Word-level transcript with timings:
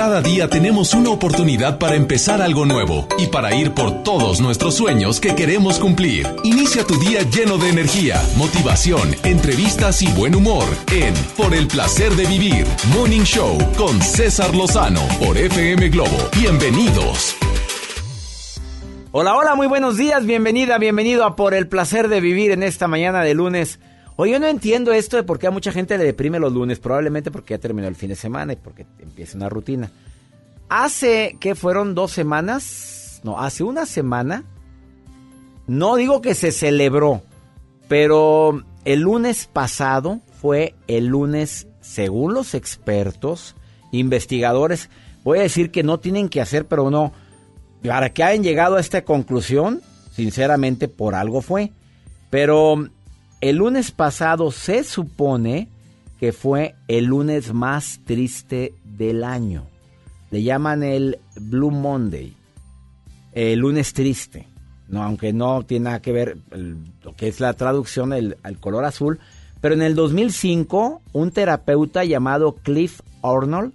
Cada 0.00 0.22
día 0.22 0.48
tenemos 0.48 0.94
una 0.94 1.10
oportunidad 1.10 1.78
para 1.78 1.94
empezar 1.94 2.40
algo 2.40 2.64
nuevo 2.64 3.06
y 3.18 3.26
para 3.26 3.54
ir 3.54 3.72
por 3.72 4.02
todos 4.02 4.40
nuestros 4.40 4.74
sueños 4.74 5.20
que 5.20 5.34
queremos 5.34 5.78
cumplir. 5.78 6.26
Inicia 6.42 6.86
tu 6.86 6.98
día 6.98 7.20
lleno 7.20 7.58
de 7.58 7.68
energía, 7.68 8.18
motivación, 8.38 9.14
entrevistas 9.24 10.00
y 10.00 10.10
buen 10.10 10.34
humor 10.34 10.64
en 10.90 11.12
Por 11.36 11.52
el 11.52 11.68
placer 11.68 12.12
de 12.14 12.24
vivir, 12.24 12.66
Morning 12.94 13.24
Show 13.24 13.58
con 13.76 14.00
César 14.00 14.54
Lozano 14.54 15.02
por 15.22 15.36
FM 15.36 15.90
Globo. 15.90 16.16
Bienvenidos. 16.34 17.36
Hola, 19.12 19.36
hola, 19.36 19.54
muy 19.54 19.66
buenos 19.66 19.98
días, 19.98 20.24
bienvenida, 20.24 20.78
bienvenido 20.78 21.26
a 21.26 21.36
Por 21.36 21.52
el 21.52 21.68
placer 21.68 22.08
de 22.08 22.22
vivir 22.22 22.52
en 22.52 22.62
esta 22.62 22.88
mañana 22.88 23.20
de 23.22 23.34
lunes. 23.34 23.78
Hoy 24.22 24.32
yo 24.32 24.38
no 24.38 24.48
entiendo 24.48 24.92
esto 24.92 25.16
de 25.16 25.22
por 25.22 25.38
qué 25.38 25.46
a 25.46 25.50
mucha 25.50 25.72
gente 25.72 25.96
le 25.96 26.04
deprime 26.04 26.38
los 26.38 26.52
lunes, 26.52 26.78
probablemente 26.78 27.30
porque 27.30 27.54
ya 27.54 27.58
terminó 27.58 27.88
el 27.88 27.94
fin 27.94 28.10
de 28.10 28.16
semana 28.16 28.52
y 28.52 28.56
porque 28.56 28.84
empieza 28.98 29.38
una 29.38 29.48
rutina. 29.48 29.90
Hace, 30.68 31.38
¿qué 31.40 31.54
fueron? 31.54 31.94
¿Dos 31.94 32.12
semanas? 32.12 33.22
No, 33.24 33.40
hace 33.40 33.64
una 33.64 33.86
semana. 33.86 34.44
No 35.66 35.96
digo 35.96 36.20
que 36.20 36.34
se 36.34 36.52
celebró, 36.52 37.22
pero 37.88 38.62
el 38.84 39.00
lunes 39.00 39.48
pasado 39.50 40.20
fue 40.38 40.74
el 40.86 41.06
lunes, 41.06 41.66
según 41.80 42.34
los 42.34 42.52
expertos, 42.52 43.56
investigadores, 43.90 44.90
voy 45.24 45.38
a 45.38 45.42
decir 45.44 45.70
que 45.70 45.82
no 45.82 45.98
tienen 45.98 46.28
que 46.28 46.42
hacer, 46.42 46.66
pero 46.66 46.90
no, 46.90 47.14
para 47.82 48.12
que 48.12 48.22
hayan 48.22 48.44
llegado 48.44 48.76
a 48.76 48.80
esta 48.80 49.02
conclusión, 49.02 49.80
sinceramente 50.12 50.88
por 50.88 51.14
algo 51.14 51.40
fue. 51.40 51.72
Pero 52.28 52.90
el 53.40 53.56
lunes 53.56 53.90
pasado 53.90 54.50
se 54.50 54.84
supone 54.84 55.68
que 56.18 56.32
fue 56.32 56.74
el 56.88 57.06
lunes 57.06 57.54
más 57.54 58.00
triste 58.04 58.74
del 58.84 59.24
año. 59.24 59.66
Le 60.30 60.42
llaman 60.42 60.82
el 60.82 61.18
Blue 61.36 61.70
Monday, 61.70 62.36
el 63.32 63.58
lunes 63.58 63.92
triste. 63.94 64.46
No, 64.88 65.02
aunque 65.02 65.32
no 65.32 65.62
tiene 65.62 65.84
nada 65.84 66.02
que 66.02 66.12
ver 66.12 66.36
lo 67.02 67.14
que 67.14 67.28
es 67.28 67.40
la 67.40 67.54
traducción 67.54 68.12
el, 68.12 68.36
al 68.42 68.58
color 68.58 68.84
azul. 68.84 69.20
Pero 69.60 69.74
en 69.74 69.82
el 69.82 69.94
2005, 69.94 71.00
un 71.12 71.30
terapeuta 71.30 72.04
llamado 72.04 72.56
Cliff 72.56 73.00
Arnold 73.22 73.72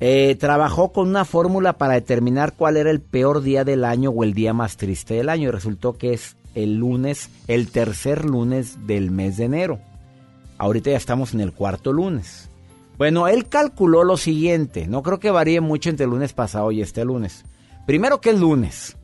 eh, 0.00 0.36
trabajó 0.38 0.92
con 0.92 1.08
una 1.08 1.24
fórmula 1.24 1.72
para 1.72 1.94
determinar 1.94 2.54
cuál 2.54 2.76
era 2.76 2.90
el 2.90 3.00
peor 3.00 3.42
día 3.42 3.64
del 3.64 3.84
año 3.84 4.10
o 4.10 4.22
el 4.22 4.34
día 4.34 4.52
más 4.52 4.76
triste 4.76 5.14
del 5.14 5.28
año. 5.28 5.48
Y 5.48 5.52
resultó 5.52 5.96
que 5.96 6.12
es 6.12 6.36
el 6.62 6.76
lunes, 6.76 7.30
el 7.46 7.70
tercer 7.70 8.24
lunes 8.24 8.86
del 8.86 9.10
mes 9.10 9.36
de 9.36 9.44
enero. 9.44 9.78
Ahorita 10.58 10.90
ya 10.90 10.96
estamos 10.96 11.34
en 11.34 11.40
el 11.40 11.52
cuarto 11.52 11.92
lunes. 11.92 12.50
Bueno, 12.96 13.28
él 13.28 13.48
calculó 13.48 14.02
lo 14.02 14.16
siguiente. 14.16 14.88
No 14.88 15.02
creo 15.02 15.20
que 15.20 15.30
varíe 15.30 15.60
mucho 15.60 15.88
entre 15.88 16.04
el 16.04 16.10
lunes 16.10 16.32
pasado 16.32 16.72
y 16.72 16.82
este 16.82 17.04
lunes. 17.04 17.44
Primero 17.86 18.20
que 18.20 18.30
el 18.30 18.40
lunes. 18.40 18.96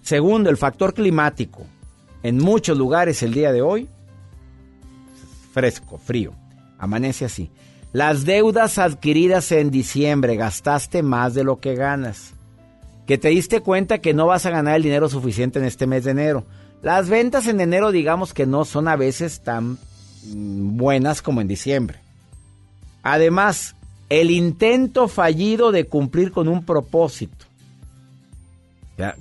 Segundo, 0.00 0.48
el 0.48 0.56
factor 0.56 0.94
climático. 0.94 1.66
En 2.22 2.38
muchos 2.38 2.78
lugares 2.78 3.22
el 3.22 3.34
día 3.34 3.52
de 3.52 3.60
hoy, 3.60 3.88
fresco, 5.52 5.98
frío. 5.98 6.32
Amanece 6.78 7.26
así. 7.26 7.50
Las 7.92 8.24
deudas 8.24 8.78
adquiridas 8.78 9.52
en 9.52 9.70
diciembre, 9.70 10.36
gastaste 10.36 11.02
más 11.02 11.34
de 11.34 11.44
lo 11.44 11.60
que 11.60 11.74
ganas. 11.74 12.32
Que 13.06 13.18
te 13.18 13.28
diste 13.28 13.60
cuenta 13.60 13.98
que 13.98 14.14
no 14.14 14.26
vas 14.26 14.46
a 14.46 14.50
ganar 14.50 14.76
el 14.76 14.82
dinero 14.82 15.08
suficiente 15.08 15.58
en 15.58 15.66
este 15.66 15.86
mes 15.86 16.04
de 16.04 16.10
enero. 16.10 16.44
Las 16.86 17.08
ventas 17.08 17.48
en 17.48 17.60
enero 17.60 17.90
digamos 17.90 18.32
que 18.32 18.46
no 18.46 18.64
son 18.64 18.86
a 18.86 18.94
veces 18.94 19.40
tan 19.40 19.76
buenas 20.22 21.20
como 21.20 21.40
en 21.40 21.48
diciembre. 21.48 21.98
Además, 23.02 23.74
el 24.08 24.30
intento 24.30 25.08
fallido 25.08 25.72
de 25.72 25.88
cumplir 25.88 26.30
con 26.30 26.46
un 26.46 26.64
propósito. 26.64 27.44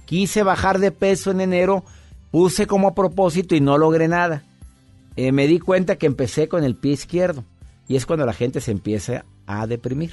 quise 0.05 0.43
bajar 0.43 0.77
de 0.77 0.91
peso 0.91 1.31
en 1.31 1.41
enero, 1.41 1.83
puse 2.29 2.67
como 2.67 2.93
propósito 2.93 3.55
y 3.55 3.61
no 3.61 3.79
logré 3.79 4.07
nada. 4.07 4.43
Eh, 5.15 5.31
me 5.31 5.47
di 5.47 5.57
cuenta 5.57 5.95
que 5.95 6.05
empecé 6.05 6.47
con 6.47 6.63
el 6.63 6.75
pie 6.75 6.91
izquierdo 6.91 7.43
y 7.87 7.95
es 7.95 8.05
cuando 8.05 8.27
la 8.27 8.33
gente 8.33 8.61
se 8.61 8.69
empieza 8.69 9.25
a 9.47 9.65
deprimir. 9.65 10.11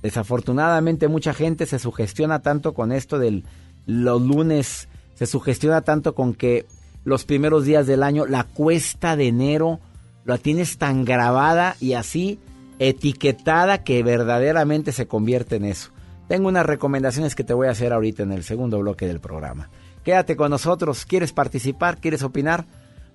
Desafortunadamente 0.00 1.08
mucha 1.08 1.34
gente 1.34 1.66
se 1.66 1.78
sugestiona 1.78 2.40
tanto 2.40 2.72
con 2.72 2.90
esto 2.90 3.18
de 3.18 3.42
los 3.84 4.22
lunes 4.22 4.88
se 5.18 5.26
sugestiona 5.26 5.80
tanto 5.80 6.14
con 6.14 6.32
que 6.32 6.66
los 7.04 7.24
primeros 7.24 7.64
días 7.64 7.88
del 7.88 8.04
año, 8.04 8.24
la 8.24 8.44
cuesta 8.44 9.16
de 9.16 9.26
enero, 9.26 9.80
la 10.24 10.38
tienes 10.38 10.78
tan 10.78 11.04
grabada 11.04 11.74
y 11.80 11.94
así 11.94 12.38
etiquetada 12.78 13.82
que 13.82 14.04
verdaderamente 14.04 14.92
se 14.92 15.08
convierte 15.08 15.56
en 15.56 15.64
eso. 15.64 15.90
Tengo 16.28 16.48
unas 16.48 16.66
recomendaciones 16.66 17.34
que 17.34 17.42
te 17.42 17.52
voy 17.52 17.66
a 17.66 17.72
hacer 17.72 17.92
ahorita 17.92 18.22
en 18.22 18.30
el 18.30 18.44
segundo 18.44 18.78
bloque 18.78 19.08
del 19.08 19.18
programa. 19.18 19.70
Quédate 20.04 20.36
con 20.36 20.52
nosotros. 20.52 21.04
¿Quieres 21.04 21.32
participar? 21.32 21.98
¿Quieres 21.98 22.22
opinar? 22.22 22.66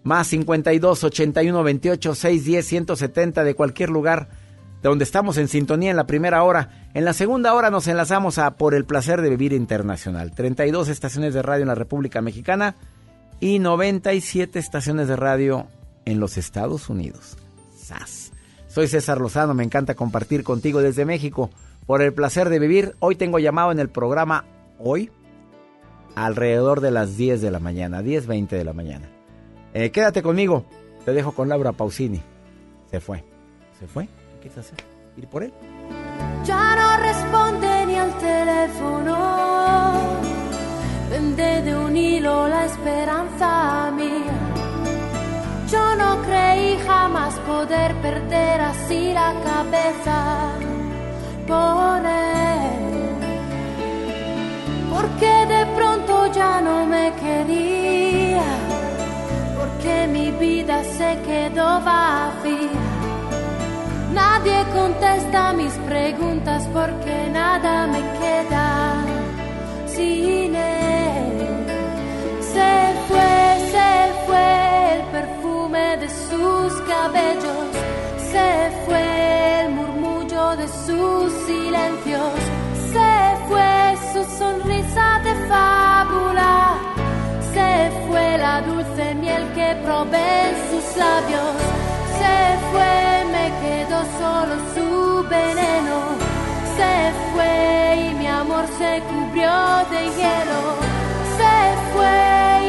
Más 0.03 0.27
52 0.27 1.05
81 1.05 1.63
28 1.63 2.15
610 2.15 2.65
170 2.65 3.43
de 3.45 3.55
cualquier 3.55 3.89
lugar 3.89 4.27
donde 4.89 5.05
estamos 5.05 5.37
en 5.37 5.47
sintonía 5.47 5.91
en 5.91 5.97
la 5.97 6.05
primera 6.05 6.43
hora. 6.43 6.89
En 6.93 7.05
la 7.05 7.13
segunda 7.13 7.53
hora 7.53 7.69
nos 7.69 7.87
enlazamos 7.87 8.37
a 8.37 8.55
Por 8.55 8.75
el 8.75 8.83
Placer 8.85 9.21
de 9.21 9.29
Vivir 9.29 9.53
Internacional. 9.53 10.31
32 10.31 10.89
estaciones 10.89 11.33
de 11.33 11.41
radio 11.41 11.61
en 11.61 11.69
la 11.69 11.75
República 11.75 12.21
Mexicana 12.21 12.75
y 13.39 13.59
97 13.59 14.59
estaciones 14.59 15.07
de 15.07 15.15
radio 15.15 15.67
en 16.05 16.19
los 16.19 16.37
Estados 16.37 16.89
Unidos. 16.89 17.37
¡Sas! 17.75 18.33
Soy 18.67 18.87
César 18.87 19.21
Lozano, 19.21 19.53
me 19.53 19.63
encanta 19.63 19.95
compartir 19.95 20.43
contigo 20.43 20.81
desde 20.81 21.05
México. 21.05 21.49
Por 21.85 22.01
el 22.01 22.13
placer 22.13 22.49
de 22.49 22.59
vivir, 22.59 22.95
hoy 22.99 23.15
tengo 23.15 23.39
llamado 23.39 23.71
en 23.71 23.79
el 23.79 23.89
programa 23.89 24.45
Hoy 24.79 25.11
alrededor 26.15 26.81
de 26.81 26.91
las 26.91 27.15
10 27.15 27.41
de 27.41 27.51
la 27.51 27.59
mañana, 27.59 28.01
10.20 28.01 28.49
de 28.49 28.63
la 28.65 28.73
mañana. 28.73 29.07
Eh, 29.73 29.91
quédate 29.91 30.21
conmigo, 30.21 30.65
te 31.05 31.13
dejo 31.13 31.31
con 31.31 31.47
Laura 31.47 31.71
Pausini. 31.71 32.21
Se 32.91 32.99
fue, 32.99 33.23
se 33.79 33.87
fue 33.87 34.07
hacer? 34.49 34.77
¿Ir 35.17 35.27
por 35.27 35.43
él? 35.43 35.53
Ya 36.43 36.75
no 36.75 36.97
responde 36.97 37.85
ni 37.85 37.95
al 37.95 38.13
teléfono. 38.17 39.93
Vende 41.09 41.61
de 41.61 41.77
un 41.77 41.95
hilo 41.95 42.47
la 42.47 42.65
esperanza 42.65 43.91
mía. 43.91 44.37
Yo 45.71 45.95
no 45.95 46.21
creí 46.23 46.77
jamás 46.85 47.33
poder 47.51 47.95
perder 48.01 48.61
así 48.61 49.13
la 49.13 49.33
cabeza 49.43 50.51
por 51.47 52.05
él. 52.05 52.83
Porque 54.93 55.33
de 55.55 55.65
pronto 55.77 56.31
ya 56.33 56.61
no 56.61 56.85
me 56.85 57.11
quería. 57.23 58.49
Porque 59.57 60.07
mi 60.07 60.31
vida 60.31 60.83
se 60.83 61.17
quedó 61.25 61.79
vacía 61.81 62.92
Nadie 64.13 64.63
contesta 64.71 65.53
mis 65.53 65.73
preguntas 65.89 66.67
porque 66.71 67.29
nada 67.31 67.87
me 67.87 67.99
queda 68.19 69.03
sin 69.87 70.55
él. 70.55 71.37
Se 72.53 72.71
fue, 73.07 73.33
se 73.73 73.91
fue 74.25 74.95
el 74.95 75.01
perfume 75.17 75.97
de 75.97 76.09
sus 76.09 76.73
cabellos, 76.93 77.65
se 78.31 78.71
fue 78.85 79.61
el 79.61 79.71
murmullo 79.71 80.57
de 80.57 80.67
sus 80.67 81.33
silencios, 81.47 82.33
se 82.93 83.13
fue 83.47 83.97
su 84.13 84.37
sonrisa 84.37 85.21
de 85.23 85.33
fábula, 85.49 86.77
se 87.51 87.91
fue 88.05 88.37
la 88.37 88.61
dulce 88.61 89.15
miel 89.15 89.43
que 89.55 89.75
probé 89.83 90.49
en 90.49 90.55
sus 90.69 90.97
labios 90.97 91.72
se 92.23 92.39
fue, 92.71 92.95
me 93.35 93.45
quedó 93.63 93.99
solo 94.19 94.55
su 94.73 94.89
veneno. 95.35 95.97
Se 96.77 96.93
fue 97.31 97.53
y 98.05 98.13
mi 98.19 98.27
amor 98.27 98.65
se 98.79 98.91
cubrió 99.09 99.53
de 99.93 100.01
hielo. 100.17 100.61
Se 101.39 101.55
fue 101.91 102.15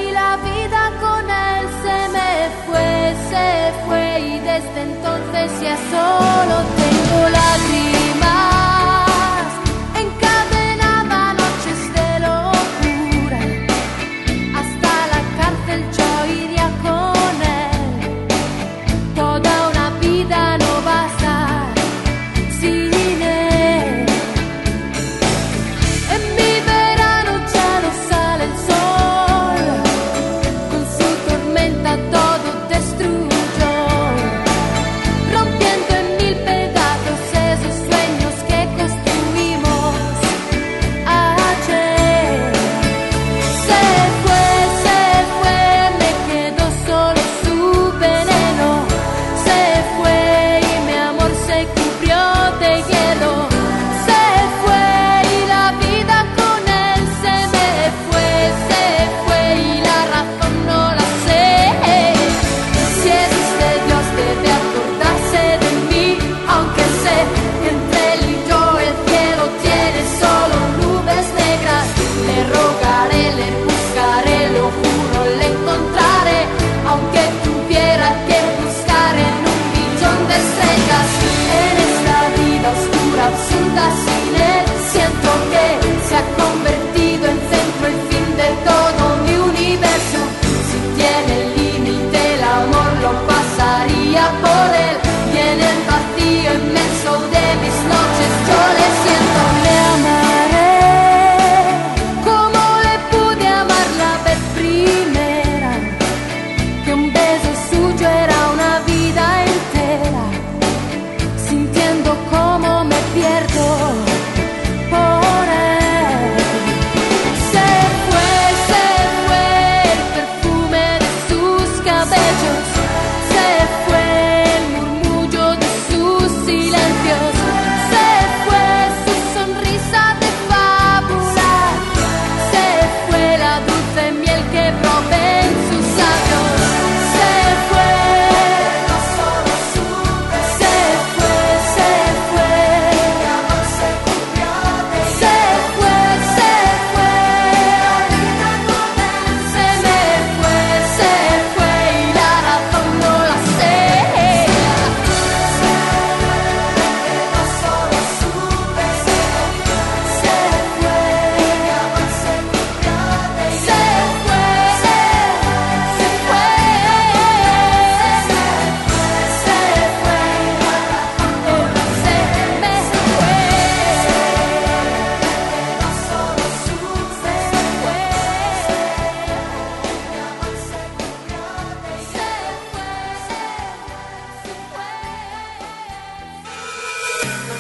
y 0.05 0.13
la 0.21 0.33
vida 0.49 0.83
con 1.05 1.25
él 1.51 1.65
se 1.85 1.99
me 2.17 2.33
fue, 2.67 2.91
se 3.33 3.49
fue 3.85 4.05
y 4.21 4.39
desde 4.51 4.81
entonces 4.91 5.47
ya 5.63 5.77
solo 5.93 6.57
tengo 6.81 7.29
lágrimas. 7.39 7.94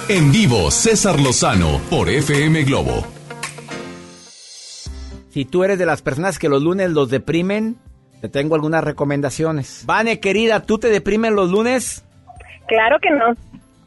En 0.06 0.32
vivo, 0.32 0.70
César 0.70 1.18
Lozano 1.18 1.80
por 1.88 2.10
FM 2.10 2.64
Globo. 2.64 3.06
Si 5.30 5.46
tú 5.46 5.64
eres 5.64 5.78
de 5.78 5.86
las 5.86 6.02
personas 6.02 6.38
que 6.38 6.50
los 6.50 6.62
lunes 6.62 6.90
los 6.90 7.08
deprimen, 7.08 7.76
te 8.20 8.28
tengo 8.28 8.54
algunas 8.54 8.84
recomendaciones. 8.84 9.84
Vane, 9.86 10.20
querida, 10.20 10.60
¿tú 10.60 10.76
te 10.76 10.88
deprimen 10.88 11.34
los 11.34 11.50
lunes? 11.50 12.04
Claro 12.68 12.98
que 13.00 13.10
no. 13.12 13.34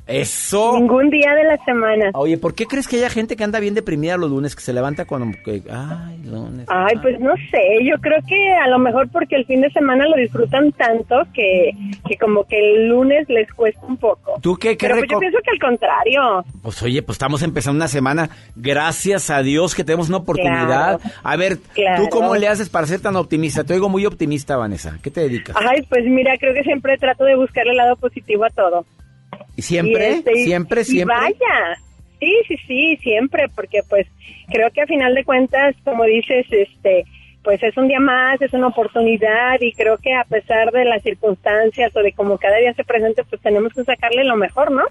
Eso. 0.07 0.77
Ningún 0.77 1.09
día 1.09 1.33
de 1.36 1.44
la 1.44 1.57
semana. 1.65 2.12
Oye, 2.13 2.38
¿por 2.38 2.56
qué 2.56 2.65
crees 2.65 2.88
que 2.88 2.98
haya 2.98 3.09
gente 3.09 3.36
que 3.36 3.44
anda 3.44 3.59
bien 3.59 3.74
deprimida 3.74 4.18
los 4.18 4.30
lunes, 4.30 4.56
que 4.56 4.62
se 4.62 4.74
levanta 4.74 5.06
cuando... 5.06 5.38
Que, 5.44 5.62
ay, 5.69 6.18
lunes. 6.24 6.65
Ay, 6.69 6.95
pues 7.01 7.19
no 7.19 7.33
sé, 7.51 7.83
yo 7.83 7.95
creo 8.00 8.19
que 8.27 8.54
a 8.54 8.68
lo 8.69 8.80
mejor 8.80 9.09
porque 9.12 9.36
el 9.36 9.45
fin 9.45 9.62
de 9.62 9.69
semana 9.71 10.07
lo 10.07 10.15
disfrutan 10.15 10.71
tanto 10.71 11.15
que, 11.33 11.71
que 12.07 12.18
como 12.18 12.44
que 12.45 12.57
el 12.57 12.88
lunes 12.88 13.27
les 13.30 13.51
cuesta 13.54 13.86
un 13.86 13.98
poco. 13.98 14.39
¿Tú 14.42 14.56
qué, 14.56 14.77
qué 14.77 14.88
Pero 14.88 15.00
pues 15.00 15.09
yo 15.12 15.19
pienso 15.19 15.39
que 15.44 15.51
al 15.51 15.59
contrario. 15.59 16.45
Pues 16.62 16.81
oye, 16.83 17.01
pues 17.01 17.15
estamos 17.15 17.44
empezando 17.44 17.77
una 17.77 17.88
semana. 17.88 18.30
Gracias 18.56 19.30
a 19.30 19.42
Dios 19.42 19.75
que 19.75 19.83
tenemos 19.83 20.07
una 20.07 20.18
oportunidad. 20.18 21.00
Claro, 21.00 21.15
a 21.24 21.36
ver, 21.36 21.57
¿tú 21.57 22.07
cómo 22.09 22.36
le 22.36 22.48
haces 22.48 22.69
para 22.69 22.88
ser 22.88 23.01
tan 23.01 23.15
optimista? 23.15 23.63
Te 23.63 23.74
oigo 23.74 23.89
muy 23.89 24.06
optimista, 24.06 24.57
Vanessa. 24.57 24.98
¿Qué 25.01 25.12
te 25.12 25.21
dedicas? 25.21 25.56
Ay, 25.59 25.81
pues 25.89 26.06
mira, 26.06 26.33
creo 26.39 26.54
que 26.54 26.63
siempre 26.63 26.98
trato 26.98 27.25
de 27.25 27.36
buscarle 27.36 27.71
el 27.71 27.77
lado 27.77 27.95
positivo 27.95 28.45
a 28.45 28.50
todo. 28.50 28.86
¿Y 29.57 29.62
siempre? 29.63 30.09
Y 30.09 30.13
este, 30.13 30.36
¿Siempre? 30.45 30.81
y 30.81 30.86
¿Siempre? 30.86 31.15
vaya. 31.18 31.81
Sí, 32.19 32.33
sí, 32.48 32.57
sí, 32.68 32.98
siempre, 32.98 33.50
porque 33.54 33.81
pues 33.89 34.07
creo 34.50 34.71
que 34.71 34.81
a 34.81 34.88
final 34.88 35.13
de 35.13 35.25
cuentas, 35.25 35.75
como 35.83 36.06
dices, 36.06 36.45
este, 36.49 37.06
pues 37.44 37.61
es 37.61 37.76
un 37.76 37.87
día 37.87 37.99
más, 37.99 38.42
es 38.42 38.54
una 38.54 38.68
oportunidad 38.68 39.59
y 39.59 39.73
creo 39.73 39.97
que 39.97 40.14
a 40.14 40.23
pesar 40.23 40.71
de 40.71 40.85
las 40.85 41.04
circunstancias 41.04 41.95
o 41.95 41.99
de 42.02 42.14
como 42.14 42.37
cada 42.37 42.57
día 42.57 42.73
se 42.73 42.83
presente, 42.83 43.23
pues 43.23 43.42
tenemos 43.42 43.73
que 43.73 43.83
sacarle 43.83 44.23
lo 44.23 44.35
mejor, 44.35 44.71
¿no? 44.71 44.83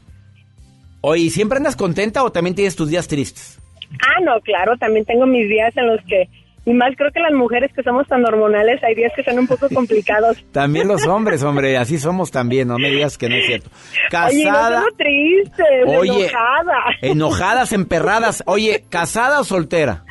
Oye, 1.01 1.23
¿y 1.23 1.31
¿siempre 1.31 1.59
andas 1.59 1.77
contenta 1.77 2.25
o 2.25 2.31
también 2.31 2.55
tienes 2.55 2.77
tus 2.77 2.91
días 2.91 3.09
tristes? 3.09 3.61
Ah, 4.03 4.21
no, 4.23 4.41
claro, 4.41 4.77
también 4.77 5.05
tengo 5.05 5.27
mis 5.27 5.49
días 5.49 5.77
en 5.77 5.87
los 5.87 6.01
que, 6.05 6.29
y 6.67 6.75
más 6.75 6.91
creo 6.97 7.11
que 7.13 7.21
las 7.21 7.33
mujeres 7.33 7.73
que 7.73 7.83
somos 7.83 8.07
tan 8.09 8.25
hormonales, 8.27 8.83
hay 8.83 8.95
días 8.97 9.13
que 9.17 9.23
son 9.23 9.39
un 9.39 9.47
poco 9.47 9.69
complicados. 9.75 10.45
También 10.53 10.89
los 10.89 11.07
hombres, 11.07 11.43
hombre, 11.45 11.79
así 11.79 11.99
somos 11.99 12.31
también, 12.31 12.69
no 12.69 12.77
me 12.79 12.91
digas 12.91 13.17
que 13.17 13.29
no 13.29 13.37
es 13.37 13.47
cierto. 13.47 13.71
Oye, 13.71 14.45
no 14.45 14.51
Casada, 14.51 14.85
triste, 14.99 15.63
Oye. 15.87 16.27
enojada. 16.27 16.85
enojadas, 17.03 17.73
emperradas. 17.73 18.43
Oye, 18.47 18.85
¿casada 18.91 19.41
o 19.41 19.45
soltera? 19.45 20.05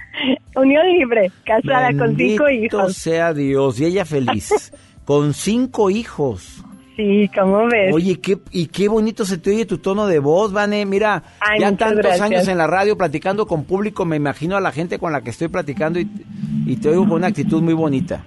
Unión 0.55 0.87
libre, 0.93 1.29
casada 1.45 1.91
con 1.97 2.15
cinco 2.15 2.49
hijos. 2.49 2.95
sea 2.95 3.33
Dios, 3.33 3.79
y 3.79 3.85
ella 3.85 4.05
feliz. 4.05 4.71
Con 5.03 5.33
cinco 5.35 5.89
hijos. 5.91 6.64
Sí, 6.95 7.29
¿cómo 7.37 7.67
ves? 7.67 7.93
Oye, 7.93 8.19
qué, 8.21 8.37
y 8.51 8.67
qué 8.67 8.87
bonito 8.87 9.25
se 9.25 9.37
te 9.37 9.49
oye 9.49 9.65
tu 9.65 9.79
tono 9.79 10.07
de 10.07 10.19
voz, 10.19 10.53
Vane. 10.53 10.85
Mira, 10.85 11.23
Ay, 11.41 11.59
ya 11.59 11.75
tantos 11.75 11.97
gracias. 11.97 12.21
años 12.21 12.47
en 12.47 12.57
la 12.57 12.67
radio 12.67 12.97
platicando 12.97 13.45
con 13.45 13.65
público, 13.65 14.05
me 14.05 14.15
imagino 14.15 14.55
a 14.55 14.61
la 14.61 14.71
gente 14.71 14.97
con 14.97 15.11
la 15.11 15.21
que 15.21 15.31
estoy 15.31 15.49
platicando 15.49 15.99
y, 15.99 16.09
y 16.65 16.77
te 16.77 16.89
oigo 16.89 17.03
con 17.03 17.13
una 17.13 17.27
actitud 17.27 17.61
muy 17.61 17.73
bonita. 17.73 18.23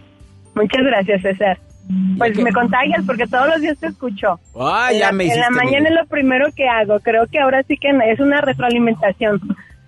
Muchas 0.54 0.84
gracias, 0.84 1.22
César. 1.22 1.58
Pues 2.18 2.36
me 2.36 2.52
contagias 2.52 3.02
porque 3.06 3.26
todos 3.26 3.48
los 3.48 3.60
días 3.62 3.78
te 3.78 3.86
escucho. 3.86 4.38
En 4.54 4.98
ya 4.98 5.06
la, 5.06 5.12
me 5.12 5.24
En 5.32 5.40
la 5.40 5.50
mañana 5.50 5.88
es 5.88 5.94
lo 5.94 6.06
primero 6.06 6.46
que 6.54 6.68
hago. 6.68 7.00
Creo 7.00 7.26
que 7.26 7.38
ahora 7.38 7.62
sí 7.62 7.78
que 7.78 7.88
es 7.88 8.20
una 8.20 8.40
retroalimentación. 8.42 9.40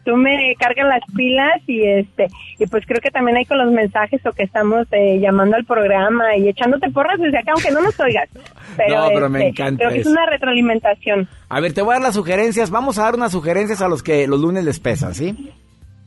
Tú 0.05 0.17
me 0.17 0.55
cargas 0.59 0.87
las 0.89 1.03
pilas 1.15 1.61
y 1.67 1.85
este 1.87 2.29
y 2.59 2.67
pues 2.67 2.85
creo 2.87 3.01
que 3.03 3.11
también 3.11 3.37
hay 3.37 3.45
con 3.45 3.59
los 3.59 3.71
mensajes 3.71 4.25
o 4.25 4.33
que 4.33 4.45
estamos 4.45 4.87
eh, 4.93 5.19
llamando 5.21 5.57
al 5.57 5.65
programa 5.67 6.37
y 6.37 6.49
echándote 6.49 6.91
porras 6.91 7.19
desde 7.21 7.39
acá 7.39 7.53
aunque 7.53 7.71
no 7.71 7.83
nos 7.83 7.99
oigas. 8.01 8.29
Pero, 8.77 9.01
No, 9.01 9.09
pero 9.09 9.29
me 9.29 9.39
este, 9.41 9.49
encanta 9.51 9.79
Creo 9.85 9.91
que 9.95 10.01
es 10.01 10.07
una 10.07 10.25
retroalimentación. 10.27 11.29
A 11.49 11.61
ver, 11.61 11.73
te 11.75 11.83
voy 11.83 11.91
a 11.91 11.95
dar 11.95 12.03
las 12.03 12.15
sugerencias. 12.15 12.71
Vamos 12.71 12.99
a 12.99 13.03
dar 13.03 13.15
unas 13.17 13.33
sugerencias 13.33 13.83
a 13.83 13.89
los 13.89 14.03
que 14.03 14.27
los 14.29 14.41
lunes 14.41 14.65
les 14.65 14.79
pesan, 14.81 15.13
¿sí? 15.15 15.53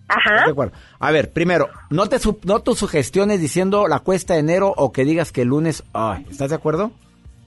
Ajá. 0.07 0.45
De 0.45 0.51
acuerdo. 0.51 0.73
A 0.99 1.11
ver, 1.11 1.31
primero, 1.31 1.69
no 1.89 2.07
te 2.07 2.19
su- 2.19 2.39
no 2.45 2.61
tus 2.61 2.79
sugestiones 2.79 3.41
diciendo 3.41 3.87
la 3.87 3.99
cuesta 3.99 4.33
de 4.35 4.39
enero 4.39 4.73
o 4.75 4.91
que 4.91 5.03
digas 5.05 5.31
que 5.31 5.41
el 5.41 5.49
lunes. 5.49 5.83
Ay, 5.93 6.25
¿estás 6.31 6.49
de 6.49 6.55
acuerdo? 6.55 6.91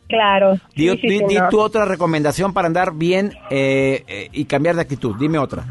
Claro. 0.08 0.54
Di, 0.76 0.88
Sí, 0.90 0.98
sí, 1.00 1.08
di- 1.08 1.18
sí, 1.18 1.24
di 1.28 1.34
no. 1.36 1.48
tu 1.48 1.60
otra 1.60 1.84
recomendación 1.86 2.52
para 2.52 2.66
andar 2.68 2.92
bien 2.94 3.32
eh, 3.50 4.04
eh, 4.06 4.28
y 4.32 4.44
cambiar 4.44 4.76
de 4.76 4.82
actitud. 4.82 5.16
Dime 5.18 5.38
otra. 5.38 5.64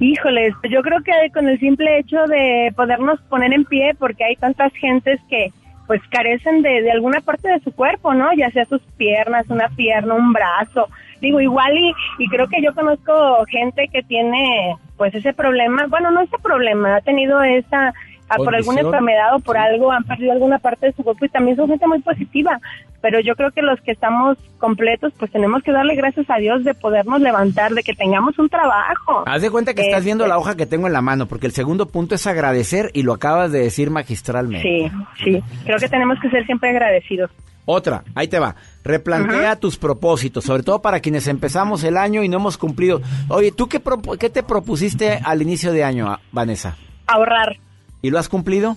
Híjoles, 0.00 0.54
yo 0.68 0.82
creo 0.82 1.02
que 1.02 1.12
con 1.32 1.48
el 1.48 1.58
simple 1.60 1.98
hecho 1.98 2.24
de 2.26 2.72
podernos 2.76 3.20
poner 3.22 3.52
en 3.52 3.64
pie, 3.64 3.94
porque 3.98 4.24
hay 4.24 4.36
tantas 4.36 4.72
gentes 4.74 5.20
que 5.28 5.52
pues 5.86 6.00
carecen 6.10 6.62
de, 6.62 6.82
de 6.82 6.90
alguna 6.90 7.20
parte 7.20 7.48
de 7.48 7.60
su 7.60 7.72
cuerpo, 7.72 8.14
¿no? 8.14 8.32
Ya 8.34 8.50
sea 8.50 8.64
sus 8.64 8.80
piernas, 8.96 9.44
una 9.48 9.68
pierna, 9.68 10.14
un 10.14 10.32
brazo. 10.32 10.88
Digo, 11.20 11.40
igual 11.40 11.76
y, 11.76 11.94
y 12.18 12.28
creo 12.28 12.48
que 12.48 12.62
yo 12.62 12.74
conozco 12.74 13.44
gente 13.46 13.88
que 13.88 14.02
tiene 14.02 14.76
pues 14.96 15.14
ese 15.14 15.32
problema, 15.32 15.86
bueno, 15.88 16.10
no 16.10 16.22
ese 16.22 16.38
problema, 16.38 16.96
ha 16.96 17.00
tenido 17.00 17.42
esa, 17.42 17.92
ah, 18.28 18.36
por 18.36 18.54
alguna 18.54 18.80
enfermedad 18.80 19.34
o 19.34 19.38
por 19.40 19.56
algo, 19.56 19.92
han 19.92 20.04
perdido 20.04 20.32
alguna 20.32 20.58
parte 20.58 20.86
de 20.86 20.92
su 20.92 21.02
cuerpo 21.02 21.24
y 21.24 21.28
también 21.28 21.56
son 21.56 21.68
gente 21.68 21.86
muy 21.86 22.00
positiva. 22.00 22.60
Pero 23.00 23.20
yo 23.20 23.34
creo 23.36 23.50
que 23.50 23.60
los 23.60 23.78
que 23.82 23.92
estamos 23.92 24.38
completos, 24.58 25.12
pues 25.18 25.30
tenemos 25.30 25.62
que 25.62 25.72
darle 25.72 25.94
gracias 25.94 26.24
a 26.30 26.36
Dios 26.36 26.64
de 26.64 26.72
podernos 26.72 27.20
levantar, 27.20 27.72
de 27.72 27.82
que 27.82 27.92
tengamos 27.92 28.38
un 28.38 28.48
trabajo. 28.48 29.24
Haz 29.26 29.42
de 29.42 29.50
cuenta 29.50 29.74
que 29.74 29.82
estás 29.82 29.98
Este, 29.98 30.06
viendo 30.06 30.26
la 30.26 30.38
hoja 30.38 30.56
que 30.56 30.64
tengo 30.64 30.86
en 30.86 30.94
la 30.94 31.02
mano, 31.02 31.26
porque 31.26 31.46
el 31.46 31.52
segundo 31.52 31.86
punto 31.86 32.14
es 32.14 32.26
agradecer 32.26 32.90
y 32.94 33.02
lo 33.02 33.12
acabas 33.12 33.52
de 33.52 33.58
decir 33.60 33.90
magistralmente. 33.90 34.90
Sí, 35.22 35.24
sí. 35.24 35.42
Creo 35.64 35.78
que 35.78 35.88
tenemos 35.88 36.18
que 36.20 36.30
ser 36.30 36.46
siempre 36.46 36.70
agradecidos. 36.70 37.30
Otra, 37.66 38.04
ahí 38.14 38.28
te 38.28 38.38
va. 38.38 38.56
Replantea 38.84 39.56
tus 39.56 39.78
propósitos, 39.78 40.44
sobre 40.44 40.62
todo 40.62 40.82
para 40.82 41.00
quienes 41.00 41.26
empezamos 41.28 41.82
el 41.84 41.96
año 41.96 42.22
y 42.22 42.28
no 42.28 42.36
hemos 42.36 42.58
cumplido. 42.58 43.00
Oye, 43.28 43.52
¿tú 43.52 43.68
qué, 43.68 43.82
qué 44.18 44.30
te 44.30 44.42
propusiste 44.42 45.18
al 45.24 45.40
inicio 45.42 45.72
de 45.72 45.82
año, 45.84 46.18
Vanessa? 46.32 46.76
Ahorrar, 47.06 47.56
¿Y 48.04 48.10
lo 48.10 48.18
has 48.18 48.28
cumplido? 48.28 48.76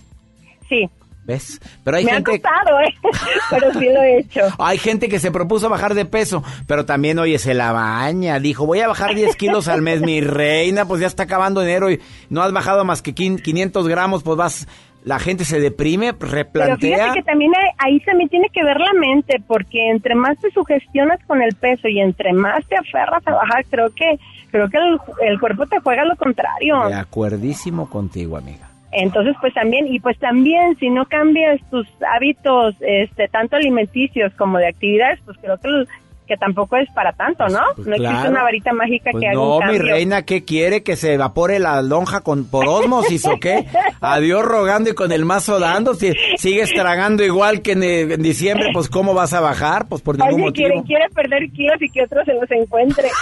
sí. 0.69 0.89
¿Ves? 1.25 1.59
Pero 1.83 1.97
hay 1.97 2.05
Me 2.05 2.11
ha 2.11 2.15
gente... 2.15 2.39
costado, 2.39 2.79
¿eh? 2.79 2.93
Pero 3.49 3.73
sí 3.73 3.85
lo 3.93 4.01
he 4.01 4.19
hecho. 4.19 4.39
Hay 4.59 4.77
gente 4.77 5.09
que 5.09 5.19
se 5.19 5.29
propuso 5.29 5.67
bajar 5.67 5.93
de 5.93 6.05
peso, 6.05 6.41
pero 6.67 6.85
también, 6.85 7.19
oye, 7.19 7.37
se 7.37 7.53
la 7.53 7.73
baña. 7.73 8.39
Dijo, 8.39 8.65
voy 8.65 8.79
a 8.79 8.87
bajar 8.87 9.13
10 9.13 9.35
kilos 9.35 9.67
al 9.67 9.81
mes, 9.81 9.99
mi 10.01 10.21
reina, 10.21 10.85
pues 10.85 11.01
ya 11.01 11.07
está 11.07 11.23
acabando 11.23 11.61
enero 11.61 11.91
y 11.91 11.99
no 12.29 12.41
has 12.43 12.53
bajado 12.53 12.85
más 12.85 13.01
que 13.01 13.13
quin- 13.13 13.41
500 13.41 13.89
gramos, 13.89 14.23
pues 14.23 14.37
vas... 14.37 14.67
La 15.03 15.19
gente 15.19 15.43
se 15.43 15.59
deprime, 15.59 16.13
Pero 16.13 16.31
replantea. 16.31 16.97
fíjate 16.97 17.19
que 17.19 17.23
también 17.25 17.51
hay- 17.57 17.71
ahí 17.91 17.99
también 18.05 18.29
tiene 18.29 18.47
que 18.53 18.63
ver 18.63 18.77
la 18.79 18.93
mente, 18.93 19.41
porque 19.45 19.89
entre 19.89 20.15
más 20.15 20.37
te 20.39 20.49
sugestionas 20.51 21.19
con 21.27 21.41
el 21.41 21.53
peso 21.55 21.89
y 21.89 21.99
entre 21.99 22.31
más 22.31 22.65
te 22.69 22.77
aferras 22.77 23.21
a 23.27 23.31
bajar, 23.31 23.65
creo 23.69 23.89
que 23.93 24.17
creo 24.49 24.69
que 24.69 24.77
el, 24.77 24.97
el 25.29 25.39
cuerpo 25.41 25.65
te 25.65 25.77
juega 25.81 26.05
lo 26.05 26.15
contrario. 26.15 26.87
De 26.87 26.93
acuerdísimo 26.95 27.89
contigo, 27.89 28.37
amiga. 28.37 28.69
Entonces, 28.91 29.35
pues 29.41 29.53
también, 29.53 29.87
y 29.87 29.99
pues 29.99 30.17
también, 30.17 30.77
si 30.77 30.89
no 30.89 31.05
cambias 31.05 31.59
tus 31.69 31.87
hábitos, 32.15 32.75
este, 32.79 33.27
tanto 33.27 33.57
alimenticios 33.57 34.33
como 34.35 34.57
de 34.57 34.67
actividades, 34.67 35.19
pues 35.25 35.37
creo 35.41 35.57
que, 35.57 35.85
que 36.27 36.37
tampoco 36.37 36.77
es 36.77 36.89
para 36.93 37.13
tanto, 37.13 37.47
¿no? 37.47 37.59
Pues 37.75 37.87
no 37.87 37.95
existe 37.95 38.13
claro. 38.13 38.29
una 38.31 38.43
varita 38.43 38.73
mágica 38.73 39.11
Pues 39.11 39.21
que 39.21 39.27
haga 39.27 39.35
no, 39.35 39.57
un 39.57 39.67
mi 39.67 39.77
reina, 39.79 40.23
¿qué 40.23 40.43
quiere? 40.43 40.83
¿Que 40.83 40.95
se 40.95 41.13
evapore 41.13 41.59
la 41.59 41.81
lonja 41.81 42.21
con, 42.21 42.45
por 42.45 42.67
osmosis 42.67 43.25
o 43.25 43.39
qué? 43.39 43.65
Adiós 44.01 44.43
rogando 44.45 44.89
y 44.89 44.93
con 44.93 45.11
el 45.11 45.25
mazo 45.25 45.59
dando. 45.59 45.95
Si 45.95 46.13
sigues 46.37 46.71
tragando 46.73 47.23
igual 47.23 47.61
que 47.61 47.71
en, 47.71 47.83
en 47.83 48.21
diciembre, 48.21 48.69
pues 48.73 48.89
¿cómo 48.89 49.13
vas 49.13 49.33
a 49.33 49.39
bajar? 49.39 49.87
Pues 49.87 50.01
por 50.01 50.17
ningún 50.17 50.41
motivo. 50.41 50.67
quiere, 50.67 50.83
quiere 50.83 51.09
perder 51.09 51.49
kilos 51.51 51.81
y 51.81 51.89
que 51.89 52.03
otro 52.03 52.23
se 52.25 52.33
los 52.33 52.49
encuentre. 52.51 53.09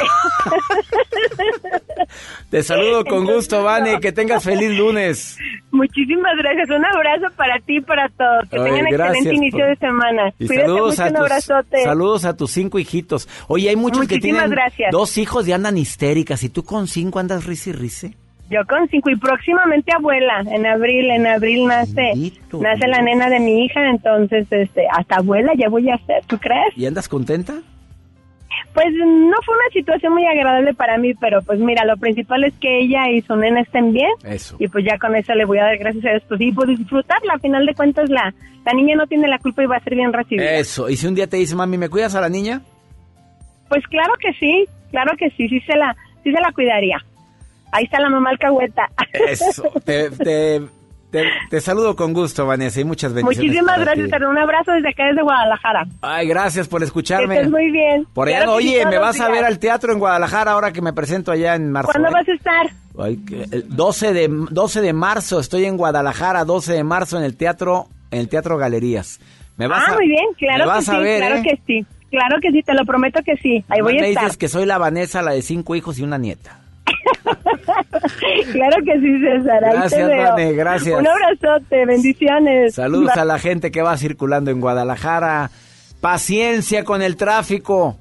Te 2.49 2.63
saludo 2.63 3.03
con 3.05 3.19
Entonces, 3.19 3.35
gusto, 3.35 3.63
Vane. 3.63 3.93
no. 3.93 3.99
Que 3.99 4.11
tengas 4.11 4.43
feliz 4.43 4.77
lunes. 4.77 5.37
Muchísimas 5.75 6.33
gracias. 6.37 6.69
Un 6.69 6.85
abrazo 6.85 7.27
para 7.35 7.59
ti 7.59 7.77
y 7.77 7.81
para 7.81 8.09
todos. 8.09 8.49
Que 8.49 8.57
Ay, 8.57 8.63
tengan 8.63 8.85
gracias 8.91 9.15
excelente 9.17 9.35
inicio 9.35 9.59
por- 9.59 9.67
de 9.69 9.75
semana. 9.75 10.33
Y 10.39 10.47
Cuídate 10.47 10.67
saludos 10.67 10.89
mucho, 10.91 11.03
a, 11.03 11.05
un 11.07 11.11
tus, 11.13 11.21
abrazote. 11.21 11.83
saludos 11.83 12.25
a 12.25 12.37
tus 12.37 12.51
cinco 12.51 12.79
hijitos. 12.79 13.29
Oye, 13.47 13.69
hay 13.69 13.75
muchos 13.75 14.07
que 14.07 14.15
Muchísimas 14.15 14.41
tienen 14.43 14.49
gracias. 14.51 14.91
dos 14.91 15.17
hijos 15.17 15.47
y 15.47 15.51
andan 15.51 15.77
histéricas. 15.77 16.43
¿Y 16.43 16.49
tú 16.49 16.63
con 16.63 16.87
cinco 16.87 17.19
andas 17.19 17.45
risi 17.45 17.71
risi? 17.71 18.15
Yo 18.49 18.59
con 18.69 18.87
cinco 18.89 19.09
y 19.09 19.15
próximamente 19.15 19.91
abuela. 19.91 20.41
En 20.45 20.65
abril, 20.67 21.09
en 21.09 21.25
abril 21.25 21.65
nace 21.65 21.93
Bendito 22.13 22.59
nace 22.61 22.87
la 22.87 23.01
nena 23.01 23.27
de 23.29 23.39
mi 23.39 23.65
hija. 23.65 23.89
Entonces, 23.89 24.47
este, 24.51 24.83
hasta 24.91 25.15
abuela 25.17 25.51
ya 25.57 25.67
voy 25.67 25.89
a 25.89 25.97
ser. 26.05 26.23
¿Tú 26.27 26.37
crees? 26.37 26.77
¿Y 26.77 26.85
andas 26.85 27.07
contenta? 27.09 27.55
Pues 28.75 28.87
no 28.93 29.37
fue 29.45 29.55
una 29.55 29.69
situación 29.71 30.11
muy 30.11 30.25
agradable 30.27 30.73
para 30.73 30.97
mí, 30.97 31.13
pero 31.13 31.41
pues 31.41 31.59
mira, 31.59 31.85
lo 31.85 31.95
principal 31.95 32.43
es 32.43 32.53
que 32.55 32.79
ella 32.79 33.09
y 33.09 33.21
su 33.21 33.33
nena 33.37 33.61
estén 33.61 33.93
bien. 33.93 34.11
Eso. 34.25 34.57
Y 34.59 34.67
pues 34.67 34.83
ya 34.83 34.97
con 34.99 35.15
eso 35.15 35.33
le 35.33 35.45
voy 35.45 35.59
a 35.59 35.63
dar 35.63 35.77
gracias 35.77 36.05
a 36.05 36.09
Dios. 36.09 36.23
Pues 36.27 36.39
sí, 36.39 36.51
pues 36.51 36.77
disfrutarla. 36.77 37.35
A 37.35 37.39
final 37.39 37.65
de 37.65 37.73
cuentas, 37.73 38.09
la, 38.09 38.33
la 38.65 38.73
niña 38.73 38.97
no 38.97 39.07
tiene 39.07 39.29
la 39.29 39.39
culpa 39.39 39.63
y 39.63 39.67
va 39.67 39.77
a 39.77 39.79
ser 39.79 39.95
bien 39.95 40.11
recibida. 40.11 40.55
Eso. 40.55 40.89
Y 40.89 40.97
si 40.97 41.07
un 41.07 41.15
día 41.15 41.27
te 41.27 41.37
dice, 41.37 41.55
mami, 41.55 41.77
¿me 41.77 41.87
cuidas 41.87 42.15
a 42.15 42.21
la 42.21 42.27
niña? 42.27 42.63
Pues 43.69 43.81
claro 43.87 44.13
que 44.19 44.33
sí, 44.33 44.65
claro 44.91 45.15
que 45.17 45.29
sí, 45.29 45.47
sí 45.47 45.61
se 45.61 45.77
la, 45.77 45.95
sí 46.25 46.33
se 46.33 46.41
la 46.41 46.51
cuidaría. 46.51 46.97
Ahí 47.71 47.85
está 47.85 48.01
la 48.01 48.09
mamá 48.09 48.31
alcahueta. 48.31 48.89
Eso. 49.13 49.71
te, 49.85 50.09
te, 50.11 50.61
Te, 51.49 51.61
saludo 51.61 51.95
con 51.95 52.13
gusto, 52.13 52.45
Vanessa, 52.45 52.81
y 52.81 52.83
muchas 52.83 53.13
bendiciones. 53.13 53.51
Muchísimas 53.51 53.79
gracias, 53.79 54.09
ti. 54.09 54.25
un 54.25 54.37
abrazo 54.37 54.71
desde 54.71 54.89
acá, 54.89 55.05
desde 55.05 55.21
Guadalajara. 55.21 55.87
Ay, 56.01 56.27
gracias 56.27 56.67
por 56.67 56.83
escucharme. 56.83 57.41
Que 57.41 57.49
muy 57.49 57.71
bien. 57.71 58.05
Por 58.13 58.27
allá, 58.27 58.49
oye, 58.49 58.85
me 58.85 58.97
vas 58.97 59.19
a 59.19 59.29
ver 59.29 59.45
al 59.45 59.59
teatro 59.59 59.93
en 59.93 59.99
Guadalajara 59.99 60.51
ahora 60.51 60.71
que 60.71 60.81
me 60.81 60.93
presento 60.93 61.31
allá 61.31 61.55
en 61.55 61.71
marzo. 61.71 61.91
¿Cuándo 61.91 62.09
¿eh? 62.09 62.13
vas 62.13 62.27
a 62.27 62.33
estar? 62.33 62.67
el 63.51 63.75
12 63.75 64.13
de, 64.13 64.27
12 64.29 64.81
de 64.81 64.93
marzo, 64.93 65.39
estoy 65.39 65.65
en 65.65 65.77
Guadalajara, 65.77 66.45
12 66.45 66.73
de 66.73 66.83
marzo 66.83 67.17
en 67.17 67.23
el 67.23 67.35
teatro, 67.35 67.87
en 68.11 68.19
el 68.19 68.29
Teatro 68.29 68.57
Galerías. 68.57 69.19
Me 69.57 69.67
vas 69.67 69.83
ah, 69.87 69.95
muy 69.95 70.07
bien, 70.07 70.25
claro 70.37 70.71
que 70.73 70.81
sí, 70.81 70.91
claro 70.91 71.35
¿eh? 71.35 71.43
que 71.43 71.59
sí. 71.65 71.85
Claro 72.09 72.37
que 72.41 72.51
sí, 72.51 72.61
te 72.61 72.73
lo 72.73 72.85
prometo 72.85 73.21
que 73.25 73.35
sí. 73.37 73.63
Ahí 73.67 73.81
voy 73.81 73.93
a 73.93 73.95
estar. 73.97 74.13
Me 74.15 74.21
dices 74.21 74.37
que 74.37 74.47
soy 74.47 74.65
la 74.65 74.77
Vanessa, 74.77 75.21
la 75.21 75.31
de 75.31 75.41
cinco 75.41 75.75
hijos 75.75 75.99
y 75.99 76.03
una 76.03 76.17
nieta. 76.17 76.59
claro 78.51 78.77
que 78.83 78.99
sí, 78.99 79.19
César. 79.19 79.61
gracias, 79.61 80.09
Vane, 80.09 80.53
gracias. 80.53 80.99
Un 80.99 81.07
abrazote, 81.07 81.85
bendiciones. 81.85 82.75
Saludos 82.75 83.15
a 83.15 83.25
la 83.25 83.39
gente 83.39 83.71
que 83.71 83.81
va 83.81 83.97
circulando 83.97 84.51
en 84.51 84.61
Guadalajara. 84.61 85.51
Paciencia 86.01 86.83
con 86.83 87.01
el 87.01 87.15
tráfico. 87.15 87.97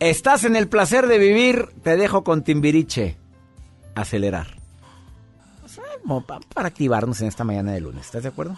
Estás 0.00 0.44
en 0.44 0.56
el 0.56 0.68
placer 0.68 1.06
de 1.06 1.18
vivir, 1.18 1.68
te 1.82 1.96
dejo 1.96 2.24
con 2.24 2.42
Timbiriche. 2.42 3.16
Acelerar. 3.94 4.48
Para 6.54 6.68
activarnos 6.68 7.20
en 7.20 7.28
esta 7.28 7.44
mañana 7.44 7.72
de 7.72 7.80
lunes, 7.80 8.06
¿estás 8.06 8.24
de 8.24 8.30
acuerdo? 8.30 8.56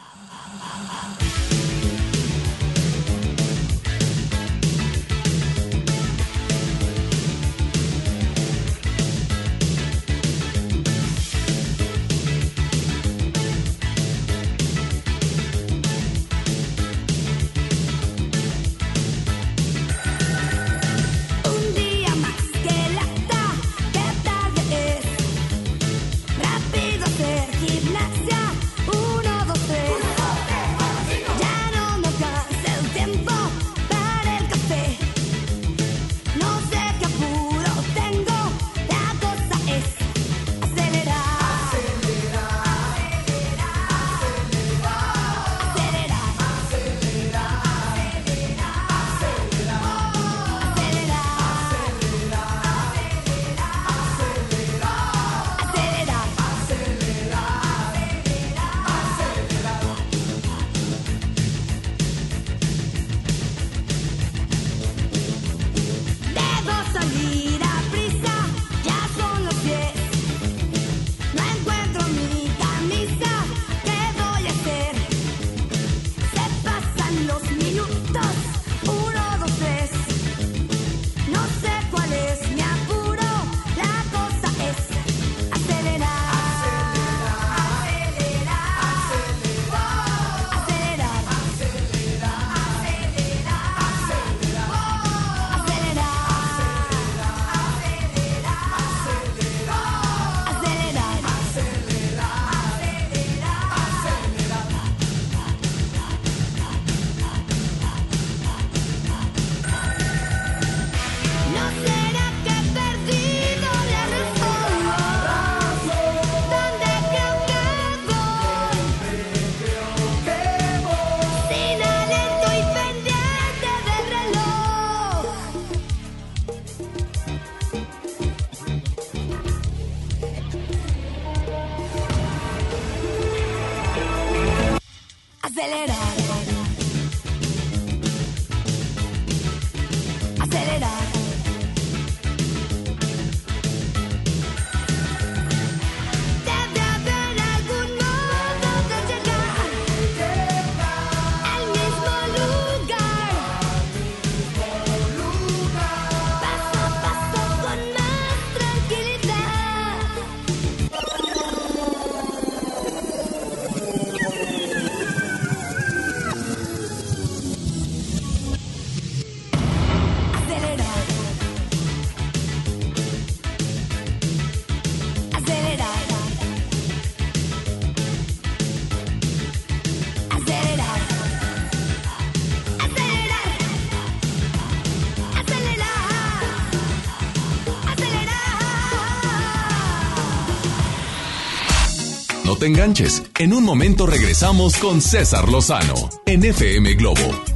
Enganches. 192.64 193.22
En 193.38 193.52
un 193.52 193.64
momento 193.64 194.06
regresamos 194.06 194.76
con 194.76 195.00
César 195.00 195.48
Lozano 195.48 195.94
en 196.26 196.44
FM 196.44 196.94
Globo. 196.94 197.54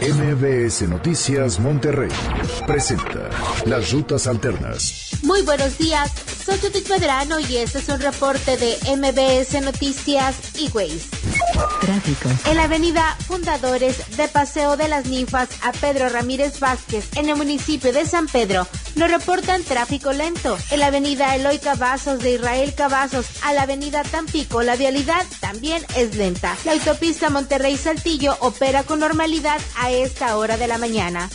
MBS 0.00 0.88
Noticias 0.88 1.60
Monterrey 1.60 2.08
presenta 2.66 3.28
Las 3.66 3.92
Rutas 3.92 4.26
Alternas. 4.26 5.10
Muy 5.22 5.42
buenos 5.42 5.76
días, 5.76 6.10
soy 6.46 6.58
Judith 6.58 6.88
Medrano 6.88 7.38
y 7.38 7.58
este 7.58 7.80
es 7.80 7.88
un 7.90 8.00
reporte 8.00 8.56
de 8.56 8.78
MBS 8.96 9.60
Noticias 9.62 10.36
y 10.58 10.70
Ways. 10.70 11.08
Tráfico. 11.82 12.30
En 12.46 12.56
la 12.56 12.64
avenida 12.64 13.14
Fundadores 13.26 14.16
de 14.16 14.26
Paseo 14.28 14.78
de 14.78 14.88
las 14.88 15.04
Ninfas 15.04 15.50
a 15.62 15.72
Pedro 15.72 16.08
Ramírez 16.08 16.60
Vázquez, 16.60 17.04
en 17.16 17.28
el 17.28 17.36
municipio 17.36 17.92
de 17.92 18.06
San 18.06 18.26
Pedro, 18.26 18.66
nos 19.00 19.10
reportan 19.10 19.64
tráfico 19.64 20.12
lento. 20.12 20.58
En 20.70 20.80
la 20.80 20.88
avenida 20.88 21.34
Eloy 21.34 21.58
Cavazos 21.58 22.18
de 22.18 22.32
Israel 22.32 22.74
Cavazos 22.74 23.24
a 23.42 23.54
la 23.54 23.62
avenida 23.62 24.02
Tampico, 24.02 24.62
la 24.62 24.76
vialidad 24.76 25.24
también 25.40 25.82
es 25.96 26.16
lenta. 26.16 26.54
La 26.66 26.72
autopista 26.72 27.30
Monterrey 27.30 27.78
Saltillo 27.78 28.36
opera 28.40 28.82
con 28.82 29.00
normalidad 29.00 29.58
a 29.78 29.90
esta 29.90 30.36
hora 30.36 30.58
de 30.58 30.66
la 30.66 30.76
mañana. 30.76 31.30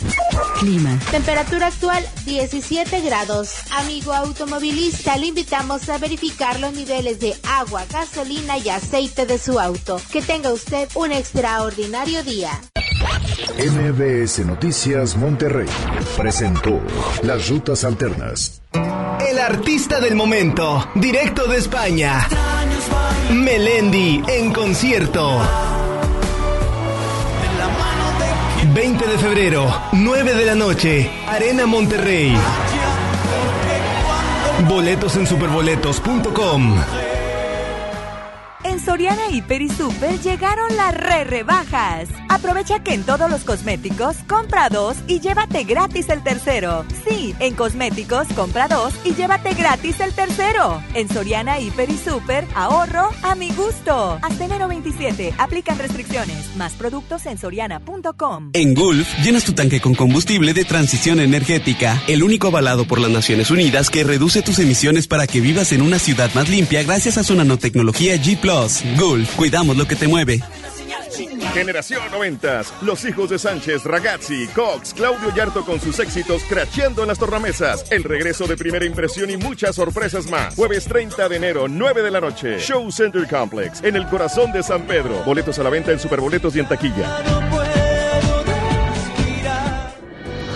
Clima. 0.60 0.96
Temperatura 1.10 1.66
actual 1.66 2.08
17 2.24 3.00
grados. 3.00 3.54
Amigo 3.72 4.12
automovilista, 4.12 5.16
le 5.16 5.26
invitamos 5.26 5.88
a 5.88 5.98
verificar 5.98 6.60
los 6.60 6.72
niveles 6.72 7.18
de 7.18 7.34
agua, 7.42 7.84
gasolina 7.90 8.58
y 8.58 8.68
aceite 8.68 9.26
de 9.26 9.38
su 9.38 9.58
auto. 9.58 10.00
Que 10.12 10.22
tenga 10.22 10.52
usted 10.52 10.88
un 10.94 11.10
extraordinario 11.10 12.22
día. 12.22 12.60
MBS 13.38 14.46
Noticias 14.46 15.14
Monterrey 15.14 15.68
presentó 16.16 16.80
Las 17.22 17.48
Rutas 17.48 17.84
Alternas. 17.84 18.62
El 19.28 19.38
artista 19.38 20.00
del 20.00 20.14
momento, 20.14 20.88
directo 20.94 21.46
de 21.46 21.58
España. 21.58 22.26
Melendi 23.30 24.22
en 24.26 24.52
concierto. 24.54 25.42
20 28.72 29.06
de 29.06 29.18
febrero, 29.18 29.82
9 29.92 30.34
de 30.34 30.44
la 30.46 30.54
noche, 30.54 31.10
Arena 31.26 31.66
Monterrey. 31.66 32.34
Boletos 34.66 35.14
en 35.16 35.26
superboletos.com. 35.26 36.76
Soriana 38.86 39.28
Hiper 39.32 39.62
y 39.62 39.68
Super 39.68 40.16
llegaron 40.20 40.76
las 40.76 40.94
re 40.94 41.24
rebajas. 41.24 42.08
Aprovecha 42.28 42.84
que 42.84 42.94
en 42.94 43.02
todos 43.02 43.28
los 43.28 43.42
cosméticos 43.42 44.16
compra 44.28 44.68
dos 44.68 44.96
y 45.08 45.18
llévate 45.18 45.64
gratis 45.64 46.08
el 46.08 46.22
tercero. 46.22 46.84
Sí, 47.04 47.34
en 47.40 47.56
cosméticos 47.56 48.28
compra 48.36 48.68
dos 48.68 48.94
y 49.04 49.14
llévate 49.14 49.54
gratis 49.54 49.98
el 49.98 50.12
tercero. 50.12 50.80
En 50.94 51.08
Soriana 51.08 51.58
Hiper 51.58 51.90
y 51.90 51.98
Super, 51.98 52.46
ahorro 52.54 53.10
a 53.24 53.34
mi 53.34 53.50
gusto. 53.50 54.20
Hasta 54.22 54.44
enero 54.44 54.68
27, 54.68 55.34
aplican 55.36 55.80
restricciones. 55.80 56.54
Más 56.54 56.74
productos 56.74 57.26
en 57.26 57.38
soriana.com. 57.38 58.50
En 58.52 58.74
Gulf, 58.74 59.08
llenas 59.24 59.44
tu 59.44 59.52
tanque 59.52 59.80
con 59.80 59.96
combustible 59.96 60.54
de 60.54 60.64
transición 60.64 61.18
energética, 61.18 62.00
el 62.06 62.22
único 62.22 62.46
avalado 62.46 62.86
por 62.86 63.00
las 63.00 63.10
Naciones 63.10 63.50
Unidas 63.50 63.90
que 63.90 64.04
reduce 64.04 64.42
tus 64.42 64.60
emisiones 64.60 65.08
para 65.08 65.26
que 65.26 65.40
vivas 65.40 65.72
en 65.72 65.82
una 65.82 65.98
ciudad 65.98 66.32
más 66.34 66.48
limpia 66.48 66.84
gracias 66.84 67.18
a 67.18 67.24
su 67.24 67.34
nanotecnología 67.34 68.14
G⁇ 68.14 68.38
Gulf, 68.98 69.36
cuidamos 69.36 69.76
lo 69.76 69.86
que 69.86 69.96
te 69.96 70.08
mueve. 70.08 70.40
Generación 71.54 72.02
90. 72.10 72.62
Los 72.82 73.04
hijos 73.04 73.30
de 73.30 73.38
Sánchez, 73.38 73.84
Ragazzi, 73.84 74.46
Cox, 74.48 74.92
Claudio 74.92 75.34
Yarto 75.34 75.64
con 75.64 75.80
sus 75.80 75.98
éxitos 75.98 76.42
cracheando 76.48 77.02
en 77.02 77.08
las 77.08 77.18
tornamesas. 77.18 77.90
El 77.90 78.04
regreso 78.04 78.46
de 78.46 78.56
primera 78.56 78.84
impresión 78.84 79.30
y 79.30 79.36
muchas 79.36 79.76
sorpresas 79.76 80.28
más. 80.30 80.54
Jueves 80.54 80.84
30 80.84 81.28
de 81.28 81.36
enero, 81.36 81.68
9 81.68 82.02
de 82.02 82.10
la 82.10 82.20
noche. 82.20 82.58
Show 82.58 82.90
Center 82.92 83.26
Complex, 83.26 83.82
en 83.82 83.96
el 83.96 84.06
corazón 84.08 84.52
de 84.52 84.62
San 84.62 84.82
Pedro. 84.82 85.22
Boletos 85.24 85.58
a 85.58 85.62
la 85.62 85.70
venta 85.70 85.92
en 85.92 85.98
Superboletos 85.98 86.54
y 86.56 86.60
en 86.60 86.68
taquilla. 86.68 87.22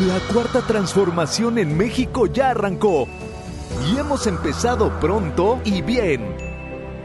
La 0.07 0.19
cuarta 0.33 0.61
transformación 0.63 1.59
en 1.59 1.77
México 1.77 2.27
ya 2.27 2.51
arrancó. 2.51 3.09
Y 3.91 3.99
hemos 3.99 4.27
empezado 4.27 4.99
pronto 5.01 5.61
y 5.65 5.81
bien 5.83 6.40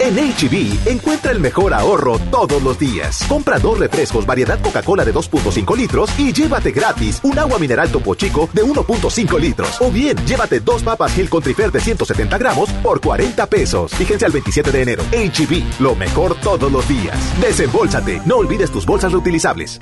En 0.00 0.14
HB, 0.14 0.86
e 0.86 0.92
encuentra 0.92 1.32
el 1.32 1.40
mejor 1.40 1.74
ahorro 1.74 2.18
todos 2.30 2.62
los 2.62 2.78
días. 2.78 3.24
Compra 3.28 3.58
dos 3.58 3.78
refrescos 3.78 4.24
variedad 4.24 4.60
Coca-Cola 4.60 5.04
de 5.04 5.12
2.5 5.12 5.76
litros 5.76 6.10
y 6.18 6.32
llévate 6.32 6.70
gratis 6.70 7.20
un 7.24 7.36
agua 7.38 7.58
mineral 7.58 7.90
Topo 7.90 8.14
Chico 8.14 8.48
de 8.52 8.62
1.5 8.62 9.40
litros. 9.40 9.80
O 9.80 9.90
bien, 9.90 10.16
llévate 10.24 10.60
dos 10.60 10.82
papas 10.82 11.18
Hill 11.18 11.28
Country 11.28 11.54
de 11.54 11.80
170 11.80 12.38
gramos 12.38 12.70
por 12.82 13.00
40 13.00 13.46
pesos. 13.46 13.92
Fíjense 13.92 14.24
al 14.24 14.32
27 14.32 14.70
de 14.70 14.82
enero. 14.82 15.02
HB, 15.10 15.52
e 15.52 15.64
lo 15.80 15.96
mejor 15.96 16.36
todos 16.36 16.70
los 16.70 16.86
días. 16.88 17.16
Desembolsate, 17.40 18.22
no 18.24 18.36
olvides 18.36 18.70
tus 18.70 18.86
bolsas 18.86 19.10
reutilizables. 19.10 19.80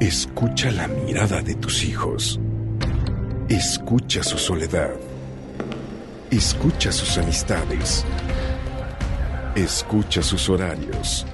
Escucha 0.00 0.72
la 0.72 0.88
mirada 0.88 1.40
de 1.40 1.54
tus 1.54 1.84
hijos. 1.84 2.40
Escucha 3.48 4.24
su 4.24 4.38
soledad. 4.38 4.90
Escucha 6.30 6.90
sus 6.90 7.16
amistades. 7.16 8.04
Escucha 9.54 10.20
sus 10.20 10.48
horarios. 10.48 11.24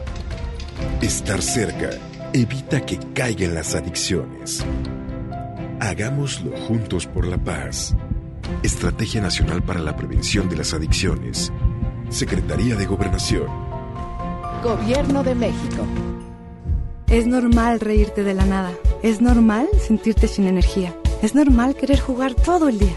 Estar 1.00 1.40
cerca 1.40 1.88
evita 2.34 2.84
que 2.84 2.98
caigan 3.14 3.54
las 3.54 3.74
adicciones. 3.74 4.62
Hagámoslo 5.80 6.54
juntos 6.54 7.06
por 7.06 7.26
la 7.26 7.38
paz. 7.38 7.96
Estrategia 8.62 9.22
Nacional 9.22 9.62
para 9.62 9.80
la 9.80 9.96
Prevención 9.96 10.50
de 10.50 10.56
las 10.56 10.74
Adicciones. 10.74 11.50
Secretaría 12.10 12.76
de 12.76 12.84
Gobernación. 12.84 13.46
Gobierno 14.62 15.22
de 15.22 15.34
México. 15.34 15.86
Es 17.06 17.26
normal 17.26 17.80
reírte 17.80 18.22
de 18.22 18.34
la 18.34 18.44
nada. 18.44 18.72
Es 19.02 19.22
normal 19.22 19.66
sentirte 19.80 20.28
sin 20.28 20.46
energía. 20.46 20.94
Es 21.22 21.34
normal 21.34 21.74
querer 21.74 21.98
jugar 21.98 22.34
todo 22.34 22.68
el 22.68 22.80
día. 22.80 22.96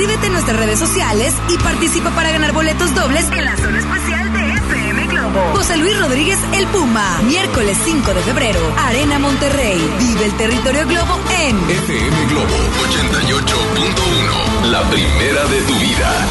Inscríbete 0.00 0.28
en 0.28 0.32
nuestras 0.32 0.56
redes 0.56 0.78
sociales 0.78 1.34
y 1.50 1.58
participa 1.58 2.08
para 2.12 2.30
ganar 2.30 2.52
boletos 2.52 2.94
dobles 2.94 3.30
en 3.32 3.44
la 3.44 3.54
zona 3.58 3.80
especial 3.80 4.32
de 4.32 4.52
FM 4.54 5.06
Globo. 5.08 5.40
José 5.52 5.76
Luis 5.76 5.98
Rodríguez 5.98 6.38
El 6.54 6.66
Puma, 6.68 7.20
miércoles 7.26 7.76
5 7.84 8.14
de 8.14 8.20
febrero, 8.22 8.60
Arena 8.78 9.18
Monterrey. 9.18 9.78
Vive 9.98 10.24
el 10.24 10.32
territorio 10.38 10.86
Globo 10.86 11.20
en 11.38 11.54
FM 11.58 12.26
Globo 12.28 12.56
88.1. 12.88 14.70
La 14.70 14.80
primera 14.84 15.44
de 15.44 15.60
tu 15.64 15.74
vida. 15.74 16.28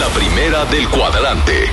La 0.00 0.08
primera 0.08 0.64
del 0.64 0.88
cuadrante. 0.88 1.66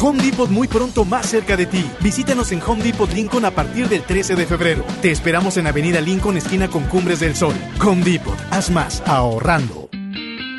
Home 0.00 0.22
Depot 0.22 0.48
muy 0.48 0.68
pronto 0.68 1.04
más 1.04 1.26
cerca 1.26 1.54
de 1.54 1.66
ti. 1.66 1.84
Visítanos 2.00 2.50
en 2.50 2.62
Home 2.66 2.82
Depot 2.82 3.12
Lincoln 3.12 3.44
a 3.44 3.50
partir 3.50 3.90
del 3.90 4.04
13 4.04 4.36
de 4.36 4.46
febrero. 4.46 4.86
Te 5.02 5.10
esperamos 5.10 5.58
en 5.58 5.66
Avenida 5.66 6.00
Lincoln, 6.00 6.38
esquina 6.38 6.68
con 6.68 6.84
Cumbres 6.84 7.20
del 7.20 7.36
Sol. 7.36 7.54
Home 7.84 8.02
Depot, 8.02 8.38
haz 8.50 8.70
más 8.70 9.02
ahorrando. 9.04 9.81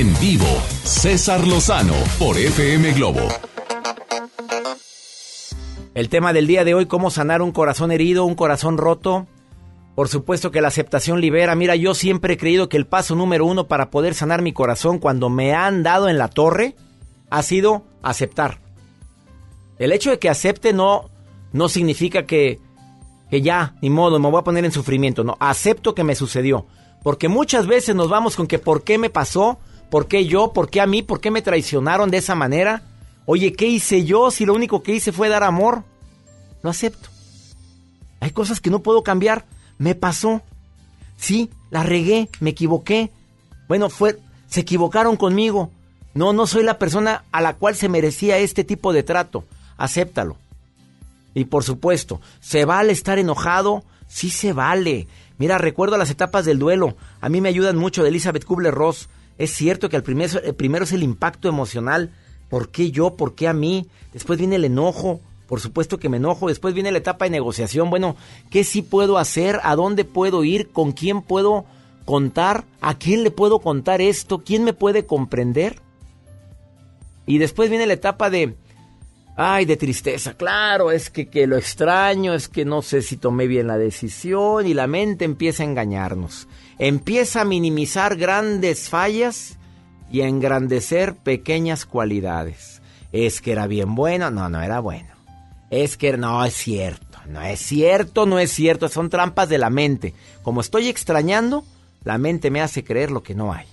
En 0.00 0.18
vivo, 0.18 0.46
César 0.82 1.46
Lozano 1.46 1.92
por 2.18 2.38
FM 2.38 2.94
Globo. 2.94 3.20
El 5.92 6.08
tema 6.08 6.32
del 6.32 6.46
día 6.46 6.64
de 6.64 6.72
hoy, 6.72 6.86
cómo 6.86 7.10
sanar 7.10 7.42
un 7.42 7.52
corazón 7.52 7.92
herido, 7.92 8.24
un 8.24 8.34
corazón 8.34 8.78
roto. 8.78 9.26
Por 9.94 10.08
supuesto 10.08 10.50
que 10.50 10.62
la 10.62 10.68
aceptación 10.68 11.20
libera. 11.20 11.54
Mira, 11.54 11.76
yo 11.76 11.92
siempre 11.92 12.32
he 12.32 12.38
creído 12.38 12.70
que 12.70 12.78
el 12.78 12.86
paso 12.86 13.14
número 13.14 13.44
uno 13.44 13.68
para 13.68 13.90
poder 13.90 14.14
sanar 14.14 14.40
mi 14.40 14.54
corazón 14.54 15.00
cuando 15.00 15.28
me 15.28 15.52
han 15.52 15.82
dado 15.82 16.08
en 16.08 16.16
la 16.16 16.28
torre 16.28 16.76
ha 17.28 17.42
sido 17.42 17.84
aceptar. 18.02 18.58
El 19.78 19.92
hecho 19.92 20.08
de 20.08 20.18
que 20.18 20.30
acepte 20.30 20.72
no, 20.72 21.10
no 21.52 21.68
significa 21.68 22.24
que, 22.24 22.58
que 23.28 23.42
ya, 23.42 23.74
ni 23.82 23.90
modo, 23.90 24.18
me 24.18 24.30
voy 24.30 24.40
a 24.40 24.44
poner 24.44 24.64
en 24.64 24.72
sufrimiento. 24.72 25.24
No, 25.24 25.36
acepto 25.40 25.94
que 25.94 26.04
me 26.04 26.14
sucedió. 26.14 26.64
Porque 27.02 27.28
muchas 27.28 27.66
veces 27.66 27.94
nos 27.94 28.08
vamos 28.08 28.34
con 28.34 28.46
que 28.46 28.58
por 28.58 28.82
qué 28.82 28.96
me 28.96 29.10
pasó, 29.10 29.58
por 29.90 30.06
qué 30.06 30.26
yo, 30.26 30.52
por 30.52 30.70
qué 30.70 30.80
a 30.80 30.86
mí, 30.86 31.02
por 31.02 31.20
qué 31.20 31.30
me 31.30 31.42
traicionaron 31.42 32.10
de 32.10 32.18
esa 32.18 32.34
manera. 32.34 32.82
Oye, 33.26 33.52
¿qué 33.52 33.66
hice 33.66 34.04
yo 34.04 34.30
si 34.30 34.46
lo 34.46 34.54
único 34.54 34.82
que 34.82 34.94
hice 34.94 35.12
fue 35.12 35.28
dar 35.28 35.42
amor? 35.42 35.84
Lo 36.62 36.70
acepto. 36.70 37.08
Hay 38.20 38.30
cosas 38.30 38.60
que 38.60 38.70
no 38.70 38.80
puedo 38.80 39.02
cambiar. 39.02 39.46
Me 39.78 39.94
pasó. 39.94 40.42
Sí, 41.16 41.50
la 41.70 41.82
regué, 41.82 42.28
me 42.40 42.50
equivoqué. 42.50 43.10
Bueno, 43.68 43.90
fue, 43.90 44.18
se 44.48 44.60
equivocaron 44.60 45.16
conmigo. 45.16 45.70
No, 46.14 46.32
no 46.32 46.46
soy 46.46 46.64
la 46.64 46.78
persona 46.78 47.24
a 47.30 47.40
la 47.40 47.54
cual 47.54 47.76
se 47.76 47.88
merecía 47.88 48.38
este 48.38 48.64
tipo 48.64 48.92
de 48.92 49.02
trato. 49.02 49.44
Acéptalo. 49.76 50.36
Y 51.34 51.44
por 51.44 51.62
supuesto, 51.62 52.20
¿se 52.40 52.64
vale 52.64 52.92
estar 52.92 53.18
enojado? 53.18 53.84
Sí 54.08 54.30
se 54.30 54.52
vale. 54.52 55.06
Mira, 55.38 55.56
recuerdo 55.56 55.96
las 55.96 56.10
etapas 56.10 56.44
del 56.44 56.58
duelo. 56.58 56.96
A 57.20 57.28
mí 57.28 57.40
me 57.40 57.48
ayudan 57.48 57.76
mucho 57.76 58.02
de 58.02 58.08
Elizabeth 58.08 58.44
Kubler-Ross. 58.44 59.08
Es 59.40 59.52
cierto 59.52 59.88
que 59.88 60.02
primero, 60.02 60.38
el 60.42 60.54
primero 60.54 60.84
es 60.84 60.92
el 60.92 61.02
impacto 61.02 61.48
emocional. 61.48 62.10
¿Por 62.50 62.68
qué 62.68 62.90
yo? 62.90 63.16
¿Por 63.16 63.34
qué 63.34 63.48
a 63.48 63.54
mí? 63.54 63.86
Después 64.12 64.38
viene 64.38 64.56
el 64.56 64.66
enojo. 64.66 65.18
Por 65.48 65.60
supuesto 65.60 65.98
que 65.98 66.10
me 66.10 66.18
enojo. 66.18 66.48
Después 66.48 66.74
viene 66.74 66.92
la 66.92 66.98
etapa 66.98 67.24
de 67.24 67.30
negociación. 67.30 67.88
Bueno, 67.88 68.16
¿qué 68.50 68.64
sí 68.64 68.82
puedo 68.82 69.16
hacer? 69.16 69.58
¿A 69.62 69.76
dónde 69.76 70.04
puedo 70.04 70.44
ir? 70.44 70.68
¿Con 70.72 70.92
quién 70.92 71.22
puedo 71.22 71.64
contar? 72.04 72.66
¿A 72.82 72.98
quién 72.98 73.24
le 73.24 73.30
puedo 73.30 73.60
contar 73.60 74.02
esto? 74.02 74.44
¿Quién 74.44 74.62
me 74.62 74.74
puede 74.74 75.06
comprender? 75.06 75.80
Y 77.24 77.38
después 77.38 77.70
viene 77.70 77.86
la 77.86 77.94
etapa 77.94 78.28
de, 78.28 78.56
ay, 79.38 79.64
de 79.64 79.78
tristeza. 79.78 80.34
Claro, 80.34 80.90
es 80.90 81.08
que, 81.08 81.30
que 81.30 81.46
lo 81.46 81.56
extraño, 81.56 82.34
es 82.34 82.50
que 82.50 82.66
no 82.66 82.82
sé 82.82 83.00
si 83.00 83.16
tomé 83.16 83.46
bien 83.46 83.68
la 83.68 83.78
decisión 83.78 84.66
y 84.66 84.74
la 84.74 84.86
mente 84.86 85.24
empieza 85.24 85.62
a 85.62 85.66
engañarnos. 85.66 86.46
Empieza 86.82 87.42
a 87.42 87.44
minimizar 87.44 88.16
grandes 88.16 88.88
fallas 88.88 89.58
y 90.10 90.22
a 90.22 90.28
engrandecer 90.28 91.14
pequeñas 91.14 91.84
cualidades. 91.84 92.80
Es 93.12 93.42
que 93.42 93.52
era 93.52 93.66
bien 93.66 93.94
bueno, 93.94 94.30
no, 94.30 94.48
no 94.48 94.62
era 94.62 94.80
bueno. 94.80 95.10
Es 95.68 95.98
que 95.98 96.16
no 96.16 96.42
es 96.42 96.54
cierto, 96.54 97.18
no 97.28 97.42
es 97.42 97.60
cierto, 97.60 98.24
no 98.24 98.38
es 98.38 98.50
cierto, 98.50 98.88
son 98.88 99.10
trampas 99.10 99.50
de 99.50 99.58
la 99.58 99.68
mente. 99.68 100.14
Como 100.42 100.62
estoy 100.62 100.88
extrañando, 100.88 101.64
la 102.02 102.16
mente 102.16 102.50
me 102.50 102.62
hace 102.62 102.82
creer 102.82 103.10
lo 103.10 103.22
que 103.22 103.34
no 103.34 103.52
hay. 103.52 103.66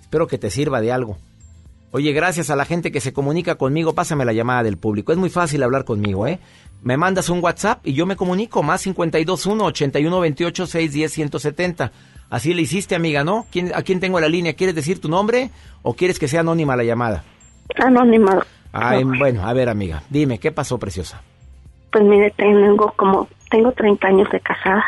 Espero 0.00 0.26
que 0.26 0.36
te 0.36 0.50
sirva 0.50 0.80
de 0.80 0.90
algo. 0.90 1.16
Oye, 1.92 2.10
gracias 2.10 2.50
a 2.50 2.56
la 2.56 2.64
gente 2.64 2.90
que 2.90 3.00
se 3.00 3.12
comunica 3.12 3.54
conmigo, 3.54 3.94
pásame 3.94 4.24
la 4.24 4.32
llamada 4.32 4.64
del 4.64 4.78
público. 4.78 5.12
Es 5.12 5.18
muy 5.18 5.30
fácil 5.30 5.62
hablar 5.62 5.84
conmigo, 5.84 6.26
¿eh? 6.26 6.40
Me 6.84 6.98
mandas 6.98 7.30
un 7.30 7.42
WhatsApp 7.42 7.80
y 7.86 7.94
yo 7.94 8.04
me 8.04 8.14
comunico, 8.14 8.62
más 8.62 8.82
521 8.82 9.64
8128 9.64 10.66
610 10.66 11.12
170. 11.12 11.92
Así 12.28 12.52
le 12.52 12.60
hiciste, 12.60 12.94
amiga, 12.94 13.24
¿no? 13.24 13.46
¿Quién, 13.50 13.72
¿A 13.74 13.82
quién 13.82 14.00
tengo 14.00 14.20
la 14.20 14.28
línea? 14.28 14.52
¿Quieres 14.52 14.74
decir 14.74 15.00
tu 15.00 15.08
nombre 15.08 15.50
o 15.82 15.94
quieres 15.94 16.18
que 16.18 16.28
sea 16.28 16.40
anónima 16.40 16.76
la 16.76 16.84
llamada? 16.84 17.24
Anónima. 17.82 18.44
Ay, 18.72 19.02
bueno, 19.04 19.46
a 19.46 19.52
ver, 19.54 19.70
amiga, 19.70 20.02
dime, 20.10 20.38
¿qué 20.38 20.52
pasó, 20.52 20.78
preciosa? 20.78 21.22
Pues 21.90 22.04
mire, 22.04 22.30
tengo 22.36 22.92
como, 22.96 23.28
tengo 23.50 23.72
30 23.72 24.06
años 24.06 24.28
de 24.30 24.40
casada 24.40 24.84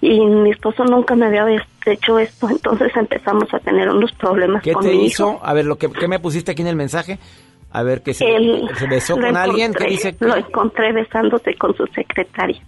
y 0.00 0.20
mi 0.20 0.50
esposo 0.50 0.84
nunca 0.84 1.16
me 1.16 1.26
había 1.26 1.60
hecho 1.86 2.18
esto, 2.20 2.48
entonces 2.50 2.94
empezamos 2.94 3.52
a 3.52 3.58
tener 3.58 3.88
unos 3.88 4.12
problemas 4.12 4.62
¿Qué 4.62 4.74
con 4.74 4.84
te 4.84 4.90
mi 4.90 5.06
hizo? 5.06 5.32
hijo. 5.32 5.40
A 5.42 5.52
ver, 5.54 5.64
lo 5.64 5.76
que 5.76 5.90
¿qué 5.90 6.06
me 6.06 6.20
pusiste 6.20 6.52
aquí 6.52 6.62
en 6.62 6.68
el 6.68 6.76
mensaje. 6.76 7.18
A 7.70 7.82
ver, 7.82 8.02
que 8.02 8.14
se, 8.14 8.24
se 8.78 8.86
besó 8.86 9.14
con 9.16 9.36
alguien. 9.36 9.72
¿Qué 9.74 9.84
encontré- 9.84 9.90
dice? 9.90 10.16
Lo 10.20 10.36
encontré 10.36 10.92
besándose 10.92 11.54
con 11.56 11.76
su 11.76 11.86
secretaria 11.88 12.62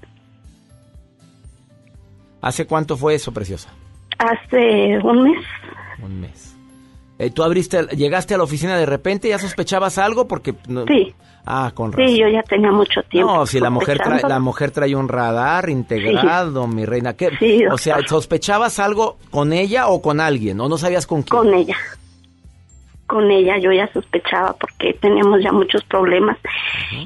¿Hace 2.43 2.67
cuánto 2.67 2.97
fue 2.97 3.15
eso, 3.15 3.33
preciosa? 3.33 3.69
hace 4.19 4.99
un 5.03 5.23
mes. 5.23 5.45
Un 6.03 6.21
mes. 6.21 6.55
Eh, 7.19 7.31
¿Tú 7.31 7.43
abriste, 7.43 7.87
llegaste 7.97 8.35
a 8.35 8.39
la 8.39 8.45
oficina 8.45 8.77
de 8.77 8.85
repente 8.87 9.29
y 9.29 9.31
ya 9.31 9.39
sospechabas 9.39 9.97
algo? 9.99 10.27
Porque 10.29 10.55
no- 10.69 10.85
Sí. 10.87 11.15
Ah, 11.47 11.73
con 11.75 11.91
razón. 11.93 12.07
Sí, 12.07 12.19
yo 12.19 12.29
ya 12.29 12.43
tenía 12.43 12.71
mucho 12.71 13.03
tiempo. 13.05 13.33
No, 13.35 13.47
si 13.47 13.61
la 13.61 13.71
mujer, 13.71 13.99
trae, 13.99 14.21
la 14.23 14.39
mujer 14.39 14.71
trae 14.73 14.95
un 14.95 15.09
radar 15.09 15.71
integrado, 15.71 16.67
mi 16.67 16.85
reina. 16.85 17.15
¿Qué? 17.15 17.31
Sí, 17.39 17.65
o 17.67 17.79
sea, 17.79 17.97
¿sospechabas 18.07 18.79
algo 18.79 19.17
con 19.31 19.55
ella 19.55 19.89
o 19.89 20.03
con 20.03 20.21
alguien? 20.21 20.61
¿O 20.61 20.69
no 20.69 20.77
sabías 20.77 21.07
con 21.07 21.23
quién? 21.23 21.39
Con 21.43 21.55
ella. 21.55 21.77
Con 23.11 23.29
ella 23.29 23.59
yo 23.59 23.73
ya 23.73 23.93
sospechaba 23.93 24.53
porque 24.53 24.93
teníamos 24.93 25.43
ya 25.43 25.51
muchos 25.51 25.83
problemas 25.83 26.39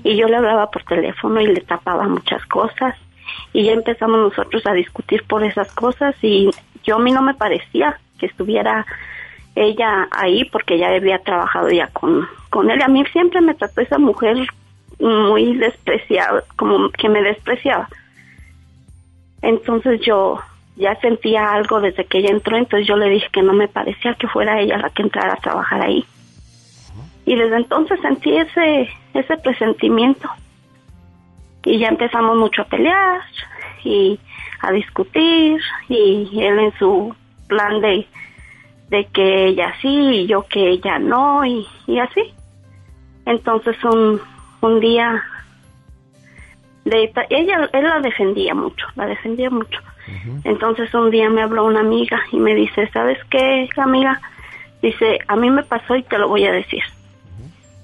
y 0.03 0.17
yo 0.17 0.29
le 0.29 0.37
hablaba 0.37 0.71
por 0.71 0.83
teléfono 0.83 1.41
y 1.41 1.47
le 1.47 1.63
tapaba 1.63 2.07
muchas 2.07 2.45
cosas 2.45 2.95
y 3.55 3.65
ya 3.65 3.73
empezamos 3.73 4.19
nosotros 4.19 4.67
a 4.67 4.75
discutir 4.75 5.25
por 5.25 5.43
esas 5.43 5.73
cosas 5.73 6.15
y 6.21 6.51
yo 6.83 6.97
a 6.97 6.99
mí 6.99 7.11
no 7.11 7.23
me 7.23 7.33
parecía 7.33 7.99
que 8.19 8.27
estuviera 8.27 8.85
ella 9.55 10.07
ahí 10.11 10.45
porque 10.53 10.77
ya 10.77 10.89
había 10.89 11.21
trabajado 11.21 11.71
ya 11.71 11.87
con, 11.87 12.29
con 12.51 12.71
él. 12.71 12.83
A 12.83 12.89
mí 12.89 13.03
siempre 13.11 13.41
me 13.41 13.55
trató 13.55 13.81
esa 13.81 13.97
mujer 13.97 14.37
muy 15.01 15.57
despreciada, 15.57 16.45
como 16.57 16.91
que 16.91 17.09
me 17.09 17.23
despreciaba. 17.23 17.89
Entonces 19.41 20.03
yo 20.03 20.39
ya 20.77 20.95
sentía 21.01 21.53
algo 21.53 21.81
desde 21.81 22.05
que 22.05 22.19
ella 22.19 22.31
entró, 22.31 22.57
entonces 22.57 22.87
yo 22.87 22.97
le 22.97 23.09
dije 23.09 23.29
que 23.33 23.43
no 23.43 23.53
me 23.53 23.69
parecía 23.69 24.15
que 24.15 24.29
fuera 24.29 24.61
ella 24.61 24.79
la 24.79 24.91
que 24.91 25.03
entrara 25.03 25.35
a 25.35 25.41
trabajar 25.41 25.83
ahí. 25.83 26.05
Y 27.27 27.37
desde 27.37 27.57
entonces 27.57 28.01
sentí 28.01 28.37
ese, 28.37 28.89
ese 29.15 29.37
presentimiento. 29.39 30.29
Y 31.65 31.79
ya 31.79 31.89
empezamos 31.89 32.37
mucho 32.37 32.63
a 32.63 32.67
pelear 32.67 33.23
y 33.85 34.19
a 34.61 34.73
discutir 34.73 35.61
y 35.89 36.41
él 36.43 36.59
en 36.59 36.73
su 36.79 37.15
plan 37.49 37.81
de, 37.81 38.07
de 38.89 39.07
que 39.07 39.47
ella 39.47 39.75
sí 39.81 39.89
y 39.89 40.27
yo 40.27 40.47
que 40.47 40.69
ella 40.71 40.99
no 40.99 41.45
y, 41.45 41.67
y 41.87 41.99
así. 41.99 42.35
Entonces 43.27 43.77
un, 43.85 44.21
un 44.61 44.81
día 44.81 45.23
ella 47.31 47.71
él 47.73 47.85
la 47.85 48.01
defendía 48.01 48.55
mucho, 48.55 48.87
la 48.97 49.07
defendía 49.07 49.49
mucho. 49.49 49.81
Entonces 50.45 50.93
un 50.95 51.11
día 51.11 51.31
me 51.31 51.43
habló 51.43 51.65
una 51.65 51.81
amiga 51.81 52.21
y 52.33 52.39
me 52.39 52.55
dice, 52.55 52.89
¿sabes 52.93 53.19
qué, 53.31 53.69
amiga? 53.77 54.21
Dice, 54.83 55.19
a 55.29 55.37
mí 55.37 55.51
me 55.51 55.63
pasó 55.63 55.97
y 55.97 56.03
te 56.03 56.19
lo 56.19 56.29
voy 56.29 56.45
a 56.45 56.53
decir. 56.53 56.83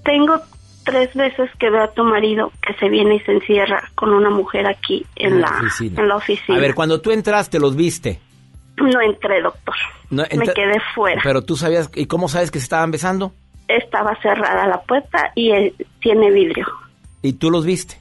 Tengo 0.05 0.41
tres 0.85 1.15
veces 1.15 1.51
que 1.59 1.71
veo 1.71 1.85
a 1.85 1.93
tu 1.93 2.05
marido 2.05 2.53
que 2.67 2.75
se 2.75 2.89
viene 2.89 3.17
y 3.17 3.21
se 3.21 3.33
encierra 3.33 3.83
con 3.95 4.11
una 4.11 4.31
mujer 4.31 4.67
aquí 4.67 5.07
en, 5.17 5.41
la, 5.41 5.49
oficina. 5.49 6.01
en 6.01 6.09
la 6.09 6.17
oficina. 6.17 6.59
A 6.59 6.61
ver, 6.61 6.75
cuando 6.75 7.01
tú 7.01 7.11
entraste, 7.11 7.59
¿los 7.59 7.77
viste? 7.77 8.21
No 8.77 9.01
entré, 9.01 9.43
doctor. 9.43 9.75
No, 10.11 10.25
me 10.37 10.47
quedé 10.49 10.81
fuera. 10.95 11.21
Pero 11.23 11.43
tú 11.43 11.57
sabías, 11.57 11.91
¿y 11.95 12.07
cómo 12.07 12.29
sabes 12.29 12.51
que 12.51 12.59
se 12.59 12.65
estaban 12.65 12.91
besando? 12.91 13.33
Estaba 13.69 14.17
cerrada 14.21 14.67
la 14.67 14.81
puerta 14.83 15.33
y 15.35 15.53
eh, 15.53 15.75
tiene 16.01 16.31
vidrio. 16.31 16.67
¿Y 17.23 17.35
tú 17.35 17.51
los 17.51 17.65
viste? 17.65 17.97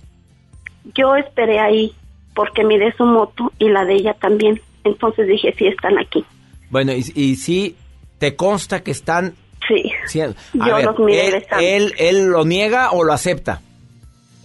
Yo 0.96 1.16
esperé 1.16 1.60
ahí 1.60 1.94
porque 2.34 2.64
miré 2.64 2.94
su 2.94 3.06
moto 3.06 3.52
y 3.60 3.70
la 3.70 3.86
de 3.86 3.96
ella 3.96 4.14
también. 4.14 4.62
Entonces 4.84 5.28
dije, 5.28 5.54
sí, 5.58 5.68
están 5.68 5.98
aquí. 5.98 6.26
Bueno, 6.70 6.94
y, 6.94 7.04
y 7.16 7.36
sí, 7.36 7.76
¿te 8.18 8.36
consta 8.36 8.82
que 8.82 8.92
están... 8.92 9.34
Sí. 9.68 9.92
sí, 10.08 10.22
a 10.22 10.34
Yo 10.54 10.76
ver, 10.76 10.86
los 10.86 11.00
miré 11.00 11.28
él, 11.28 11.44
él, 11.60 11.94
¿Él 12.00 12.26
lo 12.28 12.44
niega 12.44 12.92
o 12.92 13.04
lo 13.04 13.14
acepta? 13.14 13.62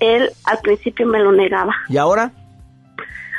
Él 0.01 0.31
al 0.45 0.59
principio 0.59 1.07
me 1.07 1.19
lo 1.19 1.33
negaba. 1.33 1.75
¿Y 1.89 1.97
ahora? 1.97 2.33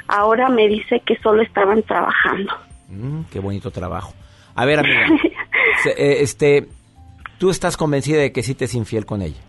Ahora 0.08 0.50
me 0.50 0.68
dice 0.68 1.02
que 1.06 1.18
solo 1.18 1.42
estaban 1.42 1.84
trabajando. 1.84 2.54
Mm, 2.90 3.22
qué 3.32 3.40
bonito 3.40 3.72
trabajo. 3.72 4.14
A 4.56 4.66
ver, 4.66 4.80
amiga, 4.80 5.08
eh, 5.98 6.18
este, 6.22 6.68
tú 7.38 7.50
estás 7.50 7.78
convencida 7.78 8.22
de 8.22 8.32
que 8.32 8.44
sí 8.44 8.56
te 8.56 8.66
es 8.66 8.74
infiel 8.74 9.06
con 9.06 9.22
ella. 9.22 9.42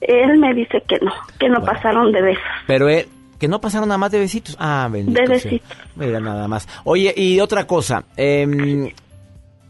Él 0.00 0.38
me 0.38 0.54
dice 0.54 0.82
que 0.88 0.98
no, 1.00 1.12
que 1.38 1.48
no 1.48 1.62
pasaron 1.62 2.10
de 2.12 2.22
besos. 2.22 2.44
Pero 2.66 2.88
él, 2.88 3.06
que 3.40 3.48
no 3.48 3.60
pasaron 3.60 3.88
nada 3.88 3.98
más 3.98 4.12
de 4.12 4.20
besitos. 4.20 4.54
Ah, 4.60 4.88
bendito 4.92 5.18
De 5.20 5.26
sea. 5.26 5.50
besitos. 5.50 5.76
Mira, 5.96 6.20
nada 6.20 6.46
más. 6.46 6.68
Oye, 6.84 7.12
y 7.16 7.40
otra 7.40 7.66
cosa, 7.66 8.04
em, 8.16 8.92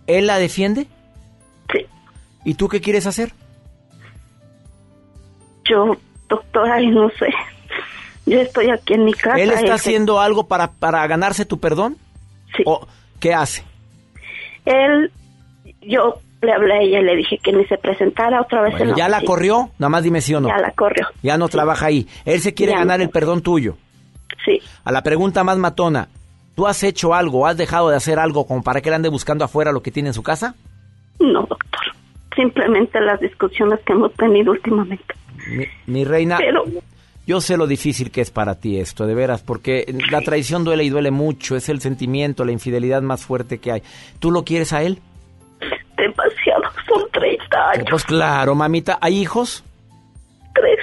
¿él 0.06 0.26
la 0.26 0.38
defiende? 0.38 0.86
Sí. 1.72 1.86
¿Y 2.44 2.54
tú 2.54 2.68
qué 2.68 2.82
quieres 2.82 3.06
hacer? 3.06 3.32
Yo, 5.68 5.96
doctora, 6.28 6.80
y 6.82 6.88
no 6.88 7.08
sé. 7.10 7.28
Yo 8.26 8.40
estoy 8.40 8.70
aquí 8.70 8.94
en 8.94 9.04
mi 9.04 9.12
casa. 9.14 9.36
¿Él 9.38 9.50
está 9.50 9.66
se- 9.66 9.72
haciendo 9.72 10.20
algo 10.20 10.46
para, 10.46 10.72
para 10.72 11.06
ganarse 11.06 11.44
tu 11.44 11.58
perdón? 11.58 11.96
Sí. 12.56 12.62
¿O 12.66 12.86
qué 13.20 13.34
hace? 13.34 13.62
Él, 14.64 15.12
yo 15.80 16.20
le 16.42 16.52
hablé 16.52 16.74
a 16.74 16.80
ella 16.80 17.00
y 17.00 17.04
le 17.04 17.16
dije 17.16 17.38
que 17.42 17.52
ni 17.52 17.64
se 17.66 17.76
presentara 17.76 18.40
otra 18.40 18.62
vez 18.62 18.72
en 18.72 18.78
Bueno, 18.78 18.96
¿Ya 18.96 19.08
la 19.08 19.20
corrió? 19.22 19.70
Nada 19.78 19.90
más 19.90 20.02
dime 20.02 20.20
sí 20.20 20.34
o 20.34 20.40
no. 20.40 20.48
Ya 20.48 20.56
la 20.58 20.70
corrió. 20.72 21.06
Ya 21.22 21.36
no 21.36 21.48
trabaja 21.48 21.86
ahí. 21.86 22.06
Él 22.24 22.40
se 22.40 22.54
quiere 22.54 22.72
Ya 22.72 22.78
ganar 22.78 22.98
no. 22.98 23.04
el 23.04 23.10
perdón 23.10 23.42
tuyo. 23.42 23.76
Sí. 24.44 24.58
A 24.84 24.92
la 24.92 25.02
pregunta 25.02 25.44
más 25.44 25.58
matona, 25.58 26.08
¿tú 26.54 26.66
has 26.66 26.82
hecho 26.82 27.12
algo, 27.14 27.46
has 27.46 27.56
dejado 27.56 27.90
de 27.90 27.96
hacer 27.96 28.18
algo 28.18 28.46
como 28.46 28.62
para 28.62 28.80
que 28.80 28.88
él 28.88 28.94
ande 28.94 29.08
buscando 29.10 29.44
afuera 29.44 29.70
lo 29.72 29.82
que 29.82 29.90
tiene 29.90 30.08
en 30.10 30.14
su 30.14 30.22
casa? 30.22 30.54
No, 31.18 31.40
doctor. 31.40 31.58
Simplemente 32.34 33.00
las 33.00 33.20
discusiones 33.20 33.80
que 33.84 33.92
hemos 33.92 34.14
tenido 34.14 34.52
últimamente. 34.52 35.14
Mi, 35.54 35.66
mi 35.86 36.04
reina, 36.04 36.38
Pero 36.38 36.64
yo 37.26 37.40
sé 37.42 37.56
lo 37.58 37.66
difícil 37.66 38.10
que 38.10 38.22
es 38.22 38.30
para 38.30 38.54
ti 38.54 38.78
esto, 38.78 39.06
de 39.06 39.14
veras, 39.14 39.42
porque 39.42 39.84
la 40.10 40.20
traición 40.22 40.64
duele 40.64 40.84
y 40.84 40.88
duele 40.90 41.10
mucho, 41.10 41.54
es 41.56 41.68
el 41.68 41.80
sentimiento, 41.80 42.44
la 42.46 42.52
infidelidad 42.52 43.02
más 43.02 43.26
fuerte 43.26 43.58
que 43.58 43.72
hay. 43.72 43.82
¿Tú 44.20 44.30
lo 44.30 44.44
quieres 44.44 44.72
a 44.72 44.82
él? 44.82 45.00
Demasiado, 46.00 46.62
son 46.88 47.10
30 47.12 47.70
años. 47.70 47.86
Pues 47.90 48.04
claro, 48.04 48.54
mamita, 48.54 48.98
¿hay 49.00 49.18
hijos? 49.18 49.64
Tres. 50.54 50.78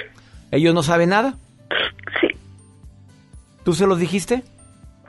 ¿Ellos 0.50 0.74
no 0.74 0.82
saben 0.82 1.10
nada? 1.10 1.34
Sí. 2.20 2.28
¿Tú 3.64 3.74
se 3.74 3.86
los 3.86 3.98
dijiste? 3.98 4.42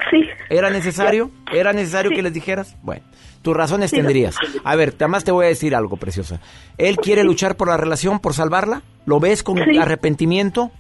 Sí. 0.10 0.28
¿Era 0.50 0.70
necesario? 0.70 1.32
¿Era 1.52 1.74
necesario 1.74 2.12
que 2.12 2.22
les 2.22 2.34
dijeras? 2.34 2.76
Bueno, 2.82 3.04
tus 3.42 3.56
razones 3.56 3.92
Sí, 3.92 3.98
tendrías. 3.98 4.36
A 4.64 4.76
ver, 4.76 4.94
además 4.96 5.24
te 5.24 5.32
voy 5.32 5.46
a 5.46 5.50
decir 5.50 5.76
algo, 5.76 5.98
preciosa. 5.98 6.40
¿Él 6.78 6.98
quiere 6.98 7.24
luchar 7.24 7.56
por 7.56 7.68
la 7.68 7.78
relación, 7.78 8.20
por 8.20 8.34
salvarla? 8.34 8.82
¿Lo 9.06 9.20
ves 9.20 9.44
con 9.44 9.60
arrepentimiento? 9.60 10.72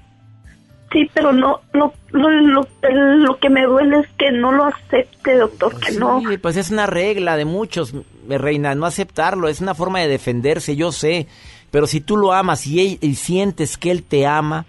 Sí, 0.92 1.10
pero 1.14 1.32
no, 1.32 1.62
no, 1.74 1.94
lo, 2.12 2.30
lo, 2.30 3.38
que 3.38 3.50
me 3.50 3.64
duele 3.64 4.00
es 4.00 4.08
que 4.18 4.32
no 4.32 4.52
lo 4.52 4.66
acepte, 4.66 5.38
doctor, 5.38 5.80
que 5.80 5.92
no. 5.92 6.22
Pues 6.42 6.58
es 6.58 6.72
una 6.72 6.88
regla 6.88 7.38
de 7.38 7.46
muchos, 7.46 7.94
reina, 8.38 8.76
no 8.76 8.86
aceptarlo, 8.86 9.48
es 9.48 9.60
una 9.62 9.74
forma 9.76 10.00
de 10.00 10.08
defenderse, 10.08 10.76
yo 10.76 10.92
sé. 10.92 11.28
Pero 11.72 11.88
si 11.88 12.02
tú 12.02 12.18
lo 12.18 12.34
amas 12.34 12.66
y, 12.68 12.80
él- 12.80 12.98
y 13.02 13.16
sientes 13.16 13.78
que 13.78 13.92
él 13.92 14.04
te 14.04 14.26
ama, 14.28 14.66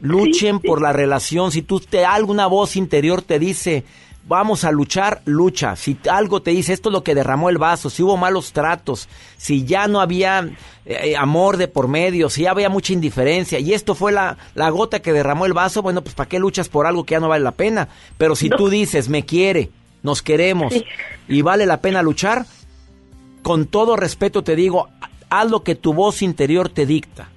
luchen 0.00 0.58
por 0.60 0.80
la 0.82 0.92
relación. 0.92 1.52
Si 1.52 1.62
tú 1.62 1.80
te 1.80 2.04
alguna 2.04 2.46
voz 2.46 2.76
interior 2.76 3.22
te 3.22 3.38
dice, 3.38 3.84
vamos 4.28 4.64
a 4.64 4.70
luchar, 4.72 5.22
lucha. 5.24 5.76
Si 5.76 5.96
algo 6.10 6.42
te 6.42 6.50
dice, 6.50 6.72
esto 6.72 6.88
es 6.88 6.92
lo 6.92 7.02
que 7.04 7.14
derramó 7.14 7.48
el 7.48 7.58
vaso, 7.58 7.90
si 7.90 8.02
hubo 8.02 8.16
malos 8.16 8.52
tratos, 8.52 9.08
si 9.36 9.64
ya 9.64 9.86
no 9.88 10.00
había 10.00 10.50
eh, 10.84 11.14
amor 11.16 11.56
de 11.56 11.68
por 11.68 11.88
medio, 11.88 12.28
si 12.30 12.42
ya 12.42 12.50
había 12.50 12.68
mucha 12.68 12.92
indiferencia 12.92 13.58
y 13.58 13.72
esto 13.72 13.94
fue 13.94 14.12
la, 14.12 14.36
la 14.54 14.68
gota 14.70 15.00
que 15.00 15.12
derramó 15.12 15.46
el 15.46 15.52
vaso, 15.52 15.82
bueno, 15.82 16.02
pues 16.02 16.14
¿para 16.14 16.28
qué 16.28 16.38
luchas 16.38 16.68
por 16.68 16.86
algo 16.86 17.04
que 17.04 17.12
ya 17.12 17.20
no 17.20 17.28
vale 17.28 17.44
la 17.44 17.52
pena? 17.52 17.88
Pero 18.18 18.34
si 18.36 18.48
tú 18.50 18.68
dices, 18.68 19.08
me 19.08 19.24
quiere, 19.24 19.70
nos 20.02 20.22
queremos 20.22 20.72
y 21.28 21.42
vale 21.42 21.66
la 21.66 21.80
pena 21.80 22.02
luchar, 22.02 22.46
con 23.46 23.66
todo 23.66 23.94
respeto 23.94 24.42
te 24.42 24.56
digo, 24.56 24.88
haz 25.30 25.48
lo 25.48 25.62
que 25.62 25.76
tu 25.76 25.94
voz 25.94 26.20
interior 26.20 26.68
te 26.68 26.84
dicta. 26.84 27.28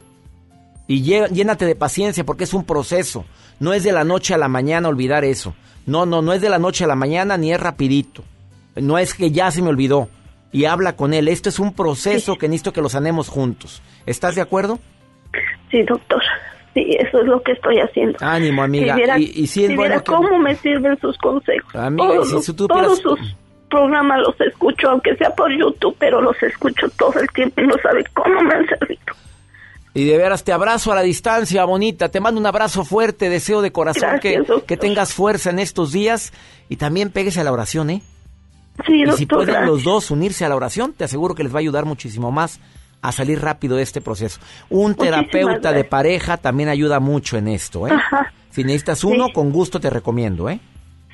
Y 0.88 1.04
llénate 1.04 1.65
de 1.67 1.76
paciencia 1.76 2.24
porque 2.24 2.45
es 2.45 2.54
un 2.56 2.63
proceso. 2.63 3.26
No 3.60 3.74
es 3.74 3.84
de 3.84 3.91
la 3.91 4.04
noche 4.04 4.34
a 4.34 4.39
la 4.39 4.48
mañana 4.48 4.89
olvidar 4.89 5.24
eso. 5.24 5.54
No, 5.86 6.08
no, 6.08 6.24
no 6.24 6.34
es 6.34 6.41
de 6.41 6.50
la 6.50 6.58
noche 6.58 6.84
a 6.86 6.88
la 6.88 6.95
mañana 6.95 7.38
ni 7.38 7.54
es 7.54 7.60
rapidito. 7.60 8.24
No 8.76 8.98
es 8.98 9.13
que 9.13 9.30
ya 9.30 9.52
se 9.52 9.62
me 9.62 9.69
olvidó. 9.69 10.10
Y 10.52 10.65
habla 10.65 10.95
con 10.95 11.13
él. 11.13 11.28
Esto 11.28 11.50
es 11.50 11.60
un 11.60 11.74
proceso 11.74 12.38
que 12.38 12.48
necesito 12.50 12.74
que 12.74 12.82
lo 12.82 12.89
sanemos 12.89 13.30
juntos. 13.30 13.84
¿Estás 14.08 14.34
de 14.34 14.41
acuerdo? 14.41 14.80
Sí, 15.69 15.84
doctor. 15.84 16.24
Sí, 16.74 16.88
eso 16.98 17.19
es 17.19 17.26
lo 17.28 17.39
que 17.43 17.52
estoy 17.52 17.78
haciendo. 17.82 18.17
Ánimo, 18.19 18.63
amiga. 18.63 18.95
Si 18.95 18.98
viera, 19.00 19.19
y, 19.19 19.24
y 19.36 19.45
sí 19.45 19.63
es 19.65 19.69
si 19.69 19.76
bueno 19.76 19.82
viera 19.91 20.04
que- 20.04 20.12
cómo 20.12 20.39
me 20.39 20.56
sirven 20.56 20.98
sus 21.00 21.15
consejos. 21.19 21.76
Amiga, 21.76 22.24
si 22.26 22.41
supieras- 22.41 22.67
todos 22.67 22.98
sus 23.00 23.36
programas 23.70 24.20
los 24.20 24.40
escucho, 24.42 24.90
aunque 24.90 25.16
sea 25.16 25.30
por 25.36 25.52
YouTube, 25.52 25.96
pero 26.00 26.22
los 26.22 26.42
escucho 26.44 26.88
todo 26.98 27.20
el 27.20 27.28
tiempo 27.30 27.62
y 27.62 27.68
no 27.68 27.76
sabe 27.82 28.04
cómo 28.14 28.42
me 28.42 28.54
han 28.56 28.68
servido. 28.68 29.00
Y 29.94 30.06
de 30.06 30.18
veras 30.18 30.44
te 30.44 30.52
abrazo 30.54 30.92
a 30.92 30.96
la 30.96 31.02
distancia, 31.02 31.66
bonita. 31.66 32.10
Te 32.10 32.20
mando 32.20 32.40
un 32.40 32.46
abrazo 32.46 32.86
fuerte, 32.86 33.30
deseo 33.30 33.62
de 33.62 33.72
corazón 33.72 34.10
Gracias, 34.22 34.46
que, 34.48 34.62
que 34.66 34.78
tengas 34.78 35.14
fuerza 35.14 35.50
en 35.50 35.60
estos 35.60 35.92
días. 35.92 36.32
Y 36.70 36.76
también 36.76 37.10
péguese 37.10 37.42
a 37.42 37.44
la 37.44 37.52
oración, 37.52 37.90
¿eh? 37.90 38.02
Sí, 38.86 39.04
y 39.04 39.12
si 39.14 39.26
pueden 39.26 39.66
los 39.66 39.84
dos 39.84 40.10
unirse 40.12 40.46
a 40.46 40.50
la 40.50 40.56
oración, 40.56 40.94
te 40.94 41.04
aseguro 41.04 41.36
que 41.36 41.44
les 41.44 41.52
va 41.54 41.58
a 41.58 41.60
ayudar 41.60 41.86
muchísimo 41.86 42.32
más 42.32 42.60
a 43.02 43.12
salir 43.12 43.42
rápido 43.42 43.76
de 43.78 43.84
este 43.84 44.00
proceso. 44.00 44.40
Un 44.70 44.92
Muchísimas 44.92 45.28
terapeuta 45.30 45.72
de 45.74 45.84
pareja 45.84 46.38
también 46.38 46.70
ayuda 46.70 47.00
mucho 47.00 47.38
en 47.38 47.48
esto, 47.48 47.88
¿eh? 47.88 47.92
Ajá. 47.92 48.32
Si 48.52 48.64
necesitas 48.64 49.04
uno, 49.04 49.28
Sí. 49.28 49.34
con 49.34 49.52
gusto 49.52 49.80
te 49.80 49.90
recomiendo, 49.90 50.50
¿eh? 50.50 50.60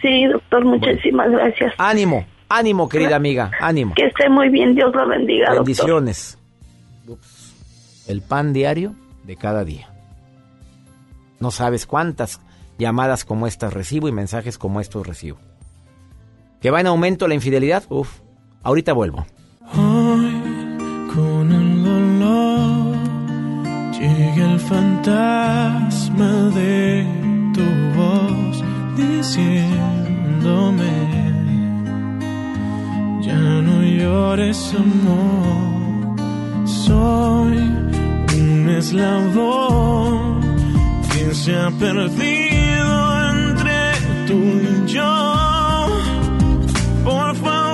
Sí, 0.01 0.25
doctor, 0.25 0.63
muchísimas 0.65 1.31
gracias. 1.31 1.73
Ánimo, 1.77 2.25
ánimo, 2.49 2.89
querida 2.89 3.15
amiga, 3.15 3.51
ánimo. 3.59 3.93
Que 3.95 4.07
esté 4.07 4.29
muy 4.29 4.49
bien, 4.49 4.75
Dios 4.75 4.93
lo 4.93 5.07
bendiga. 5.07 5.53
Bendiciones. 5.53 6.37
Ups. 7.07 7.53
El 8.07 8.21
pan 8.21 8.53
diario 8.53 8.93
de 9.23 9.35
cada 9.35 9.63
día. 9.63 9.89
No 11.39 11.51
sabes 11.51 11.85
cuántas 11.85 12.39
llamadas 12.77 13.25
como 13.25 13.47
estas 13.47 13.73
recibo 13.73 14.07
y 14.07 14.11
mensajes 14.11 14.57
como 14.57 14.79
estos 14.81 15.05
recibo. 15.05 15.37
¿Que 16.61 16.71
va 16.71 16.79
en 16.81 16.87
aumento 16.87 17.27
la 17.27 17.35
infidelidad? 17.35 17.83
Uf, 17.89 18.21
ahorita 18.63 18.93
vuelvo. 18.93 19.25
Con 19.73 21.51
el 21.51 21.83
dolor 21.83 22.95
llega 23.91 24.51
el 24.53 24.59
fantasma 24.59 26.31
de 26.55 27.05
tu 27.53 27.63
voz 27.97 28.63
diciéndome 28.97 29.85
ya 33.25 33.61
no 33.67 33.81
llores 33.81 34.73
amor. 34.75 36.15
Soy 36.67 37.57
un 38.37 38.69
eslabón. 38.69 40.41
Que 41.11 41.33
se 41.33 41.55
ha 41.55 41.71
perdido 41.71 43.29
entre 43.31 43.77
tú 44.27 44.37
y 44.37 44.91
yo. 44.91 45.87
Por 47.03 47.35
favor 47.35 47.65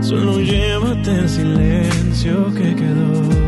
Solo 0.00 0.40
llévate 0.40 1.10
el 1.10 1.28
silencio 1.28 2.52
que 2.54 2.74
quedó. 2.74 3.45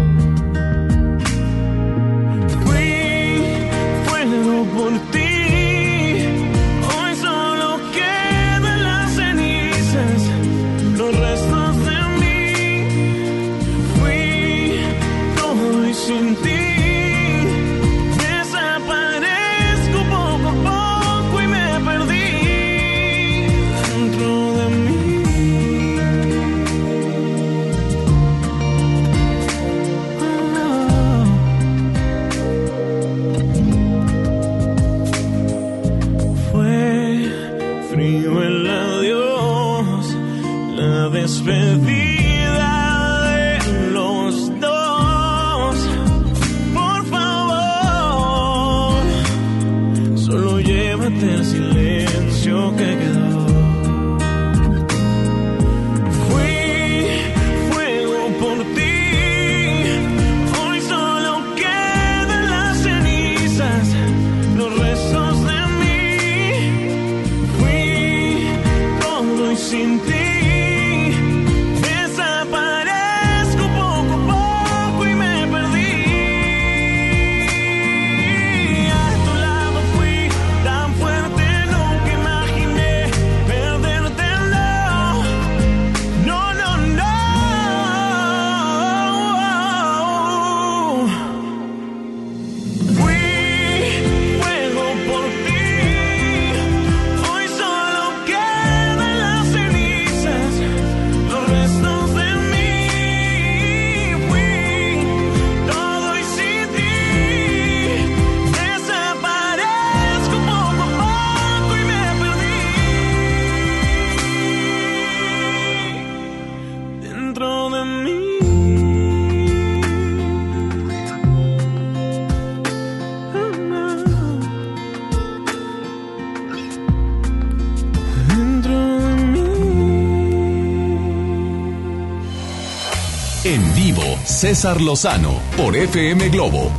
César 134.38 134.80
Lozano 134.80 135.40
por 135.56 135.76
FM 135.76 136.28
Globo. 136.28 136.70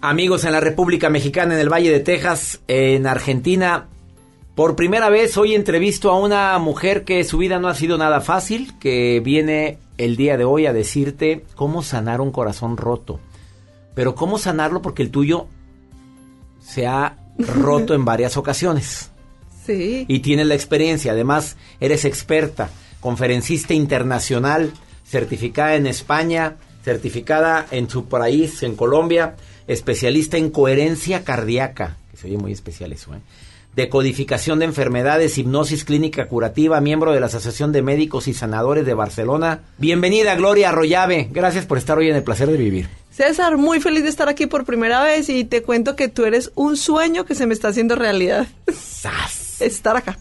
Amigos 0.00 0.44
en 0.44 0.52
la 0.52 0.60
República 0.60 1.10
Mexicana, 1.10 1.54
en 1.54 1.60
el 1.60 1.68
Valle 1.68 1.90
de 1.90 1.98
Texas, 1.98 2.60
en 2.68 3.08
Argentina, 3.08 3.88
por 4.54 4.76
primera 4.76 5.10
vez 5.10 5.36
hoy 5.36 5.56
entrevisto 5.56 6.12
a 6.12 6.16
una 6.20 6.56
mujer 6.60 7.02
que 7.02 7.24
su 7.24 7.38
vida 7.38 7.58
no 7.58 7.66
ha 7.66 7.74
sido 7.74 7.98
nada 7.98 8.20
fácil, 8.20 8.78
que 8.78 9.18
viene 9.18 9.78
el 9.98 10.14
día 10.14 10.36
de 10.36 10.44
hoy 10.44 10.66
a 10.66 10.72
decirte 10.72 11.44
cómo 11.56 11.82
sanar 11.82 12.20
un 12.20 12.30
corazón 12.30 12.76
roto. 12.76 13.18
Pero 13.96 14.14
cómo 14.14 14.38
sanarlo 14.38 14.80
porque 14.80 15.02
el 15.02 15.10
tuyo 15.10 15.48
se 16.60 16.86
ha 16.86 17.16
roto 17.36 17.94
en 17.94 18.04
varias 18.04 18.36
ocasiones. 18.36 19.10
Sí. 19.66 20.04
Y 20.06 20.20
tienes 20.20 20.46
la 20.46 20.54
experiencia, 20.54 21.10
además 21.10 21.56
eres 21.80 22.04
experta, 22.04 22.70
conferencista 23.02 23.74
internacional, 23.74 24.72
certificada 25.04 25.74
en 25.74 25.86
España, 25.86 26.56
certificada 26.84 27.66
en 27.70 27.90
su 27.90 28.06
país, 28.06 28.62
en 28.62 28.76
Colombia, 28.76 29.34
especialista 29.66 30.38
en 30.38 30.50
coherencia 30.50 31.24
cardíaca, 31.24 31.96
que 32.10 32.16
se 32.16 32.28
oye 32.28 32.38
muy 32.38 32.52
especial 32.52 32.92
eso, 32.92 33.14
¿eh? 33.14 33.18
de 33.74 33.88
codificación 33.88 34.58
de 34.58 34.66
enfermedades, 34.66 35.36
hipnosis 35.38 35.84
clínica 35.84 36.28
curativa, 36.28 36.80
miembro 36.80 37.12
de 37.12 37.20
la 37.20 37.26
Asociación 37.26 37.72
de 37.72 37.82
Médicos 37.82 38.28
y 38.28 38.34
Sanadores 38.34 38.84
de 38.84 38.94
Barcelona. 38.94 39.62
Bienvenida, 39.78 40.34
Gloria 40.36 40.68
Arroyave. 40.68 41.28
Gracias 41.30 41.64
por 41.64 41.78
estar 41.78 41.98
hoy 41.98 42.08
en 42.10 42.16
el 42.16 42.22
placer 42.22 42.50
de 42.50 42.58
vivir. 42.58 42.88
César, 43.10 43.56
muy 43.56 43.80
feliz 43.80 44.02
de 44.02 44.10
estar 44.10 44.28
aquí 44.28 44.46
por 44.46 44.64
primera 44.64 45.02
vez 45.02 45.28
y 45.28 45.44
te 45.44 45.62
cuento 45.62 45.96
que 45.96 46.08
tú 46.08 46.24
eres 46.24 46.52
un 46.54 46.76
sueño 46.76 47.24
que 47.24 47.34
se 47.34 47.46
me 47.46 47.54
está 47.54 47.68
haciendo 47.68 47.96
realidad. 47.96 48.46
estar 49.60 49.96
acá. 49.96 50.18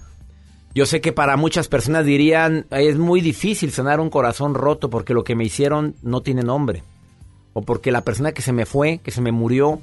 Yo 0.73 0.85
sé 0.85 1.01
que 1.01 1.11
para 1.11 1.35
muchas 1.35 1.67
personas 1.67 2.05
dirían, 2.05 2.65
es 2.71 2.97
muy 2.97 3.19
difícil 3.21 3.71
sanar 3.71 3.99
un 3.99 4.09
corazón 4.09 4.53
roto 4.53 4.89
porque 4.89 5.13
lo 5.13 5.23
que 5.23 5.35
me 5.35 5.43
hicieron 5.43 5.95
no 6.01 6.21
tiene 6.21 6.43
nombre. 6.43 6.83
O 7.53 7.61
porque 7.61 7.91
la 7.91 8.01
persona 8.01 8.31
que 8.31 8.41
se 8.41 8.53
me 8.53 8.65
fue, 8.65 8.99
que 8.99 9.11
se 9.11 9.19
me 9.19 9.33
murió, 9.33 9.81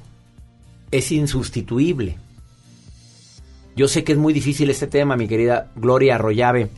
es 0.90 1.12
insustituible. 1.12 2.16
Yo 3.76 3.86
sé 3.86 4.02
que 4.02 4.12
es 4.12 4.18
muy 4.18 4.32
difícil 4.32 4.70
este 4.70 4.86
tema, 4.86 5.16
mi 5.16 5.28
querida 5.28 5.70
Gloria 5.76 6.14
Arroyave, 6.14 6.70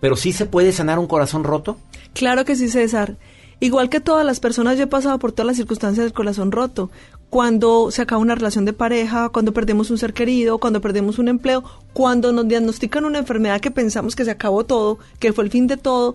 pero 0.00 0.16
¿sí 0.16 0.32
se 0.32 0.46
puede 0.46 0.70
sanar 0.70 0.98
un 0.98 1.06
corazón 1.06 1.42
roto? 1.42 1.78
Claro 2.12 2.44
que 2.44 2.56
sí, 2.56 2.68
César. 2.68 3.16
Igual 3.60 3.88
que 3.88 4.00
todas 4.00 4.26
las 4.26 4.40
personas, 4.40 4.76
yo 4.76 4.84
he 4.84 4.88
pasado 4.88 5.18
por 5.18 5.32
todas 5.32 5.46
las 5.46 5.56
circunstancias 5.56 6.04
del 6.04 6.12
corazón 6.12 6.52
roto. 6.52 6.90
Cuando 7.34 7.90
se 7.90 8.00
acaba 8.00 8.22
una 8.22 8.36
relación 8.36 8.64
de 8.64 8.72
pareja, 8.72 9.28
cuando 9.28 9.52
perdemos 9.52 9.90
un 9.90 9.98
ser 9.98 10.14
querido, 10.14 10.58
cuando 10.58 10.80
perdemos 10.80 11.18
un 11.18 11.26
empleo, 11.26 11.64
cuando 11.92 12.32
nos 12.32 12.46
diagnostican 12.46 13.04
una 13.04 13.18
enfermedad 13.18 13.60
que 13.60 13.72
pensamos 13.72 14.14
que 14.14 14.24
se 14.24 14.30
acabó 14.30 14.62
todo, 14.62 15.00
que 15.18 15.32
fue 15.32 15.42
el 15.42 15.50
fin 15.50 15.66
de 15.66 15.76
todo, 15.76 16.14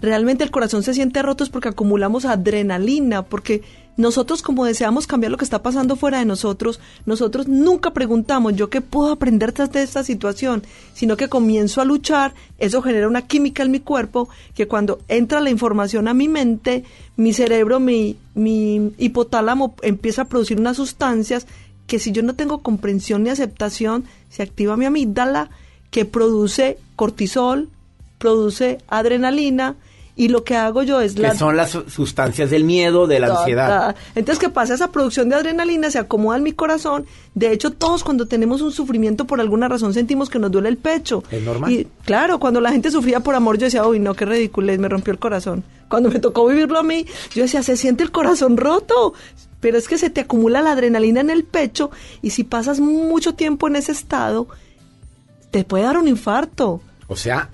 realmente 0.00 0.44
el 0.44 0.52
corazón 0.52 0.84
se 0.84 0.94
siente 0.94 1.22
roto 1.22 1.42
es 1.42 1.50
porque 1.50 1.70
acumulamos 1.70 2.24
adrenalina, 2.24 3.24
porque 3.24 3.62
nosotros 4.00 4.42
como 4.42 4.64
deseamos 4.64 5.06
cambiar 5.06 5.30
lo 5.30 5.38
que 5.38 5.44
está 5.44 5.62
pasando 5.62 5.94
fuera 5.94 6.18
de 6.18 6.24
nosotros, 6.24 6.80
nosotros 7.06 7.48
nunca 7.48 7.92
preguntamos 7.92 8.56
yo 8.56 8.70
qué 8.70 8.80
puedo 8.80 9.12
aprender 9.12 9.52
de 9.52 9.82
esta 9.82 10.02
situación, 10.04 10.62
sino 10.94 11.16
que 11.16 11.28
comienzo 11.28 11.80
a 11.80 11.84
luchar, 11.84 12.34
eso 12.58 12.82
genera 12.82 13.08
una 13.08 13.26
química 13.26 13.62
en 13.62 13.70
mi 13.70 13.80
cuerpo 13.80 14.28
que 14.54 14.66
cuando 14.66 15.00
entra 15.08 15.40
la 15.40 15.50
información 15.50 16.08
a 16.08 16.14
mi 16.14 16.28
mente, 16.28 16.84
mi 17.16 17.32
cerebro, 17.32 17.78
mi, 17.78 18.16
mi 18.34 18.92
hipotálamo 18.98 19.74
empieza 19.82 20.22
a 20.22 20.28
producir 20.28 20.58
unas 20.58 20.76
sustancias 20.76 21.46
que 21.86 21.98
si 21.98 22.12
yo 22.12 22.22
no 22.22 22.34
tengo 22.34 22.62
comprensión 22.62 23.22
ni 23.22 23.30
aceptación, 23.30 24.04
se 24.30 24.42
activa 24.42 24.76
mi 24.76 24.86
amígdala 24.86 25.50
que 25.90 26.04
produce 26.04 26.78
cortisol, 26.96 27.68
produce 28.18 28.78
adrenalina, 28.88 29.76
y 30.20 30.28
lo 30.28 30.44
que 30.44 30.54
hago 30.54 30.82
yo 30.82 31.00
es... 31.00 31.14
Que 31.14 31.34
son 31.34 31.56
las 31.56 31.70
sustancias 31.70 32.50
del 32.50 32.62
miedo, 32.62 33.06
de 33.06 33.20
la 33.20 33.28
ansiedad. 33.28 33.96
Entonces, 34.14 34.38
¿qué 34.38 34.50
pasa? 34.50 34.74
Esa 34.74 34.92
producción 34.92 35.30
de 35.30 35.36
adrenalina 35.36 35.90
se 35.90 35.98
acomoda 35.98 36.36
en 36.36 36.42
mi 36.42 36.52
corazón. 36.52 37.06
De 37.34 37.50
hecho, 37.50 37.70
todos 37.70 38.04
cuando 38.04 38.26
tenemos 38.26 38.60
un 38.60 38.70
sufrimiento 38.70 39.24
por 39.24 39.40
alguna 39.40 39.66
razón 39.66 39.94
sentimos 39.94 40.28
que 40.28 40.38
nos 40.38 40.50
duele 40.50 40.68
el 40.68 40.76
pecho. 40.76 41.24
¿Es 41.30 41.42
normal? 41.42 41.72
Y 41.72 41.88
claro, 42.04 42.38
cuando 42.38 42.60
la 42.60 42.70
gente 42.70 42.90
sufría 42.90 43.20
por 43.20 43.34
amor, 43.34 43.56
yo 43.56 43.64
decía, 43.64 43.86
uy, 43.86 43.98
no, 43.98 44.12
qué 44.12 44.26
ridículo, 44.26 44.70
me 44.78 44.90
rompió 44.90 45.10
el 45.10 45.18
corazón. 45.18 45.64
Cuando 45.88 46.10
me 46.10 46.18
tocó 46.18 46.46
vivirlo 46.46 46.78
a 46.78 46.82
mí, 46.82 47.06
yo 47.32 47.40
decía, 47.40 47.62
se 47.62 47.78
siente 47.78 48.02
el 48.02 48.10
corazón 48.10 48.58
roto. 48.58 49.14
Pero 49.60 49.78
es 49.78 49.88
que 49.88 49.96
se 49.96 50.10
te 50.10 50.20
acumula 50.20 50.60
la 50.60 50.72
adrenalina 50.72 51.22
en 51.22 51.30
el 51.30 51.44
pecho 51.44 51.90
y 52.20 52.28
si 52.28 52.44
pasas 52.44 52.78
mucho 52.78 53.36
tiempo 53.36 53.68
en 53.68 53.76
ese 53.76 53.92
estado, 53.92 54.48
te 55.50 55.64
puede 55.64 55.84
dar 55.84 55.96
un 55.96 56.08
infarto. 56.08 56.82
O 57.08 57.16
sea, 57.16 57.48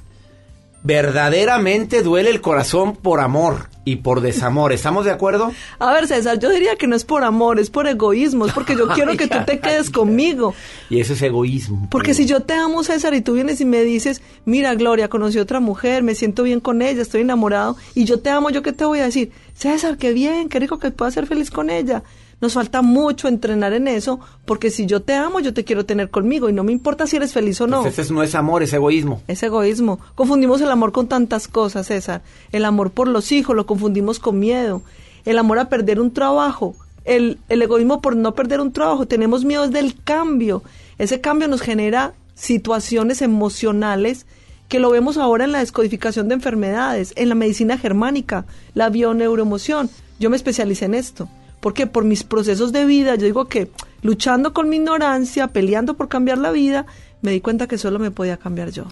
verdaderamente 0.86 2.02
duele 2.02 2.30
el 2.30 2.40
corazón 2.40 2.94
por 2.94 3.18
amor 3.18 3.68
y 3.84 3.96
por 3.96 4.20
desamor. 4.20 4.72
¿Estamos 4.72 5.04
de 5.04 5.10
acuerdo? 5.10 5.52
A 5.80 5.92
ver, 5.92 6.06
César, 6.06 6.38
yo 6.38 6.48
diría 6.48 6.76
que 6.76 6.86
no 6.86 6.94
es 6.94 7.04
por 7.04 7.24
amor, 7.24 7.58
es 7.58 7.70
por 7.70 7.88
egoísmo, 7.88 8.46
es 8.46 8.52
porque 8.52 8.76
yo 8.76 8.86
quiero 8.94 9.16
que 9.16 9.26
tú 9.26 9.38
te 9.44 9.58
quedes 9.58 9.90
conmigo. 9.90 10.54
Y 10.88 11.00
eso 11.00 11.14
es 11.14 11.22
egoísmo. 11.22 11.88
Porque 11.90 12.14
si 12.14 12.24
yo 12.24 12.40
te 12.40 12.54
amo, 12.54 12.84
César, 12.84 13.14
y 13.14 13.20
tú 13.20 13.32
vienes 13.32 13.60
y 13.60 13.64
me 13.64 13.82
dices, 13.82 14.22
mira, 14.44 14.76
Gloria, 14.76 15.08
conocí 15.08 15.38
a 15.38 15.42
otra 15.42 15.58
mujer, 15.58 16.04
me 16.04 16.14
siento 16.14 16.44
bien 16.44 16.60
con 16.60 16.80
ella, 16.80 17.02
estoy 17.02 17.22
enamorado, 17.22 17.76
y 17.94 18.04
yo 18.04 18.20
te 18.20 18.30
amo, 18.30 18.50
¿yo 18.50 18.62
qué 18.62 18.72
te 18.72 18.84
voy 18.84 19.00
a 19.00 19.04
decir? 19.06 19.32
César, 19.54 19.98
qué 19.98 20.12
bien, 20.12 20.48
qué 20.48 20.60
rico 20.60 20.78
que 20.78 20.92
puedas 20.92 21.14
ser 21.14 21.26
feliz 21.26 21.50
con 21.50 21.68
ella. 21.68 22.04
Nos 22.38 22.52
falta 22.52 22.82
mucho 22.82 23.28
entrenar 23.28 23.72
en 23.72 23.88
eso, 23.88 24.20
porque 24.44 24.70
si 24.70 24.84
yo 24.84 25.00
te 25.00 25.14
amo, 25.14 25.40
yo 25.40 25.54
te 25.54 25.64
quiero 25.64 25.86
tener 25.86 26.10
conmigo 26.10 26.50
y 26.50 26.52
no 26.52 26.64
me 26.64 26.72
importa 26.72 27.06
si 27.06 27.16
eres 27.16 27.32
feliz 27.32 27.58
o 27.62 27.66
no. 27.66 27.80
Pues 27.80 27.98
ese 27.98 28.12
no 28.12 28.22
es 28.22 28.34
amor, 28.34 28.62
es 28.62 28.74
egoísmo. 28.74 29.22
Es 29.26 29.42
egoísmo. 29.42 29.98
Confundimos 30.14 30.60
el 30.60 30.70
amor 30.70 30.92
con 30.92 31.08
tantas 31.08 31.48
cosas, 31.48 31.86
César. 31.86 32.22
El 32.52 32.66
amor 32.66 32.90
por 32.90 33.08
los 33.08 33.32
hijos 33.32 33.56
lo 33.56 33.64
confundimos 33.64 34.18
con 34.18 34.38
miedo. 34.38 34.82
El 35.24 35.38
amor 35.38 35.58
a 35.58 35.70
perder 35.70 35.98
un 35.98 36.12
trabajo. 36.12 36.74
El, 37.06 37.38
el 37.48 37.62
egoísmo 37.62 38.02
por 38.02 38.16
no 38.16 38.34
perder 38.34 38.60
un 38.60 38.72
trabajo. 38.72 39.06
Tenemos 39.06 39.46
miedo 39.46 39.66
del 39.68 39.94
cambio. 40.04 40.62
Ese 40.98 41.22
cambio 41.22 41.48
nos 41.48 41.62
genera 41.62 42.12
situaciones 42.34 43.22
emocionales 43.22 44.26
que 44.68 44.78
lo 44.78 44.90
vemos 44.90 45.16
ahora 45.16 45.44
en 45.44 45.52
la 45.52 45.60
descodificación 45.60 46.28
de 46.28 46.34
enfermedades, 46.34 47.14
en 47.16 47.30
la 47.30 47.34
medicina 47.34 47.78
germánica, 47.78 48.44
la 48.74 48.90
bioneuroemoción. 48.90 49.88
Yo 50.18 50.28
me 50.28 50.36
especialicé 50.36 50.84
en 50.84 50.94
esto 50.94 51.30
porque 51.60 51.86
por 51.86 52.04
mis 52.04 52.24
procesos 52.24 52.72
de 52.72 52.84
vida, 52.86 53.14
yo 53.16 53.26
digo 53.26 53.46
que 53.46 53.70
luchando 54.02 54.52
con 54.52 54.68
mi 54.68 54.76
ignorancia, 54.76 55.48
peleando 55.48 55.94
por 55.94 56.08
cambiar 56.08 56.38
la 56.38 56.50
vida, 56.50 56.86
me 57.22 57.32
di 57.32 57.40
cuenta 57.40 57.66
que 57.66 57.78
solo 57.78 57.98
me 57.98 58.10
podía 58.10 58.36
cambiar 58.36 58.70
yo. 58.70 58.84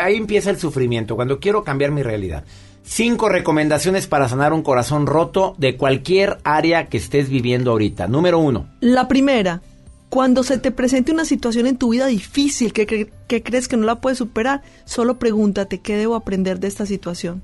ahí 0.00 0.16
empieza 0.16 0.50
el 0.50 0.58
sufrimiento, 0.58 1.16
cuando 1.16 1.40
quiero 1.40 1.64
cambiar 1.64 1.90
mi 1.90 2.02
realidad. 2.02 2.44
Cinco 2.82 3.30
recomendaciones 3.30 4.06
para 4.06 4.28
sanar 4.28 4.52
un 4.52 4.62
corazón 4.62 5.06
roto 5.06 5.54
de 5.56 5.76
cualquier 5.76 6.38
área 6.44 6.86
que 6.86 6.98
estés 6.98 7.30
viviendo 7.30 7.70
ahorita. 7.70 8.08
Número 8.08 8.38
uno. 8.38 8.68
La 8.80 9.08
primera, 9.08 9.62
cuando 10.10 10.42
se 10.42 10.58
te 10.58 10.70
presente 10.70 11.10
una 11.10 11.24
situación 11.24 11.66
en 11.66 11.78
tu 11.78 11.88
vida 11.88 12.06
difícil 12.06 12.74
que, 12.74 13.08
que 13.26 13.42
crees 13.42 13.68
que 13.68 13.78
no 13.78 13.86
la 13.86 14.02
puedes 14.02 14.18
superar, 14.18 14.62
solo 14.84 15.18
pregúntate 15.18 15.78
qué 15.78 15.96
debo 15.96 16.14
aprender 16.14 16.60
de 16.60 16.68
esta 16.68 16.84
situación. 16.84 17.42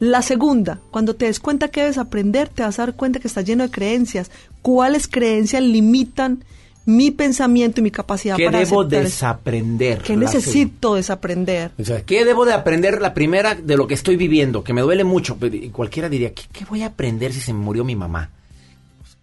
La 0.00 0.22
segunda, 0.22 0.78
cuando 0.90 1.14
te 1.14 1.26
des 1.26 1.40
cuenta 1.40 1.68
que 1.68 1.80
debes 1.80 1.98
aprender, 1.98 2.48
te 2.48 2.62
vas 2.62 2.78
a 2.78 2.86
dar 2.86 2.94
cuenta 2.94 3.18
que 3.18 3.26
está 3.26 3.42
lleno 3.42 3.64
de 3.64 3.70
creencias. 3.70 4.30
¿Cuáles 4.62 5.08
creencias 5.08 5.62
limitan 5.62 6.44
mi 6.88 7.10
pensamiento 7.10 7.80
y 7.80 7.82
mi 7.82 7.90
capacidad 7.90 8.36
¿Qué 8.36 8.46
para 8.46 8.60
debo 8.60 8.84
desaprender? 8.84 9.98
¿Qué 9.98 10.16
necesito 10.16 10.94
desaprender? 10.94 11.72
O 11.78 11.84
sea, 11.84 12.02
¿qué 12.02 12.24
debo 12.24 12.46
de 12.46 12.54
aprender? 12.54 13.02
La 13.02 13.12
primera 13.12 13.54
de 13.54 13.76
lo 13.76 13.86
que 13.86 13.94
estoy 13.94 14.16
viviendo, 14.16 14.64
que 14.64 14.72
me 14.72 14.80
duele 14.80 15.04
mucho. 15.04 15.36
Cualquiera 15.72 16.08
diría, 16.08 16.32
¿qué, 16.32 16.64
voy 16.64 16.82
a 16.82 16.86
aprender 16.86 17.32
si 17.32 17.40
se 17.40 17.52
me 17.52 17.58
murió 17.58 17.84
mi 17.84 17.96
mamá? 17.96 18.30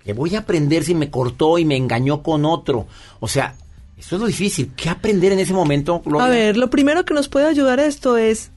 ¿Qué 0.04 0.14
voy 0.14 0.36
a 0.36 0.40
aprender 0.40 0.84
si 0.84 0.94
me 0.94 1.10
cortó 1.10 1.58
y 1.58 1.66
me 1.66 1.78
engañó 1.78 2.22
con 2.22 2.46
otro? 2.46 2.86
O 3.20 3.28
sea, 3.28 3.56
eso 3.98 4.16
es 4.18 4.22
lo 4.22 4.28
difícil. 4.28 4.72
¿Qué 4.76 4.90
aprender 4.90 5.32
en 5.32 5.40
ese 5.40 5.54
momento? 5.54 6.04
A 6.20 6.28
ver, 6.28 6.58
lo 6.58 6.70
primero 6.70 7.06
que 7.06 7.14
nos 7.14 7.30
puede 7.30 7.48
ayudar 7.48 7.80
a 7.80 7.86
esto 7.86 8.18
es 8.18 8.52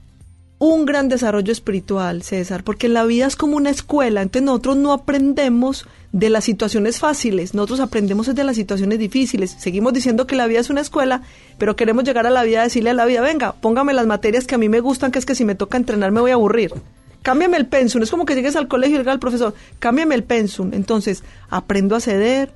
un 0.58 0.86
gran 0.86 1.08
desarrollo 1.08 1.52
espiritual, 1.52 2.22
César, 2.22 2.64
porque 2.64 2.88
la 2.88 3.04
vida 3.04 3.26
es 3.26 3.36
como 3.36 3.56
una 3.56 3.70
escuela, 3.70 4.22
entonces 4.22 4.44
nosotros 4.44 4.76
no 4.76 4.92
aprendemos 4.92 5.86
de 6.12 6.30
las 6.30 6.44
situaciones 6.44 6.98
fáciles, 6.98 7.54
nosotros 7.54 7.80
aprendemos 7.80 8.34
de 8.34 8.44
las 8.44 8.56
situaciones 8.56 8.98
difíciles. 8.98 9.54
Seguimos 9.58 9.92
diciendo 9.92 10.26
que 10.26 10.34
la 10.34 10.46
vida 10.46 10.58
es 10.60 10.70
una 10.70 10.80
escuela, 10.80 11.22
pero 11.58 11.76
queremos 11.76 12.04
llegar 12.04 12.26
a 12.26 12.30
la 12.30 12.42
vida 12.42 12.60
y 12.60 12.64
decirle 12.64 12.90
a 12.90 12.94
la 12.94 13.04
vida, 13.04 13.20
venga, 13.20 13.52
póngame 13.52 13.92
las 13.92 14.06
materias 14.06 14.46
que 14.46 14.56
a 14.56 14.58
mí 14.58 14.68
me 14.68 14.80
gustan, 14.80 15.12
que 15.12 15.20
es 15.20 15.26
que 15.26 15.34
si 15.34 15.44
me 15.44 15.54
toca 15.54 15.76
entrenar 15.76 16.10
me 16.10 16.20
voy 16.20 16.32
a 16.32 16.34
aburrir. 16.34 16.72
Cámbiame 17.22 17.56
el 17.56 17.66
pensum, 17.66 18.02
es 18.02 18.10
como 18.10 18.24
que 18.24 18.34
llegues 18.34 18.56
al 18.56 18.68
colegio 18.68 18.96
y 18.96 18.98
diga 18.98 19.12
al 19.12 19.18
profesor, 19.18 19.54
cámbiame 19.78 20.14
el 20.14 20.24
pensum. 20.24 20.72
Entonces, 20.72 21.22
aprendo 21.50 21.94
a 21.94 22.00
ceder, 22.00 22.52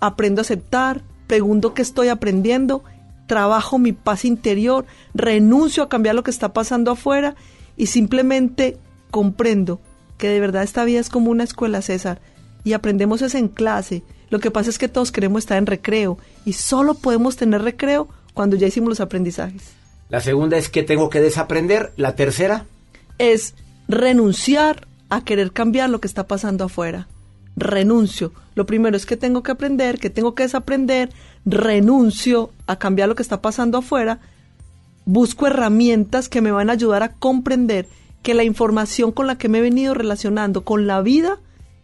aprendo 0.00 0.40
a 0.40 0.42
aceptar, 0.42 1.02
pregunto 1.26 1.74
qué 1.74 1.82
estoy 1.82 2.08
aprendiendo 2.08 2.82
trabajo 3.26 3.78
mi 3.78 3.92
paz 3.92 4.24
interior, 4.24 4.86
renuncio 5.14 5.82
a 5.82 5.88
cambiar 5.88 6.14
lo 6.14 6.22
que 6.22 6.30
está 6.30 6.52
pasando 6.52 6.90
afuera 6.92 7.34
y 7.76 7.86
simplemente 7.86 8.78
comprendo 9.10 9.80
que 10.18 10.28
de 10.28 10.40
verdad 10.40 10.62
esta 10.62 10.84
vida 10.84 11.00
es 11.00 11.10
como 11.10 11.30
una 11.30 11.44
escuela, 11.44 11.82
César, 11.82 12.20
y 12.64 12.72
aprendemos 12.72 13.22
eso 13.22 13.38
en 13.38 13.48
clase. 13.48 14.02
Lo 14.30 14.40
que 14.40 14.50
pasa 14.50 14.70
es 14.70 14.78
que 14.78 14.88
todos 14.88 15.12
queremos 15.12 15.40
estar 15.40 15.58
en 15.58 15.66
recreo 15.66 16.18
y 16.44 16.54
solo 16.54 16.94
podemos 16.94 17.36
tener 17.36 17.62
recreo 17.62 18.08
cuando 18.34 18.56
ya 18.56 18.66
hicimos 18.66 18.88
los 18.88 19.00
aprendizajes. 19.00 19.62
La 20.08 20.20
segunda 20.20 20.56
es 20.56 20.68
que 20.68 20.82
tengo 20.82 21.10
que 21.10 21.20
desaprender. 21.20 21.92
La 21.96 22.14
tercera. 22.14 22.66
es 23.18 23.54
renunciar 23.88 24.86
a 25.08 25.24
querer 25.24 25.52
cambiar 25.52 25.90
lo 25.90 26.00
que 26.00 26.08
está 26.08 26.26
pasando 26.26 26.64
afuera. 26.64 27.08
Renuncio. 27.56 28.32
Lo 28.54 28.66
primero 28.66 28.96
es 28.96 29.06
que 29.06 29.16
tengo 29.16 29.42
que 29.42 29.52
aprender, 29.52 29.98
que 29.98 30.10
tengo 30.10 30.34
que 30.34 30.42
desaprender, 30.42 31.10
renuncio 31.46 32.50
a 32.66 32.76
cambiar 32.76 33.08
lo 33.08 33.14
que 33.14 33.22
está 33.22 33.40
pasando 33.40 33.78
afuera, 33.78 34.18
busco 35.06 35.46
herramientas 35.46 36.28
que 36.28 36.42
me 36.42 36.50
van 36.50 36.68
a 36.68 36.74
ayudar 36.74 37.02
a 37.02 37.12
comprender 37.12 37.86
que 38.22 38.34
la 38.34 38.44
información 38.44 39.12
con 39.12 39.28
la 39.28 39.38
que 39.38 39.48
me 39.48 39.58
he 39.58 39.62
venido 39.62 39.94
relacionando 39.94 40.64
con 40.64 40.86
la 40.86 41.00
vida 41.00 41.38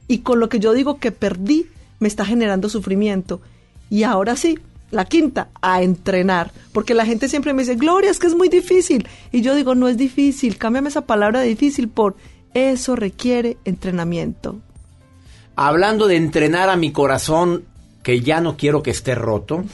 y 0.09 0.19
con 0.19 0.41
lo 0.41 0.49
que 0.49 0.59
yo 0.59 0.73
digo 0.73 0.99
que 0.99 1.13
perdí 1.13 1.67
me 2.01 2.09
está 2.09 2.25
generando 2.25 2.69
sufrimiento. 2.69 3.41
Y 3.89 4.03
ahora 4.03 4.35
sí, 4.35 4.59
la 4.91 5.05
quinta, 5.05 5.49
a 5.61 5.83
entrenar. 5.83 6.51
Porque 6.73 6.95
la 6.95 7.07
gente 7.07 7.29
siempre 7.29 7.55
me 7.55 7.63
dice, 7.63 7.77
Gloria, 7.77 8.11
es 8.11 8.19
que 8.19 8.27
es 8.27 8.35
muy 8.35 8.49
difícil. 8.49 9.07
Y 9.31 9.43
yo 9.43 9.55
digo, 9.55 9.77
no 9.77 9.87
es 9.87 9.97
difícil, 9.97 10.59
cámbiame 10.59 10.89
esa 10.89 11.07
palabra 11.07 11.41
difícil 11.43 11.89
por 11.89 12.17
eso 12.55 12.97
requiere 12.97 13.57
entrenamiento. 13.65 14.61
Hablando 15.55 16.09
de 16.09 16.17
entrenar 16.17 16.69
a 16.71 16.77
mi 16.77 16.91
corazón, 16.91 17.65
que 18.03 18.21
ya 18.21 18.41
no 18.41 18.57
quiero 18.57 18.83
que 18.83 18.91
esté 18.91 19.15
roto, 19.15 19.65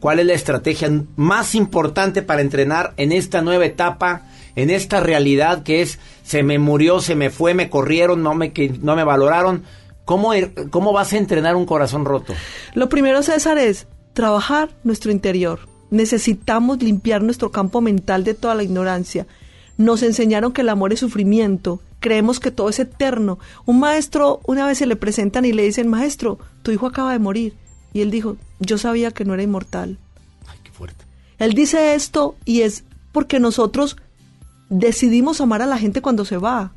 ¿cuál 0.00 0.18
es 0.20 0.26
la 0.26 0.34
estrategia 0.34 0.90
más 1.16 1.54
importante 1.54 2.22
para 2.22 2.40
entrenar 2.42 2.94
en 2.96 3.12
esta 3.12 3.42
nueva 3.42 3.66
etapa, 3.66 4.22
en 4.56 4.70
esta 4.70 5.00
realidad 5.00 5.62
que 5.62 5.82
es 5.82 5.98
se 6.24 6.42
me 6.42 6.58
murió, 6.58 7.00
se 7.00 7.14
me 7.14 7.30
fue, 7.30 7.54
me 7.54 7.70
corrieron, 7.70 8.22
no 8.22 8.34
me, 8.34 8.52
no 8.82 8.96
me 8.96 9.04
valoraron? 9.04 9.62
¿Cómo, 10.04 10.32
er- 10.32 10.70
¿Cómo 10.70 10.92
vas 10.92 11.12
a 11.12 11.18
entrenar 11.18 11.54
un 11.56 11.66
corazón 11.66 12.04
roto? 12.06 12.32
Lo 12.74 12.88
primero, 12.88 13.22
César, 13.22 13.58
es 13.58 13.86
trabajar 14.14 14.70
nuestro 14.82 15.12
interior. 15.12 15.60
Necesitamos 15.90 16.82
limpiar 16.82 17.22
nuestro 17.22 17.50
campo 17.50 17.80
mental 17.82 18.24
de 18.24 18.32
toda 18.34 18.54
la 18.54 18.62
ignorancia. 18.62 19.26
Nos 19.76 20.02
enseñaron 20.02 20.52
que 20.52 20.62
el 20.62 20.70
amor 20.70 20.92
es 20.94 21.00
sufrimiento. 21.00 21.80
Creemos 22.00 22.40
que 22.40 22.50
todo 22.50 22.68
es 22.70 22.78
eterno. 22.78 23.38
Un 23.66 23.80
maestro, 23.80 24.40
una 24.46 24.66
vez 24.66 24.78
se 24.78 24.86
le 24.86 24.96
presentan 24.96 25.44
y 25.44 25.52
le 25.52 25.62
dicen, 25.64 25.88
maestro, 25.88 26.38
tu 26.68 26.72
hijo 26.72 26.86
acaba 26.86 27.12
de 27.12 27.18
morir. 27.18 27.54
Y 27.94 28.02
él 28.02 28.10
dijo, 28.10 28.36
yo 28.60 28.76
sabía 28.76 29.10
que 29.10 29.24
no 29.24 29.32
era 29.32 29.42
inmortal. 29.42 29.96
Ay, 30.46 30.58
qué 30.62 30.70
fuerte. 30.70 31.02
Él 31.38 31.54
dice 31.54 31.94
esto 31.94 32.36
y 32.44 32.60
es 32.60 32.84
porque 33.10 33.40
nosotros 33.40 33.96
decidimos 34.68 35.40
amar 35.40 35.62
a 35.62 35.66
la 35.66 35.78
gente 35.78 36.02
cuando 36.02 36.26
se 36.26 36.36
va. 36.36 36.72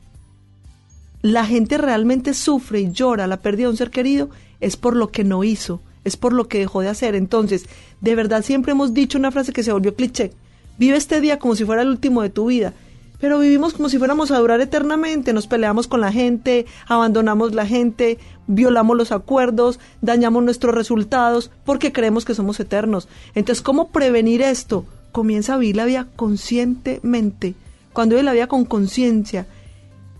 La 1.22 1.46
gente 1.46 1.78
realmente 1.78 2.34
sufre 2.34 2.80
y 2.80 2.92
llora 2.94 3.28
la 3.28 3.42
pérdida 3.42 3.66
de 3.66 3.72
un 3.72 3.78
ser 3.78 3.92
querido 3.92 4.30
es 4.62 4.78
por 4.78 4.96
lo 4.96 5.12
que 5.12 5.26
no 5.26 5.44
hizo, 5.44 5.82
es 6.06 6.16
por 6.16 6.32
lo 6.32 6.48
que 6.48 6.60
dejó 6.60 6.80
de 6.80 6.88
hacer. 6.88 7.14
Entonces, 7.14 7.66
de 8.00 8.16
verdad 8.16 8.46
siempre 8.46 8.72
hemos 8.72 8.94
dicho 8.94 9.18
una 9.18 9.32
frase 9.32 9.52
que 9.52 9.62
se 9.62 9.74
volvió 9.74 9.94
cliché. 9.94 10.32
Vive 10.78 10.96
este 10.96 11.20
día 11.20 11.38
como 11.38 11.54
si 11.54 11.66
fuera 11.66 11.82
el 11.82 11.90
último 11.90 12.22
de 12.22 12.30
tu 12.30 12.46
vida. 12.46 12.74
Pero 13.22 13.38
vivimos 13.38 13.74
como 13.74 13.88
si 13.88 14.00
fuéramos 14.00 14.32
a 14.32 14.40
durar 14.40 14.62
eternamente, 14.62 15.32
nos 15.32 15.46
peleamos 15.46 15.88
con 15.88 16.02
la 16.02 16.12
gente, 16.12 16.66
abandonamos 16.88 17.54
la 17.54 17.68
gente, 17.68 18.18
violamos 18.48 18.98
los 18.98 19.12
acuerdos, 19.12 19.80
dañamos 20.02 20.44
nuestros 20.44 20.74
resultados 20.74 21.52
porque 21.64 21.94
creemos 21.94 22.26
que 22.26 22.34
somos 22.34 22.60
eternos. 22.60 23.08
Entonces, 23.36 23.62
¿cómo 23.62 23.90
prevenir 23.90 24.42
esto? 24.42 24.88
Comienza 25.12 25.54
a 25.54 25.58
vivir 25.58 25.76
la 25.76 25.86
vida 25.86 26.08
conscientemente. 26.16 27.54
Cuando 27.94 28.16
vive 28.16 28.24
la 28.24 28.34
vida 28.34 28.48
con 28.48 28.66
conciencia, 28.66 29.46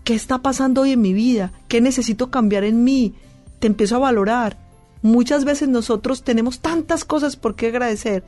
¿qué 0.04 0.14
está 0.14 0.38
pasando 0.38 0.82
hoy 0.82 0.92
en 0.92 1.00
mi 1.00 1.12
vida? 1.12 1.50
¿Qué 1.66 1.80
necesito 1.80 2.30
cambiar 2.30 2.62
en 2.62 2.84
mí? 2.84 3.14
Te 3.58 3.66
empiezo 3.66 3.96
a 3.96 4.00
valorar. 4.00 4.58
Muchas 5.02 5.44
veces 5.44 5.68
nosotros 5.68 6.22
tenemos 6.22 6.60
tantas 6.60 7.04
cosas 7.04 7.34
por 7.34 7.56
qué 7.56 7.66
agradecer. 7.66 8.22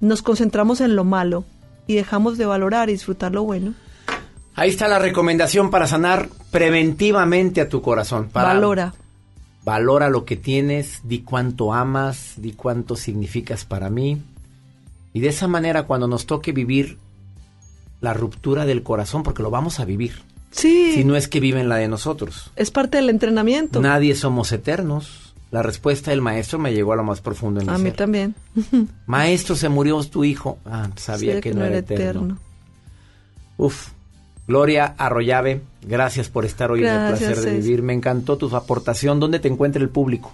Nos 0.00 0.22
concentramos 0.22 0.80
en 0.80 0.96
lo 0.96 1.04
malo 1.04 1.44
y 1.92 1.96
dejamos 1.96 2.38
de 2.38 2.46
valorar 2.46 2.88
y 2.88 2.92
disfrutar 2.92 3.32
lo 3.32 3.44
bueno. 3.44 3.74
Ahí 4.54 4.70
está 4.70 4.88
la 4.88 4.98
recomendación 4.98 5.70
para 5.70 5.86
sanar 5.86 6.28
preventivamente 6.50 7.60
a 7.60 7.68
tu 7.68 7.80
corazón. 7.82 8.28
Para 8.30 8.48
Valora. 8.48 8.94
Valora 9.64 10.08
lo 10.10 10.24
que 10.24 10.36
tienes, 10.36 11.00
di 11.04 11.20
cuánto 11.20 11.72
amas, 11.72 12.34
di 12.36 12.52
cuánto 12.52 12.96
significas 12.96 13.64
para 13.64 13.88
mí. 13.90 14.20
Y 15.14 15.20
de 15.20 15.28
esa 15.28 15.46
manera, 15.46 15.84
cuando 15.84 16.08
nos 16.08 16.26
toque 16.26 16.52
vivir 16.52 16.98
la 18.00 18.12
ruptura 18.12 18.66
del 18.66 18.82
corazón, 18.82 19.22
porque 19.22 19.42
lo 19.42 19.50
vamos 19.50 19.78
a 19.78 19.84
vivir, 19.84 20.22
Sí, 20.50 20.92
si 20.94 21.04
no 21.04 21.16
es 21.16 21.28
que 21.28 21.40
viven 21.40 21.68
la 21.68 21.76
de 21.76 21.88
nosotros. 21.88 22.50
es 22.56 22.70
parte 22.70 22.98
del 22.98 23.08
entrenamiento. 23.08 23.80
Nadie 23.80 24.14
somos 24.16 24.52
eternos. 24.52 25.21
La 25.52 25.62
respuesta 25.62 26.10
del 26.10 26.20
maestro 26.22 26.58
me 26.58 26.72
llegó 26.74 26.94
a 26.94 26.96
lo 26.96 27.04
más 27.04 27.20
profundo 27.20 27.60
en 27.60 27.66
mi 27.68 27.72
a 27.72 27.78
mí 27.78 27.90
ser. 27.90 27.96
también. 27.96 28.34
Maestro, 29.06 29.54
se 29.54 29.68
murió 29.68 30.02
tu 30.02 30.24
hijo. 30.24 30.58
Ah, 30.64 30.88
sabía 30.96 31.40
que, 31.40 31.54
no 31.54 31.64
era 31.64 31.78
eterno. 31.78 32.04
eterno. 32.04 32.38
Uf. 33.58 33.90
Gloria 34.48 34.94
Arroyave, 34.98 35.60
gracias 35.86 36.28
por 36.30 36.44
estar 36.44 36.72
hoy 36.72 36.80
en 36.80 36.86
el 36.86 36.92
Gracias, 37.08 37.32
placer 37.34 37.52
de 37.52 37.58
vivir. 37.60 37.82
Me 37.82 37.92
encantó 37.92 38.36
tu 38.38 38.54
aportación. 38.56 39.20
¿Dónde 39.20 39.38
te 39.38 39.46
encuentra 39.48 39.80
el 39.82 39.88
público? 39.90 40.32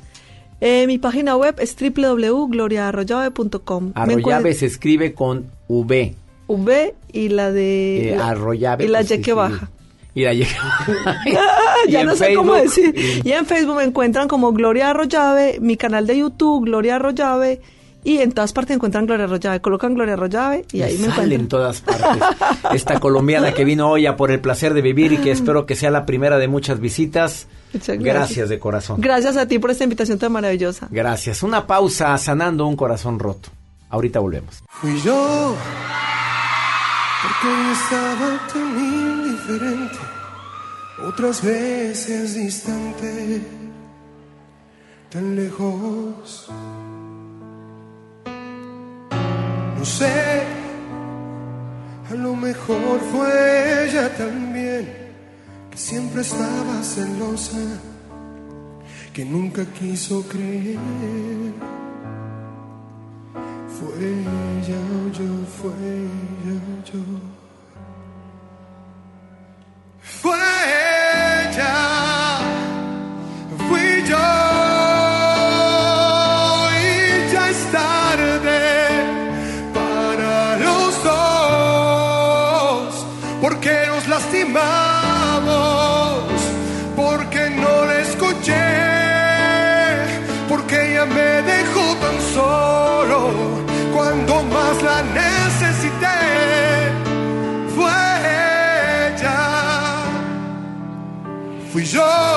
Eh, 0.60 0.86
mi 0.86 0.98
página 0.98 1.36
web 1.36 1.56
es 1.58 1.76
www.gloriaarroyave.com. 1.76 3.92
Arroyave 3.94 4.54
se 4.54 4.66
escribe 4.66 5.14
con 5.14 5.46
V. 5.68 6.14
V 6.46 6.94
y 7.12 7.28
la 7.28 7.50
de... 7.52 8.12
Eh, 8.12 8.16
la- 8.16 8.28
Arroyave. 8.28 8.84
Y 8.84 8.88
la 8.88 8.98
pues, 9.00 9.10
Y 9.10 9.20
que 9.20 9.32
baja. 9.32 9.70
Y 10.18 10.24
la 10.24 10.32
Y. 10.34 10.42
Y 11.86 11.92
ya 11.92 12.00
en 12.00 12.06
no 12.08 12.16
sé 12.16 12.34
cómo 12.34 12.54
decir. 12.54 13.22
Y 13.24 13.30
en 13.30 13.46
Facebook 13.46 13.76
me 13.76 13.84
encuentran 13.84 14.26
como 14.26 14.52
Gloria 14.52 14.90
Arroyave, 14.90 15.58
mi 15.60 15.76
canal 15.76 16.08
de 16.08 16.18
YouTube, 16.18 16.64
Gloria 16.64 16.96
Arroyave, 16.96 17.60
y 18.02 18.18
en 18.18 18.32
todas 18.32 18.52
partes 18.52 18.74
encuentran 18.74 19.06
Gloria 19.06 19.26
Arroyave. 19.26 19.60
Colocan 19.60 19.94
Gloria 19.94 20.14
Arroyave 20.14 20.64
y 20.72 20.82
ahí 20.82 20.98
me 20.98 21.06
sale 21.06 21.36
en 21.36 21.42
encuentran. 21.42 21.48
todas 21.48 21.80
partes. 21.82 22.22
Esta 22.72 22.98
colombiana 22.98 23.52
que 23.52 23.64
vino 23.64 23.88
hoy 23.88 24.06
a 24.06 24.16
por 24.16 24.32
el 24.32 24.40
placer 24.40 24.74
de 24.74 24.82
vivir 24.82 25.12
y 25.12 25.18
que 25.18 25.30
espero 25.30 25.66
que 25.66 25.76
sea 25.76 25.92
la 25.92 26.04
primera 26.04 26.36
de 26.38 26.48
muchas 26.48 26.80
visitas. 26.80 27.46
Muchas 27.72 27.98
Gracias 27.98 28.48
de 28.48 28.58
corazón. 28.58 29.00
Gracias 29.00 29.36
a 29.36 29.46
ti 29.46 29.60
por 29.60 29.70
esta 29.70 29.84
invitación 29.84 30.18
tan 30.18 30.32
maravillosa. 30.32 30.88
Gracias. 30.90 31.44
Una 31.44 31.64
pausa 31.64 32.18
sanando 32.18 32.66
un 32.66 32.74
corazón 32.74 33.20
roto. 33.20 33.50
Ahorita 33.90 34.18
volvemos. 34.18 34.64
Fui 34.68 35.00
yo, 35.02 35.54
porque 37.22 37.72
estaba 37.72 38.40
otras 41.06 41.42
veces 41.42 42.34
distante, 42.34 43.40
tan 45.10 45.36
lejos. 45.36 46.48
No 49.78 49.84
sé, 49.84 50.42
a 52.10 52.14
lo 52.14 52.34
mejor 52.34 53.00
fue 53.12 53.86
ella 53.86 54.14
también, 54.16 55.12
que 55.70 55.78
siempre 55.78 56.20
estaba 56.20 56.82
celosa, 56.82 57.80
que 59.12 59.24
nunca 59.24 59.64
quiso 59.66 60.22
creer. 60.28 60.78
Fue 63.78 63.94
ella 63.98 64.80
yo, 65.12 65.46
fue 65.62 65.72
ella 65.72 66.82
yo. 66.92 67.37
Fue 70.22 70.36
ella, 71.44 72.40
fui 73.68 74.02
yo. 74.08 74.37
Fui 101.90 102.27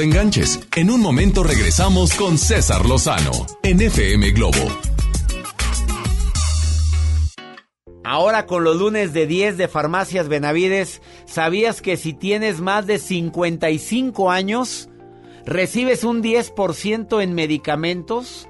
enganches. 0.00 0.60
En 0.76 0.90
un 0.90 1.00
momento 1.00 1.42
regresamos 1.42 2.14
con 2.14 2.38
César 2.38 2.86
Lozano 2.86 3.46
en 3.62 3.80
FM 3.80 4.32
Globo. 4.32 4.58
Ahora 8.02 8.46
con 8.46 8.64
los 8.64 8.76
lunes 8.76 9.12
de 9.12 9.26
10 9.26 9.56
de 9.56 9.68
Farmacias 9.68 10.26
Benavides, 10.26 11.00
¿sabías 11.26 11.80
que 11.80 11.96
si 11.96 12.12
tienes 12.12 12.60
más 12.60 12.86
de 12.86 12.98
55 12.98 14.32
años, 14.32 14.88
recibes 15.46 16.02
un 16.02 16.22
10% 16.22 17.22
en 17.22 17.34
medicamentos? 17.34 18.49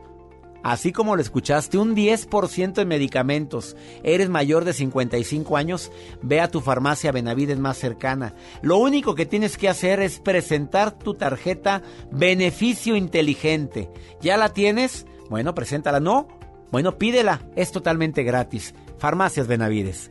Así 0.63 0.93
como 0.93 1.17
lo 1.17 1.23
escuchaste, 1.23 1.79
un 1.79 1.97
10% 1.97 2.83
en 2.83 2.89
medicamentos. 2.89 3.77
Eres 4.03 4.29
mayor 4.29 4.65
de 4.65 4.73
55 4.73 5.57
años, 5.57 5.91
ve 6.23 6.41
a 6.41 6.51
tu 6.51 6.61
farmacia 6.61 7.13
Benavides 7.13 7.59
más 7.59 7.79
cercana. 7.79 8.35
Lo 8.63 8.77
único 8.77 9.15
que 9.15 9.27
tienes 9.27 9.57
que 9.57 9.69
hacer 9.69 10.01
es 10.01 10.21
presentar 10.21 10.93
tu 10.99 11.15
tarjeta 11.15 11.83
Beneficio 12.11 12.97
Inteligente. 12.97 13.91
¿Ya 14.21 14.37
la 14.37 14.51
tienes? 14.51 15.07
Bueno, 15.29 15.55
preséntala. 15.55 16.01
¿No? 16.01 16.29
Bueno, 16.71 16.99
pídela. 16.99 17.43
Es 17.57 17.73
totalmente 17.73 18.23
gratis. 18.23 18.75
Farmacias 18.99 19.47
Benavides. 19.47 20.11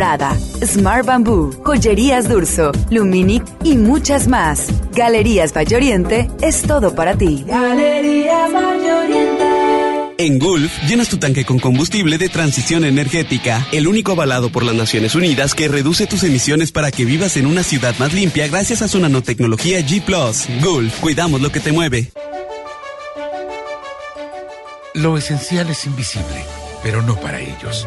Prada, 0.00 0.34
Smart 0.64 1.04
Bamboo, 1.04 1.50
Joyerías 1.62 2.26
Durso, 2.26 2.72
Luminic 2.88 3.44
y 3.62 3.76
muchas 3.76 4.28
más. 4.28 4.68
Galerías 4.96 5.52
Valle 5.54 5.76
Oriente 5.76 6.30
es 6.40 6.62
todo 6.62 6.94
para 6.94 7.18
ti. 7.18 7.44
Galerías 7.46 8.50
Valle 8.50 8.92
Oriente. 8.94 9.44
En 10.16 10.38
Gulf, 10.38 10.72
llenas 10.88 11.10
tu 11.10 11.18
tanque 11.18 11.44
con 11.44 11.58
combustible 11.58 12.16
de 12.16 12.30
transición 12.30 12.86
energética, 12.86 13.66
el 13.72 13.86
único 13.86 14.12
avalado 14.12 14.50
por 14.50 14.62
las 14.64 14.74
Naciones 14.74 15.14
Unidas 15.14 15.54
que 15.54 15.68
reduce 15.68 16.06
tus 16.06 16.22
emisiones 16.22 16.72
para 16.72 16.90
que 16.90 17.04
vivas 17.04 17.36
en 17.36 17.44
una 17.44 17.62
ciudad 17.62 17.94
más 17.98 18.14
limpia 18.14 18.48
gracias 18.48 18.80
a 18.80 18.88
su 18.88 18.98
nanotecnología 19.00 19.80
G⁇ 19.80 20.02
Gulf, 20.64 20.98
cuidamos 21.00 21.42
lo 21.42 21.52
que 21.52 21.60
te 21.60 21.72
mueve. 21.72 22.10
Lo 24.94 25.18
esencial 25.18 25.68
es 25.68 25.84
invisible, 25.84 26.46
pero 26.82 27.02
no 27.02 27.16
para 27.16 27.38
ellos. 27.38 27.86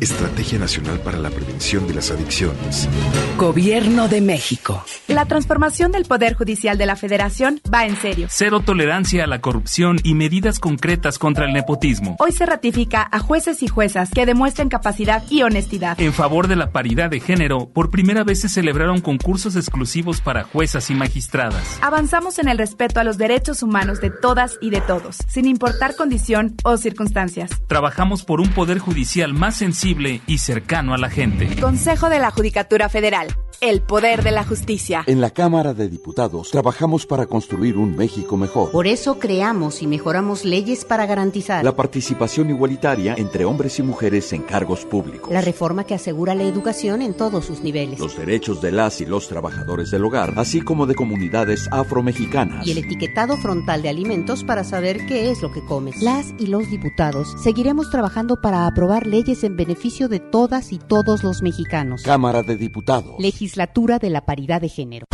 Estrategia 0.00 0.58
Nacional 0.58 1.00
para 1.00 1.18
la 1.18 1.30
Prevención 1.30 1.86
de 1.86 1.94
las 1.94 2.10
Adicciones. 2.10 2.88
Gobierno 3.38 4.08
de 4.08 4.20
México. 4.20 4.84
La 5.08 5.24
transformación 5.24 5.90
del 5.90 6.04
Poder 6.04 6.34
Judicial 6.34 6.76
de 6.76 6.84
la 6.84 6.96
Federación 6.96 7.60
va 7.72 7.86
en 7.86 7.96
serio. 7.96 8.26
Cero 8.30 8.60
tolerancia 8.60 9.24
a 9.24 9.26
la 9.26 9.40
corrupción 9.40 9.98
y 10.04 10.14
medidas 10.14 10.58
concretas 10.58 11.18
contra 11.18 11.46
el 11.46 11.54
nepotismo. 11.54 12.16
Hoy 12.18 12.32
se 12.32 12.44
ratifica 12.44 13.08
a 13.10 13.18
jueces 13.20 13.62
y 13.62 13.68
juezas 13.68 14.10
que 14.10 14.26
demuestren 14.26 14.68
capacidad 14.68 15.22
y 15.30 15.42
honestidad. 15.42 15.98
En 15.98 16.12
favor 16.12 16.46
de 16.46 16.56
la 16.56 16.72
paridad 16.72 17.08
de 17.08 17.20
género, 17.20 17.70
por 17.70 17.90
primera 17.90 18.22
vez 18.22 18.42
se 18.42 18.48
celebraron 18.48 19.00
concursos 19.00 19.56
exclusivos 19.56 20.20
para 20.20 20.44
juezas 20.44 20.90
y 20.90 20.94
magistradas. 20.94 21.78
Avanzamos 21.80 22.38
en 22.38 22.48
el 22.48 22.58
respeto 22.58 23.00
a 23.00 23.04
los 23.04 23.16
derechos 23.16 23.62
humanos 23.62 24.00
de 24.00 24.10
todas 24.10 24.58
y 24.60 24.70
de 24.70 24.82
todos, 24.82 25.18
sin 25.26 25.46
importar 25.46 25.96
condición 25.96 26.54
o 26.64 26.76
circunstancias. 26.76 27.50
Trabajamos 27.66 28.24
por 28.24 28.40
un 28.40 28.48
Poder 28.50 28.78
Judicial 28.78 29.32
más 29.32 29.62
y 30.26 30.38
cercano 30.38 30.94
a 30.94 30.98
la 30.98 31.08
gente. 31.08 31.48
Consejo 31.60 32.08
de 32.08 32.18
la 32.18 32.32
Judicatura 32.32 32.88
Federal. 32.88 33.28
El 33.60 33.80
poder 33.80 34.22
de 34.22 34.32
la 34.32 34.44
justicia. 34.44 35.04
En 35.06 35.22
la 35.22 35.30
Cámara 35.30 35.72
de 35.72 35.88
Diputados 35.88 36.50
trabajamos 36.50 37.06
para 37.06 37.24
construir 37.24 37.78
un 37.78 37.96
México 37.96 38.36
mejor. 38.36 38.70
Por 38.70 38.86
eso 38.86 39.18
creamos 39.18 39.80
y 39.80 39.86
mejoramos 39.86 40.44
leyes 40.44 40.84
para 40.84 41.06
garantizar 41.06 41.64
la 41.64 41.74
participación 41.74 42.50
igualitaria 42.50 43.14
entre 43.16 43.46
hombres 43.46 43.78
y 43.78 43.82
mujeres 43.82 44.30
en 44.34 44.42
cargos 44.42 44.84
públicos. 44.84 45.32
La 45.32 45.40
reforma 45.40 45.84
que 45.84 45.94
asegura 45.94 46.34
la 46.34 46.42
educación 46.42 47.00
en 47.00 47.14
todos 47.14 47.46
sus 47.46 47.60
niveles. 47.60 47.98
Los 47.98 48.18
derechos 48.18 48.60
de 48.60 48.72
las 48.72 49.00
y 49.00 49.06
los 49.06 49.26
trabajadores 49.28 49.90
del 49.90 50.04
hogar, 50.04 50.34
así 50.36 50.60
como 50.60 50.84
de 50.84 50.96
comunidades 50.96 51.66
afromexicanas. 51.70 52.66
Y 52.66 52.72
el 52.72 52.78
etiquetado 52.78 53.38
frontal 53.38 53.80
de 53.80 53.88
alimentos 53.88 54.44
para 54.44 54.64
saber 54.64 55.06
qué 55.06 55.30
es 55.30 55.40
lo 55.40 55.50
que 55.50 55.64
comes. 55.64 56.02
Las 56.02 56.34
y 56.38 56.48
los 56.48 56.68
diputados 56.70 57.34
seguiremos 57.42 57.90
trabajando 57.90 58.38
para 58.42 58.66
aprobar 58.66 59.06
leyes 59.06 59.44
en 59.44 59.56
beneficio 59.56 59.75
de 60.08 60.18
todas 60.18 60.72
y 60.72 60.78
todos 60.78 61.22
los 61.22 61.42
mexicanos. 61.42 62.02
Cámara 62.02 62.42
de 62.42 62.56
Diputados. 62.56 63.14
Legislatura 63.20 63.98
de 63.98 64.10
la 64.10 64.24
Paridad 64.24 64.60
de 64.60 64.68
Género. 64.68 65.06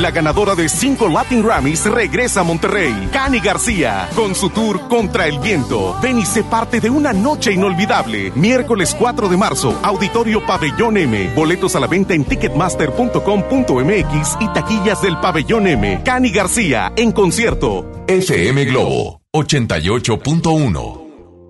La 0.00 0.10
ganadora 0.10 0.54
de 0.54 0.68
cinco 0.68 1.08
Latin 1.08 1.42
Grammys 1.42 1.86
regresa 1.86 2.40
a 2.40 2.44
Monterrey, 2.44 3.08
Cani 3.12 3.40
García, 3.40 4.08
con 4.14 4.34
su 4.34 4.50
tour 4.50 4.88
Contra 4.88 5.28
el 5.28 5.38
Viento. 5.38 5.96
Ven 6.02 6.18
y 6.18 6.26
sé 6.26 6.42
parte 6.44 6.80
de 6.80 6.90
una 6.90 7.12
noche 7.12 7.52
inolvidable. 7.52 8.32
Miércoles 8.34 8.96
4 8.98 9.28
de 9.28 9.36
marzo, 9.36 9.78
Auditorio 9.82 10.44
Pabellón 10.44 10.96
M. 10.96 11.32
Boletos 11.34 11.76
a 11.76 11.80
la 11.80 11.86
venta 11.86 12.14
en 12.14 12.24
ticketmaster.com.mx 12.24 14.36
y 14.40 14.48
taquillas 14.52 15.00
del 15.02 15.16
Pabellón 15.18 15.68
M. 15.68 16.02
Cani 16.04 16.30
García, 16.30 16.92
en 16.96 17.12
concierto. 17.12 18.04
FM 18.08 18.64
Globo 18.66 19.20
88.1 19.32 21.03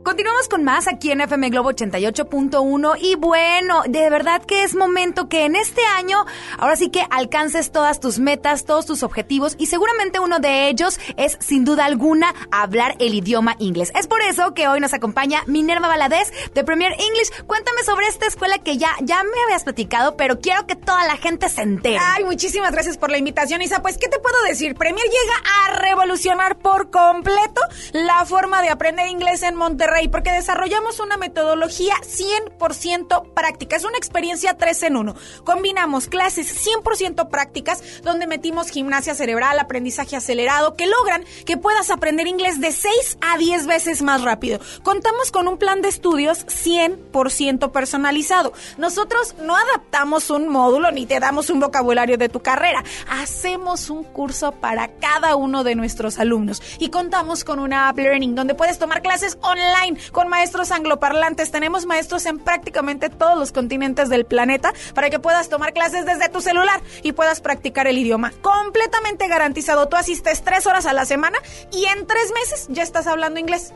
Continuamos 0.05 0.48
con 0.48 0.64
más 0.64 0.86
aquí 0.86 1.12
en 1.12 1.22
FM 1.22 1.48
Globo 1.48 1.70
88.1 1.70 2.98
y 3.00 3.14
bueno, 3.14 3.84
de 3.88 4.11
verdad 4.11 4.44
que 4.44 4.62
es 4.62 4.74
momento 4.74 5.30
que 5.30 5.46
en 5.46 5.57
este 5.57 5.80
año 5.96 6.26
ahora 6.59 6.76
sí 6.76 6.90
que 6.90 7.07
alcances 7.09 7.72
todas 7.72 8.00
tus 8.00 8.18
metas, 8.18 8.66
todos 8.66 8.84
tus 8.84 9.02
objetivos 9.02 9.55
y 9.59 9.64
seguramente 9.64 10.20
uno 10.20 10.40
de 10.40 10.68
ellos 10.68 11.00
es 11.16 11.38
sin 11.40 11.64
duda 11.64 11.86
alguna 11.86 12.34
hablar 12.50 12.96
el 12.98 13.14
idioma 13.14 13.57
inglés. 13.59 13.92
Es 13.98 14.07
por 14.07 14.20
eso 14.20 14.52
que 14.52 14.68
hoy 14.68 14.78
nos 14.78 14.92
acompaña 14.92 15.42
Minerva 15.46 15.88
Valadez 15.88 16.30
de 16.52 16.64
Premier 16.64 16.92
English. 16.92 17.46
Cuéntame 17.46 17.82
sobre 17.82 18.07
esta 18.07 18.26
escuela 18.26 18.59
que 18.59 18.76
ya, 18.76 18.90
ya 19.00 19.22
me 19.24 19.42
habías 19.46 19.64
platicado, 19.64 20.18
pero 20.18 20.38
quiero 20.38 20.66
que 20.66 20.76
toda 20.76 21.07
la 21.07 21.16
gente 21.16 21.48
se 21.48 21.62
entere. 21.62 21.98
Ay, 21.98 22.24
muchísimas 22.24 22.72
gracias 22.72 22.98
por 22.98 23.11
la 23.11 23.16
invitación, 23.16 23.62
Isa. 23.62 23.80
Pues, 23.80 23.96
¿qué 23.96 24.09
te 24.09 24.18
puedo 24.18 24.36
decir? 24.42 24.74
Premier 24.74 25.07
llega 25.07 25.50
a 25.64 25.78
revolucionar 25.78 26.59
por 26.59 26.90
completo 26.90 27.62
la 27.92 28.26
forma 28.26 28.61
de 28.61 28.68
aprender 28.68 29.09
inglés 29.09 29.42
en 29.42 29.55
Monterrey 29.55 29.93
Porque 30.11 30.32
desarrollamos 30.32 30.99
una 30.99 31.16
metodología 31.16 31.95
100% 32.03 33.32
práctica. 33.32 33.76
Es 33.76 33.84
una 33.84 33.97
experiencia 33.97 34.57
3 34.57 34.82
en 34.82 34.97
1. 34.97 35.14
Combinamos 35.45 36.09
clases 36.09 36.66
100% 36.66 37.28
prácticas 37.28 38.03
donde 38.03 38.26
metimos 38.26 38.70
gimnasia 38.70 39.14
cerebral, 39.14 39.59
aprendizaje 39.59 40.16
acelerado 40.16 40.74
que 40.74 40.88
logran 40.88 41.24
que 41.47 41.57
puedas 41.57 41.90
aprender 41.90 42.26
inglés 42.26 42.61
de 42.61 42.72
6 42.72 43.18
a 43.20 43.38
10 43.38 43.66
veces 43.66 44.03
más 44.03 44.22
rápido. 44.22 44.59
Contamos 44.82 45.30
con 45.30 45.47
un 45.47 45.59
plan 45.59 45.80
de 45.80 45.88
estudios 45.88 46.45
100% 46.47 47.70
personalizado. 47.70 48.53
Nosotros 48.76 49.36
no 49.40 49.57
adaptamos 49.57 50.28
un 50.30 50.49
módulo 50.49 50.90
ni 50.90 51.07
te 51.07 51.20
damos 51.20 51.51
un 51.51 51.61
vocabulario 51.61 52.18
de 52.18 52.28
tu 52.28 52.40
carrera. 52.40 52.82
Hacemos 53.09 53.90
un 53.90 54.03
curso 54.03 54.53
para 54.53 54.88
cada 54.88 55.36
uno 55.36 55.62
de 55.62 55.76
nuestros 55.76 56.18
alumnos 56.18 56.61
y 56.80 56.90
contamos 56.90 57.45
con 57.45 57.61
una 57.61 57.88
app 57.88 57.99
learning 57.99 58.34
donde 58.34 58.55
puedes 58.55 58.78
tomar 58.78 59.03
clases 59.03 59.38
online 59.40 59.84
con 60.12 60.28
maestros 60.28 60.70
angloparlantes. 60.70 61.51
Tenemos 61.51 61.87
maestros 61.87 62.26
en 62.26 62.39
prácticamente 62.39 63.11
todos 63.11 63.39
los 63.39 63.53
continentes 63.53 64.09
del 64.09 64.24
planeta 64.24 64.72
para 64.95 65.11
que 65.11 65.18
puedas 65.18 65.49
tomar 65.49 65.72
clases 65.72 66.07
desde 66.07 66.28
tu 66.28 66.41
celular 66.41 66.80
y 67.03 67.12
puedas 67.12 67.41
practicar 67.41 67.87
el 67.87 67.99
idioma. 67.99 68.32
Completamente 68.43 69.28
garantizado. 69.28 69.89
Tú 69.89 69.97
asistes 69.97 70.43
tres 70.43 70.66
horas 70.66 70.87
a 70.87 70.93
la 70.93 71.05
semana 71.05 71.39
y 71.72 71.85
en 71.85 72.07
tres 72.07 72.32
meses 72.32 72.66
ya 72.70 72.82
estás 72.82 73.07
hablando 73.07 73.41
inglés. 73.41 73.72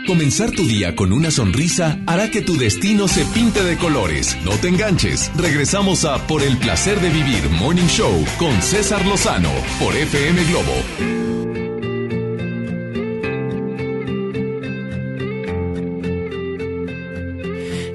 Comenzar 0.07 0.51
tu 0.51 0.67
día 0.67 0.95
con 0.95 1.13
una 1.13 1.31
sonrisa 1.31 1.99
hará 2.05 2.29
que 2.31 2.41
tu 2.41 2.57
destino 2.57 3.07
se 3.07 3.23
pinte 3.25 3.63
de 3.63 3.77
colores. 3.77 4.35
No 4.43 4.51
te 4.51 4.67
enganches. 4.67 5.31
Regresamos 5.35 6.05
a 6.05 6.25
Por 6.27 6.41
el 6.41 6.57
placer 6.57 6.99
de 6.99 7.09
vivir 7.09 7.49
Morning 7.51 7.87
Show 7.87 8.25
con 8.37 8.61
César 8.61 9.05
Lozano 9.05 9.51
por 9.79 9.95
FM 9.95 10.43
Globo. 10.45 10.73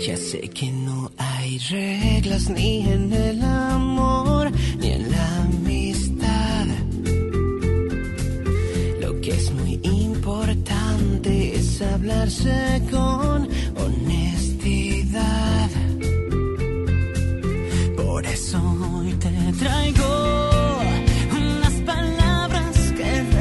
Ya 0.00 0.16
sé 0.16 0.40
que 0.48 0.70
no 0.70 1.10
hay 1.18 1.58
reglas 1.58 2.48
ni 2.48 2.88
en 2.88 3.12
el 3.12 3.42
amor 3.42 4.50
es 11.76 11.82
hablarse 11.82 12.82
con 12.90 13.48
honestidad. 13.84 15.70
Por 17.96 18.24
eso 18.26 18.58
hoy 18.94 19.12
te 19.14 19.52
traigo 19.58 20.80
unas 21.32 21.74
palabras 21.84 22.92
que 22.96 23.36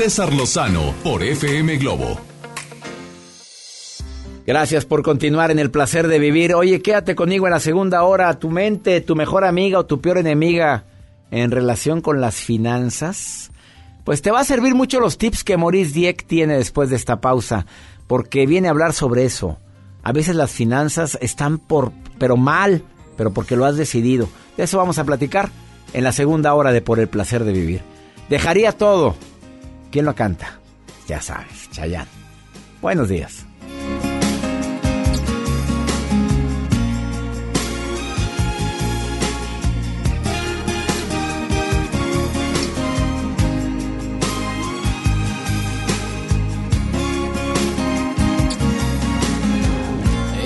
César 0.00 0.32
Lozano 0.32 0.94
por 1.04 1.22
FM 1.22 1.76
Globo. 1.76 2.18
Gracias 4.46 4.86
por 4.86 5.02
continuar 5.02 5.50
en 5.50 5.58
el 5.58 5.70
placer 5.70 6.08
de 6.08 6.18
vivir. 6.18 6.54
Oye, 6.54 6.80
quédate 6.80 7.14
conmigo 7.14 7.46
en 7.46 7.52
la 7.52 7.60
segunda 7.60 8.02
hora. 8.04 8.38
Tu 8.38 8.48
mente, 8.48 9.02
tu 9.02 9.14
mejor 9.14 9.44
amiga 9.44 9.78
o 9.78 9.84
tu 9.84 10.00
peor 10.00 10.16
enemiga 10.16 10.84
en 11.30 11.50
relación 11.50 12.00
con 12.00 12.18
las 12.18 12.36
finanzas. 12.36 13.50
Pues 14.02 14.22
te 14.22 14.30
va 14.30 14.40
a 14.40 14.44
servir 14.44 14.74
mucho 14.74 15.00
los 15.00 15.18
tips 15.18 15.44
que 15.44 15.58
Maurice 15.58 15.92
Dieck 15.92 16.24
tiene 16.24 16.56
después 16.56 16.88
de 16.88 16.96
esta 16.96 17.20
pausa, 17.20 17.66
porque 18.06 18.46
viene 18.46 18.68
a 18.68 18.70
hablar 18.70 18.94
sobre 18.94 19.26
eso. 19.26 19.58
A 20.02 20.12
veces 20.12 20.34
las 20.34 20.50
finanzas 20.50 21.18
están 21.20 21.58
por, 21.58 21.92
pero 22.18 22.38
mal, 22.38 22.84
pero 23.18 23.34
porque 23.34 23.54
lo 23.54 23.66
has 23.66 23.76
decidido. 23.76 24.30
De 24.56 24.64
eso 24.64 24.78
vamos 24.78 24.98
a 24.98 25.04
platicar 25.04 25.50
en 25.92 26.04
la 26.04 26.12
segunda 26.12 26.54
hora 26.54 26.72
de 26.72 26.80
Por 26.80 27.00
el 27.00 27.08
placer 27.08 27.44
de 27.44 27.52
vivir. 27.52 27.82
Dejaría 28.30 28.72
todo. 28.72 29.14
¿Quién 29.90 30.04
lo 30.04 30.14
canta? 30.14 30.58
Ya 31.08 31.20
sabes, 31.20 31.68
Chayán. 31.72 32.06
Buenos 32.80 33.08
días. 33.08 33.44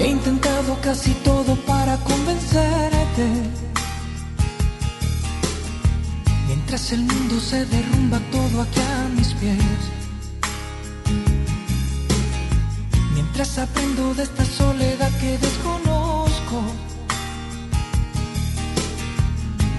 He 0.00 0.08
intentado 0.08 0.78
casi 0.82 1.12
todo 1.22 1.54
para 1.66 1.96
convencerte. 1.98 3.26
Mientras 6.46 6.92
el 6.92 7.02
mundo 7.02 7.40
se 7.40 7.64
derrumba 7.66 8.18
todo 8.32 8.62
aquí 8.62 8.80
a 8.80 9.08
mis 9.16 9.33
Mientras 13.12 13.58
aprendo 13.58 14.14
de 14.14 14.22
esta 14.22 14.44
soledad 14.44 15.10
que 15.20 15.36
desconozco. 15.38 16.62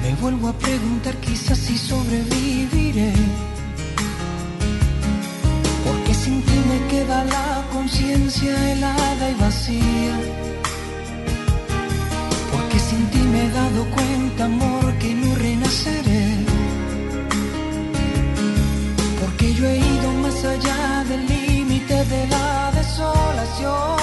Me 0.03 0.13
vuelvo 0.22 0.49
a 0.49 0.53
preguntar 0.53 1.16
quizás 1.16 1.57
si 1.57 1.78
sobreviviré. 1.78 3.13
Porque 5.84 6.13
sin 6.13 6.43
ti 6.43 6.57
me 6.70 6.88
queda 6.88 7.24
la 7.24 7.66
conciencia 7.74 8.72
helada 8.72 9.32
y 9.32 9.36
vacía. 9.36 10.16
Porque 12.51 12.78
sin 12.78 13.03
ti 13.07 13.18
me 13.18 13.45
he 13.45 13.49
dado 13.49 13.86
cuenta, 13.95 14.45
amor, 14.45 14.95
allá 20.50 21.04
del 21.10 21.26
límite 21.28 22.06
de 22.06 22.28
la 22.28 22.72
desolación. 22.72 23.98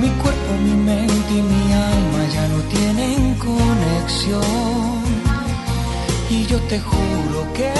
Mi 0.00 0.08
cuerpo, 0.22 0.52
mi 0.62 0.74
mente 0.90 1.32
y 1.40 1.42
mi 1.42 1.72
alma 1.72 2.22
ya 2.32 2.48
no 2.48 2.58
tienen 2.74 3.34
conexión. 3.34 5.02
Y 6.30 6.46
yo 6.46 6.58
te 6.70 6.80
juro 6.80 7.40
que 7.54 7.72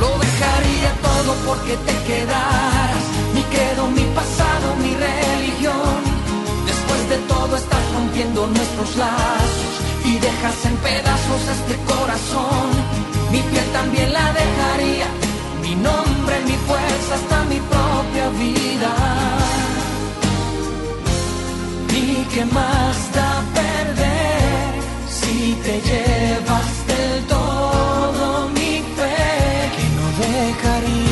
lo 0.00 0.10
dejaría 0.26 0.90
todo 1.08 1.30
porque 1.46 1.76
te 1.88 1.94
quedaras. 2.08 3.04
Mi 3.34 3.42
credo, 3.54 3.86
mi 3.88 4.04
pasado, 4.18 4.66
mi 4.82 4.92
religión. 4.94 5.96
Después 6.66 7.08
de 7.10 7.18
todo 7.32 7.56
estás 7.56 7.84
rompiendo 7.94 8.46
nuestros 8.46 8.96
lazos 8.96 9.74
y 10.04 10.18
dejas 10.18 10.64
en 10.64 10.76
pedazos 10.76 11.42
este 11.56 11.76
corazón. 11.92 12.71
Mi 13.32 13.40
piel 13.40 13.64
también 13.72 14.12
la 14.12 14.26
dejaría. 14.32 15.06
Mi 15.62 15.74
nombre, 15.74 16.34
mi 16.44 16.56
fuerza, 16.68 17.14
hasta 17.14 17.44
mi 17.44 17.60
propia 17.72 18.28
vida. 18.42 18.92
¿Y 22.00 22.24
qué 22.32 22.44
más 22.44 22.96
da 23.16 23.32
perder 23.54 24.72
si 25.08 25.54
te 25.64 25.74
llevas 25.88 26.70
del 26.90 27.24
todo 27.26 28.48
mi 28.50 28.74
fe 28.96 29.16
que 29.76 29.84
no 29.96 30.06
dejaría? 30.26 31.11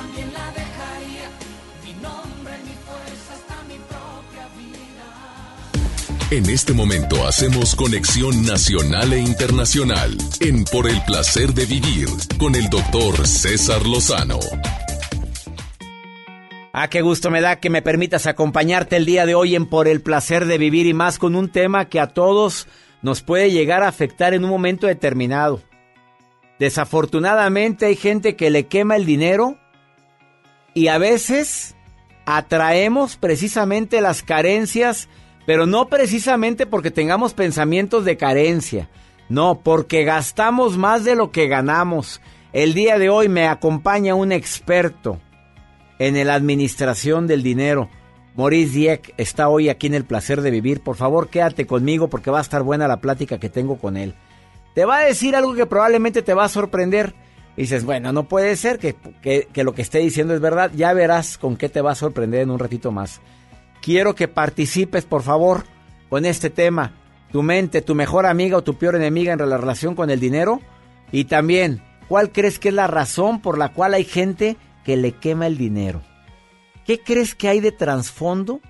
también 0.00 0.32
la 0.32 0.46
dejaría. 0.52 1.28
Mi 1.84 1.92
nombre, 2.00 2.52
mi 2.64 2.74
fuerza, 2.86 3.34
hasta 3.34 3.62
mi 3.68 3.78
propia 3.88 4.48
vida. 4.56 5.08
En 6.30 6.48
este 6.48 6.72
momento 6.72 7.26
hacemos 7.26 7.74
conexión 7.74 8.46
nacional 8.46 9.12
e 9.12 9.18
internacional 9.18 10.16
en 10.40 10.64
Por 10.64 10.88
el 10.88 11.02
placer 11.04 11.52
de 11.52 11.66
vivir 11.66 12.08
con 12.38 12.54
el 12.54 12.70
doctor 12.70 13.26
César 13.26 13.86
Lozano. 13.86 14.38
Ah, 16.72 16.88
qué 16.88 17.02
gusto 17.02 17.30
me 17.30 17.40
da 17.40 17.56
que 17.56 17.68
me 17.68 17.82
permitas 17.82 18.26
acompañarte 18.26 18.96
el 18.96 19.04
día 19.04 19.26
de 19.26 19.34
hoy 19.34 19.54
en 19.54 19.66
Por 19.66 19.86
el 19.86 20.00
placer 20.00 20.46
de 20.46 20.56
vivir 20.56 20.86
y 20.86 20.94
más 20.94 21.18
con 21.18 21.34
un 21.34 21.50
tema 21.50 21.86
que 21.86 22.00
a 22.00 22.06
todos 22.06 22.68
nos 23.02 23.20
puede 23.22 23.50
llegar 23.50 23.82
a 23.82 23.88
afectar 23.88 24.32
en 24.32 24.44
un 24.44 24.50
momento 24.50 24.86
determinado. 24.86 25.60
Desafortunadamente 26.58 27.86
hay 27.86 27.96
gente 27.96 28.36
que 28.36 28.50
le 28.50 28.66
quema 28.66 28.96
el 28.96 29.04
dinero 29.04 29.59
y 30.74 30.88
a 30.88 30.98
veces 30.98 31.74
atraemos 32.26 33.16
precisamente 33.16 34.00
las 34.00 34.22
carencias, 34.22 35.08
pero 35.46 35.66
no 35.66 35.88
precisamente 35.88 36.66
porque 36.66 36.90
tengamos 36.90 37.34
pensamientos 37.34 38.04
de 38.04 38.16
carencia, 38.16 38.88
no, 39.28 39.60
porque 39.62 40.04
gastamos 40.04 40.76
más 40.76 41.04
de 41.04 41.16
lo 41.16 41.30
que 41.30 41.48
ganamos. 41.48 42.20
El 42.52 42.74
día 42.74 42.98
de 42.98 43.10
hoy 43.10 43.28
me 43.28 43.46
acompaña 43.46 44.14
un 44.14 44.32
experto 44.32 45.20
en 45.98 46.26
la 46.26 46.34
administración 46.34 47.26
del 47.26 47.42
dinero. 47.42 47.88
Maurice 48.36 48.72
Dieck 48.72 49.14
está 49.18 49.48
hoy 49.48 49.68
aquí 49.68 49.86
en 49.86 49.94
el 49.94 50.04
placer 50.04 50.40
de 50.40 50.50
vivir. 50.50 50.80
Por 50.80 50.96
favor, 50.96 51.28
quédate 51.28 51.66
conmigo 51.66 52.08
porque 52.08 52.30
va 52.30 52.38
a 52.38 52.42
estar 52.42 52.62
buena 52.62 52.88
la 52.88 53.00
plática 53.00 53.38
que 53.38 53.50
tengo 53.50 53.76
con 53.78 53.96
él. 53.96 54.14
Te 54.74 54.84
va 54.84 54.98
a 54.98 55.04
decir 55.04 55.36
algo 55.36 55.54
que 55.54 55.66
probablemente 55.66 56.22
te 56.22 56.34
va 56.34 56.44
a 56.44 56.48
sorprender. 56.48 57.14
Dices, 57.62 57.84
bueno, 57.84 58.12
no 58.12 58.24
puede 58.24 58.56
ser 58.56 58.78
que, 58.78 58.96
que, 59.20 59.64
lo 59.64 59.74
que 59.74 59.82
esté 59.82 59.98
diciendo 59.98 60.34
es 60.34 60.40
verdad. 60.40 60.70
Ya 60.74 60.92
verás 60.94 61.36
con 61.36 61.56
qué 61.56 61.68
te 61.68 61.82
va 61.82 61.92
a 61.92 61.94
sorprender 61.94 62.40
en 62.40 62.50
un 62.50 62.58
ratito 62.58 62.90
más. 62.90 63.20
Quiero 63.82 64.14
que 64.14 64.28
participes, 64.28 65.04
por 65.04 65.22
favor, 65.22 65.64
con 66.08 66.24
este 66.24 66.48
tema. 66.48 66.94
Tu 67.30 67.42
mente, 67.42 67.82
tu 67.82 67.94
mejor 67.94 68.26
amiga 68.26 68.56
o 68.56 68.64
tu 68.64 68.78
peor 68.78 68.96
enemiga 68.96 69.34
en 69.34 69.48
la 69.48 69.58
relación 69.58 69.94
con 69.94 70.08
el 70.10 70.20
dinero. 70.20 70.60
Y 71.12 71.24
también, 71.24 71.82
¿cuál 72.08 72.32
crees 72.32 72.58
que 72.58 72.68
es 72.70 72.74
la 72.74 72.86
razón 72.86 73.42
por 73.42 73.58
la 73.58 73.74
cual 73.74 73.92
hay 73.94 74.04
gente 74.04 74.56
que 74.84 74.96
le 74.96 75.12
quema 75.12 75.46
el 75.46 75.58
dinero? 75.58 76.02
¿Qué 76.86 77.00
crees 77.00 77.34
que 77.34 77.48
hay 77.48 77.60
de 77.60 77.72
trasfondo 77.72 78.60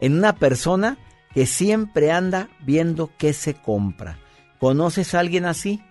en 0.00 0.16
una 0.16 0.36
persona 0.36 0.96
que 1.34 1.44
siempre 1.44 2.12
anda 2.12 2.48
viendo 2.60 3.10
qué 3.18 3.32
se 3.32 3.54
compra? 3.54 4.18
¿Conoces 4.60 5.14
a 5.14 5.20
alguien 5.20 5.44
así? 5.44 5.82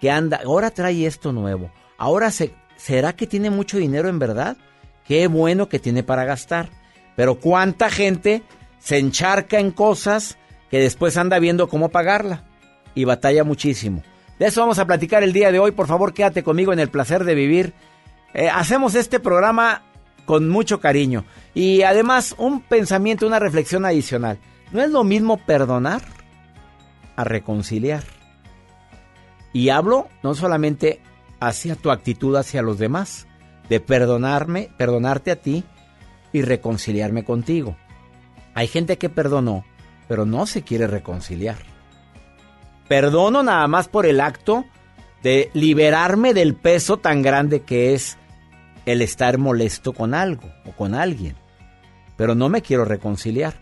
Que 0.00 0.12
anda, 0.12 0.40
ahora 0.44 0.70
trae 0.70 1.06
esto 1.06 1.32
nuevo. 1.32 1.72
Ahora 1.98 2.30
se, 2.30 2.54
¿será 2.76 3.14
que 3.14 3.26
tiene 3.26 3.50
mucho 3.50 3.76
dinero 3.76 4.08
en 4.08 4.18
verdad? 4.18 4.56
Qué 5.04 5.26
bueno 5.26 5.68
que 5.68 5.78
tiene 5.78 6.02
para 6.02 6.24
gastar. 6.24 6.70
Pero 7.16 7.40
cuánta 7.40 7.90
gente 7.90 8.42
se 8.78 8.98
encharca 8.98 9.58
en 9.58 9.72
cosas 9.72 10.38
que 10.70 10.78
después 10.78 11.16
anda 11.16 11.38
viendo 11.38 11.68
cómo 11.68 11.88
pagarla 11.88 12.44
y 12.94 13.04
batalla 13.04 13.42
muchísimo. 13.42 14.02
De 14.38 14.46
eso 14.46 14.60
vamos 14.60 14.78
a 14.78 14.86
platicar 14.86 15.22
el 15.24 15.32
día 15.32 15.50
de 15.50 15.58
hoy. 15.58 15.72
Por 15.72 15.88
favor, 15.88 16.14
quédate 16.14 16.44
conmigo 16.44 16.72
en 16.72 16.78
el 16.78 16.88
placer 16.88 17.24
de 17.24 17.34
vivir. 17.34 17.74
Eh, 18.34 18.48
hacemos 18.48 18.94
este 18.94 19.18
programa 19.18 19.82
con 20.24 20.48
mucho 20.48 20.78
cariño. 20.78 21.24
Y 21.54 21.82
además, 21.82 22.34
un 22.38 22.60
pensamiento, 22.60 23.26
una 23.26 23.40
reflexión 23.40 23.84
adicional. 23.84 24.38
No 24.70 24.82
es 24.82 24.90
lo 24.90 25.02
mismo 25.02 25.38
perdonar 25.38 26.02
a 27.16 27.24
reconciliar. 27.24 28.04
Y 29.52 29.70
hablo 29.70 30.08
no 30.22 30.34
solamente 30.34 31.00
hacia 31.40 31.76
tu 31.76 31.90
actitud 31.90 32.36
hacia 32.36 32.62
los 32.62 32.78
demás, 32.78 33.26
de 33.68 33.80
perdonarme, 33.80 34.70
perdonarte 34.76 35.30
a 35.30 35.36
ti 35.36 35.64
y 36.32 36.42
reconciliarme 36.42 37.24
contigo. 37.24 37.76
Hay 38.54 38.66
gente 38.66 38.98
que 38.98 39.08
perdonó, 39.08 39.64
pero 40.08 40.24
no 40.24 40.46
se 40.46 40.62
quiere 40.62 40.86
reconciliar. 40.86 41.58
Perdono 42.88 43.42
nada 43.42 43.66
más 43.68 43.88
por 43.88 44.06
el 44.06 44.20
acto 44.20 44.64
de 45.22 45.50
liberarme 45.52 46.32
del 46.32 46.54
peso 46.54 46.96
tan 46.96 47.22
grande 47.22 47.60
que 47.60 47.94
es 47.94 48.16
el 48.86 49.02
estar 49.02 49.36
molesto 49.36 49.92
con 49.92 50.14
algo 50.14 50.50
o 50.64 50.72
con 50.72 50.94
alguien. 50.94 51.36
Pero 52.16 52.34
no 52.34 52.48
me 52.48 52.62
quiero 52.62 52.84
reconciliar. 52.84 53.54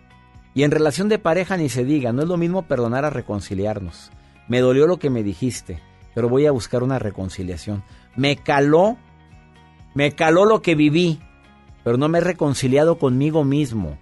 Y 0.55 0.63
en 0.63 0.71
relación 0.71 1.09
de 1.09 1.19
pareja 1.19 1.57
ni 1.57 1.69
se 1.69 1.85
diga, 1.85 2.13
no 2.13 2.23
es 2.23 2.29
lo 2.29 2.37
mismo 2.37 2.63
perdonar 2.63 3.05
a 3.05 3.11
reconciliarnos. 3.11 4.11
Me 4.49 4.61
dolió 4.61 4.87
lo 4.87 4.99
que 4.99 5.11
me 5.11 5.23
dijiste, 5.23 5.83
pero 6.17 6.31
voy 6.31 6.47
a 6.47 6.51
buscar 6.51 6.83
una 6.83 6.99
reconciliación. 6.99 7.85
Me 8.17 8.39
caló, 8.39 8.97
me 9.93 10.13
caló 10.13 10.47
lo 10.47 10.63
que 10.63 10.75
viví, 10.75 11.21
pero 11.85 11.99
no 11.99 12.09
me 12.09 12.17
he 12.17 12.21
reconciliado 12.23 12.97
conmigo 12.97 13.45
mismo. 13.45 13.99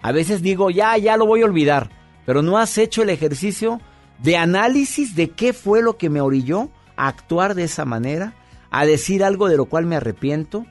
A 0.00 0.12
veces 0.12 0.42
digo, 0.42 0.70
ya, 0.70 0.96
ya 0.96 1.16
lo 1.16 1.26
voy 1.26 1.42
a 1.42 1.46
olvidar, 1.46 1.90
pero 2.24 2.40
no 2.40 2.56
has 2.56 2.78
hecho 2.78 3.02
el 3.02 3.10
ejercicio 3.10 3.80
de 4.22 4.36
análisis 4.36 5.16
de 5.16 5.30
qué 5.30 5.52
fue 5.52 5.82
lo 5.82 5.96
que 5.96 6.08
me 6.08 6.20
orilló 6.20 6.70
a 6.94 7.08
actuar 7.08 7.56
de 7.56 7.64
esa 7.64 7.84
manera 7.84 8.34
a 8.70 8.86
decir 8.86 9.24
algo 9.24 9.48
de 9.48 9.56
lo 9.56 9.64
cual 9.64 9.86
me 9.86 9.96
arrepiento, 9.96 10.66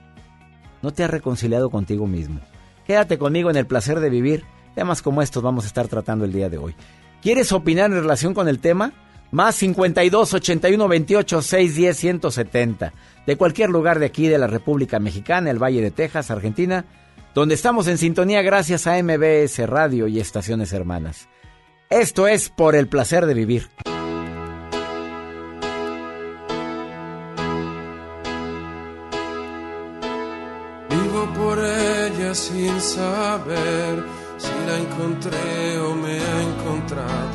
no 0.81 0.93
te 0.93 1.03
has 1.03 1.09
reconciliado 1.09 1.69
contigo 1.69 2.07
mismo. 2.07 2.39
Quédate 2.87 3.17
conmigo 3.17 3.49
en 3.49 3.57
el 3.57 3.67
placer 3.67 3.99
de 3.99 4.09
vivir. 4.09 4.45
Temas 4.75 5.01
como 5.01 5.21
estos 5.21 5.43
vamos 5.43 5.65
a 5.65 5.67
estar 5.67 5.89
tratando 5.89 6.23
el 6.23 6.31
día 6.31 6.47
de 6.47 6.57
hoy. 6.57 6.73
¿Quieres 7.21 7.51
opinar 7.51 7.91
en 7.91 7.99
relación 7.99 8.33
con 8.33 8.47
el 8.47 8.59
tema? 8.59 8.93
Más 9.35 9.55
52 9.55 10.33
81 10.33 10.87
28 10.87 11.41
610 11.41 11.97
170. 11.97 12.93
De 13.27 13.35
cualquier 13.35 13.69
lugar 13.69 13.99
de 13.99 14.05
aquí 14.05 14.29
de 14.29 14.37
la 14.37 14.47
República 14.47 14.97
Mexicana, 14.97 15.51
el 15.51 15.61
Valle 15.61 15.81
de 15.81 15.91
Texas, 15.91 16.31
Argentina, 16.31 16.85
donde 17.33 17.55
estamos 17.55 17.89
en 17.89 17.97
sintonía 17.97 18.41
gracias 18.43 18.87
a 18.87 18.95
MBS 19.03 19.67
Radio 19.67 20.07
y 20.07 20.21
estaciones 20.21 20.71
hermanas. 20.71 21.27
Esto 21.89 22.29
es 22.29 22.47
por 22.47 22.77
el 22.77 22.87
placer 22.87 23.25
de 23.25 23.33
vivir. 23.33 23.67
sin 32.33 32.81
saber 32.81 34.03
si 34.37 34.51
la 34.67 34.77
encontré 34.77 35.79
o 35.79 35.93
me 35.95 36.19
ha 36.19 36.41
encontrado. 36.41 37.34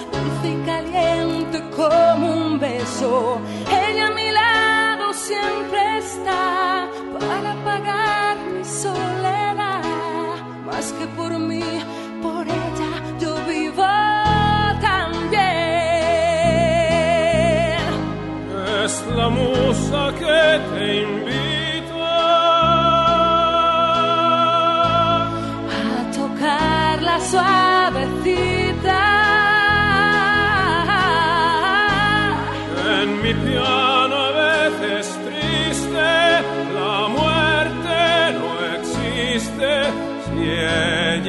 dulce 0.41 0.49
y 0.49 0.65
caliente 0.65 1.61
como 1.75 2.31
un 2.31 2.59
beso. 2.59 3.39
Ella 3.67 4.07
a 4.07 4.11
mi 4.11 4.31
lado 4.31 5.13
siempre 5.13 5.97
está 5.97 6.87
para 7.19 7.53
pagar 7.63 8.37
mi 8.53 8.63
soledad. 8.63 9.81
Más 10.65 10.93
que 10.93 11.07
por 11.07 11.37
mí, 11.37 11.63
por 12.21 12.47
ella 12.47 12.91
yo 13.19 13.35
vivo 13.47 13.87
también. 14.81 15.41
Es 18.83 19.05
la 19.15 19.29
musa 19.29 20.13
que 20.19 20.59
te 20.75 21.01
invita 21.03 21.41
suavecita. 27.31 27.80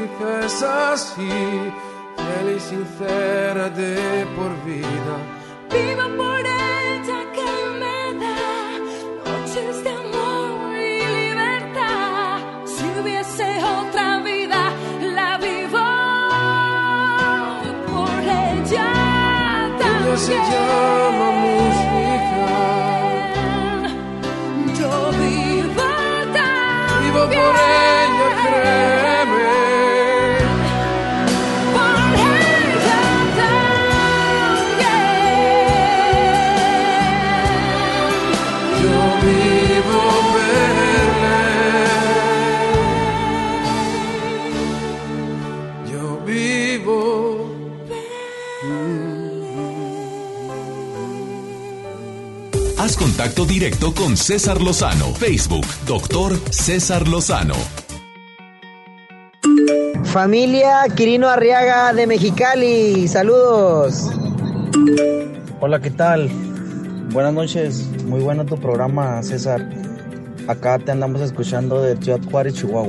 música 0.00 0.46
es 0.46 0.62
así, 0.62 1.28
fiel 2.16 2.56
y 2.56 2.60
sincera 2.60 3.68
de 3.70 4.26
por 4.36 4.52
vida. 4.64 5.16
Viva 5.70 6.06
por 6.16 6.40
ella 6.40 7.20
que 7.36 7.50
me 7.80 8.00
da 8.24 8.40
noches 9.24 9.84
de 9.84 9.90
amor 9.90 10.76
y 10.76 11.06
libertad. 11.06 12.38
Si 12.64 12.84
hubiese 13.00 13.48
otra 13.78 14.18
vida, 14.18 14.72
la 15.14 15.38
vivo 15.38 15.86
por 17.92 18.22
ella 18.22 18.88
Ella 19.80 20.16
se 20.16 20.34
también. 20.34 20.50
llama 20.50 21.30
música, 21.44 21.99
contacto 53.20 53.44
directo 53.44 53.92
con 53.92 54.16
César 54.16 54.62
Lozano. 54.62 55.12
Facebook, 55.14 55.66
doctor 55.86 56.32
César 56.50 57.06
Lozano. 57.06 57.54
Familia 60.04 60.84
Quirino 60.96 61.28
Arriaga 61.28 61.92
de 61.92 62.06
Mexicali, 62.06 63.06
saludos. 63.08 64.08
Hola, 65.60 65.80
¿qué 65.80 65.90
tal? 65.90 66.30
Buenas 67.12 67.34
noches, 67.34 67.90
muy 68.06 68.20
bueno 68.20 68.46
tu 68.46 68.58
programa, 68.58 69.22
César. 69.22 69.68
Acá 70.50 70.80
te 70.80 70.90
andamos 70.90 71.20
escuchando 71.20 71.80
de 71.80 71.96
Ciudad 71.96 72.18
Juárez, 72.28 72.54
Chihuahua. 72.54 72.88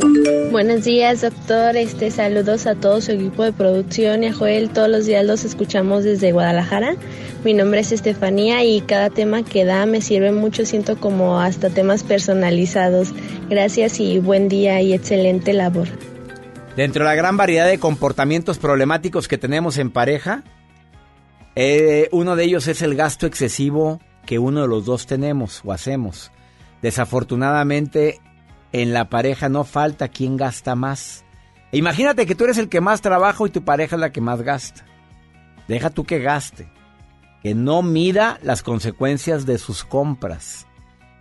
Buenos 0.50 0.84
días, 0.84 1.22
doctor. 1.22 1.78
Este, 1.78 2.10
saludos 2.10 2.66
a 2.66 2.74
todo 2.74 3.02
su 3.02 3.12
equipo 3.12 3.44
de 3.44 3.54
producción 3.54 4.24
y 4.24 4.30
a 4.30 4.34
Joel. 4.34 4.72
Todos 4.72 4.90
los 4.90 5.06
días 5.06 5.24
los 5.24 5.46
escuchamos 5.46 6.04
desde 6.04 6.32
Guadalajara. 6.32 6.96
Mi 7.44 7.54
nombre 7.54 7.82
es 7.82 7.92
Estefanía 7.92 8.64
y 8.64 8.82
cada 8.82 9.12
tema 9.12 9.44
que 9.44 9.64
da 9.64 9.86
me 9.86 10.02
sirve 10.02 10.32
mucho. 10.32 10.66
Siento 10.66 11.00
como 11.00 11.40
hasta 11.40 11.70
temas 11.70 12.02
personalizados. 12.02 13.14
Gracias 13.48 14.00
y 14.00 14.18
buen 14.18 14.50
día 14.50 14.82
y 14.82 14.94
excelente 14.94 15.54
labor. 15.54 15.88
Dentro 16.76 17.04
de 17.04 17.10
la 17.12 17.16
gran 17.16 17.38
variedad 17.38 17.68
de 17.68 17.78
comportamientos 17.78 18.58
problemáticos 18.58 19.28
que 19.28 19.38
tenemos 19.38 19.78
en 19.78 19.92
pareja, 19.92 20.44
eh, 21.56 22.10
uno 22.12 22.36
de 22.36 22.44
ellos 22.44 22.68
es 22.68 22.82
el 22.82 22.96
gasto 22.96 23.28
excesivo 23.28 24.00
que 24.26 24.40
uno 24.40 24.64
de 24.64 24.68
los 24.68 24.84
dos 24.86 25.06
tenemos 25.06 25.62
o 25.64 25.72
hacemos. 25.72 26.32
Desafortunadamente, 26.82 28.20
en 28.72 28.94
la 28.94 29.10
pareja 29.10 29.50
no 29.50 29.64
falta 29.64 30.08
quien 30.08 30.38
gasta 30.38 30.76
más. 30.76 31.26
Imagínate 31.72 32.26
que 32.26 32.36
tú 32.36 32.46
eres 32.46 32.58
el 32.58 32.70
que 32.70 32.82
más 32.82 33.02
trabaja 33.02 33.46
y 33.46 33.50
tu 33.50 33.64
pareja 33.64 33.96
es 33.96 34.00
la 34.00 34.12
que 34.12 34.22
más 34.22 34.42
gasta. 34.42 34.86
Deja 35.68 35.90
tú 35.90 36.04
que 36.04 36.20
gaste. 36.20 36.70
Que 37.44 37.56
no 37.56 37.82
mida 37.82 38.40
las 38.44 38.62
consecuencias 38.62 39.46
de 39.46 39.58
sus 39.58 39.84
compras. 39.84 40.68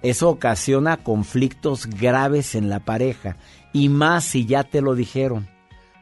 Eso 0.02 0.28
ocasiona 0.28 0.96
conflictos 0.96 1.86
graves 1.86 2.54
en 2.54 2.68
la 2.68 2.80
pareja. 2.80 3.36
Y 3.72 3.88
más 3.88 4.24
si 4.24 4.46
ya 4.46 4.64
te 4.64 4.80
lo 4.80 4.94
dijeron. 4.94 5.48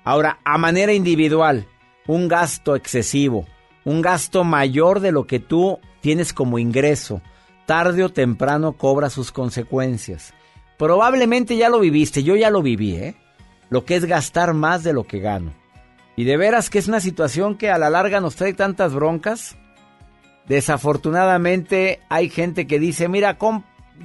Ahora, 0.05 0.39
a 0.45 0.57
manera 0.57 0.93
individual, 0.93 1.67
un 2.07 2.29
gasto 2.29 2.75
excesivo, 2.75 3.47
un 3.85 4.01
gasto 4.01 4.45
mayor 4.45 5.01
de 5.01 5.13
lo 5.13 5.27
que 5.27 5.41
tú 5.41 5.79
tienes 6.01 6.33
como 6.33 6.59
ingreso, 6.59 7.21
tarde 7.69 8.03
o 8.03 8.09
temprano 8.09 8.73
cobra 8.73 9.11
sus 9.11 9.31
consecuencias. 9.31 10.33
Probablemente 10.79 11.59
ya 11.59 11.69
lo 11.69 11.81
viviste, 11.81 12.23
yo 12.23 12.35
ya 12.35 12.49
lo 12.49 12.63
viví, 12.63 12.97
¿eh? 12.97 13.15
Lo 13.69 13.85
que 13.85 13.95
es 13.95 14.07
gastar 14.07 14.55
más 14.55 14.85
de 14.85 14.95
lo 14.95 15.05
que 15.05 15.19
gano. 15.19 15.53
Y 16.17 16.25
de 16.25 16.39
veras 16.39 16.71
que 16.71 16.79
es 16.79 16.89
una 16.89 17.01
situación 17.01 17.59
que 17.59 17.69
a 17.71 17.77
la 17.77 17.91
larga 17.91 18.23
nos 18.23 18.37
trae 18.37 18.55
tantas 18.55 18.95
broncas. 18.95 19.59
Desafortunadamente 20.47 22.01
hay 22.09 22.31
gente 22.31 22.67
que 22.67 22.79
dice, 22.79 23.07
mira, 23.07 23.37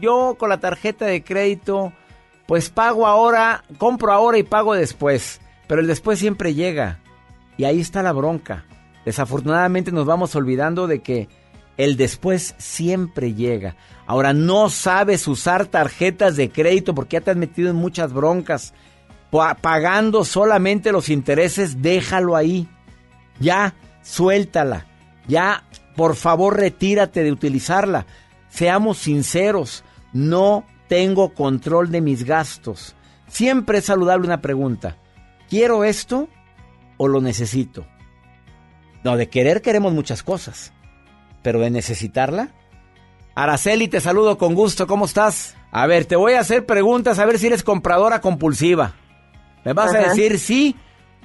yo 0.01 0.35
con 0.37 0.49
la 0.49 0.59
tarjeta 0.59 1.05
de 1.05 1.23
crédito, 1.23 1.93
pues 2.45 2.69
pago 2.69 3.07
ahora, 3.07 3.63
compro 3.77 4.11
ahora 4.11 4.37
y 4.37 4.43
pago 4.43 4.73
después. 4.73 5.39
Pero 5.67 5.79
el 5.79 5.87
después 5.87 6.19
siempre 6.19 6.53
llega. 6.53 6.99
Y 7.55 7.63
ahí 7.63 7.79
está 7.79 8.03
la 8.03 8.11
bronca. 8.11 8.65
Desafortunadamente 9.05 9.93
nos 9.93 10.05
vamos 10.05 10.35
olvidando 10.35 10.85
de 10.85 10.99
que 11.01 11.29
el 11.77 11.97
después 11.97 12.55
siempre 12.57 13.33
llega. 13.33 13.75
Ahora 14.05 14.33
no 14.33 14.69
sabes 14.69 15.27
usar 15.27 15.65
tarjetas 15.65 16.35
de 16.35 16.49
crédito 16.49 16.93
porque 16.93 17.17
ya 17.17 17.21
te 17.21 17.31
has 17.31 17.37
metido 17.37 17.69
en 17.69 17.75
muchas 17.75 18.13
broncas. 18.13 18.73
Pa- 19.31 19.55
pagando 19.55 20.25
solamente 20.25 20.91
los 20.91 21.09
intereses, 21.09 21.81
déjalo 21.81 22.35
ahí. 22.35 22.67
Ya, 23.39 23.73
suéltala. 24.01 24.85
Ya, 25.27 25.63
por 25.95 26.15
favor, 26.15 26.57
retírate 26.57 27.23
de 27.23 27.31
utilizarla. 27.31 28.05
Seamos 28.49 28.97
sinceros, 28.99 29.83
no 30.11 30.65
tengo 30.87 31.33
control 31.33 31.89
de 31.89 32.01
mis 32.01 32.23
gastos. 32.23 32.95
Siempre 33.27 33.79
es 33.79 33.85
saludable 33.85 34.27
una 34.27 34.41
pregunta. 34.41 34.97
¿Quiero 35.49 35.83
esto 35.83 36.29
o 36.97 37.07
lo 37.07 37.19
necesito? 37.21 37.87
No, 39.03 39.17
de 39.17 39.27
querer 39.29 39.61
queremos 39.61 39.93
muchas 39.93 40.21
cosas, 40.23 40.71
pero 41.43 41.59
de 41.59 41.69
necesitarla. 41.69 42.49
Araceli, 43.35 43.87
te 43.87 43.99
saludo 43.99 44.37
con 44.37 44.53
gusto, 44.55 44.87
¿cómo 44.87 45.05
estás? 45.05 45.55
A 45.71 45.85
ver, 45.87 46.05
te 46.05 46.15
voy 46.15 46.33
a 46.33 46.39
hacer 46.39 46.65
preguntas 46.65 47.19
a 47.19 47.25
ver 47.25 47.39
si 47.39 47.47
eres 47.47 47.63
compradora 47.63 48.21
compulsiva. 48.21 48.93
Me 49.65 49.73
vas 49.73 49.93
a 49.93 49.99
decir 49.99 50.39
sí 50.39 50.75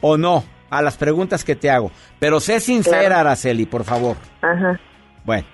o 0.00 0.16
no 0.16 0.44
a 0.70 0.82
las 0.82 0.96
preguntas 0.96 1.44
que 1.44 1.56
te 1.56 1.70
hago. 1.70 1.90
Pero 2.18 2.40
sé 2.40 2.60
sincera, 2.60 2.98
Claro. 3.00 3.16
Araceli, 3.20 3.66
por 3.66 3.84
favor. 3.84 4.16
Ajá. 4.42 4.78
Bueno, 5.24 5.46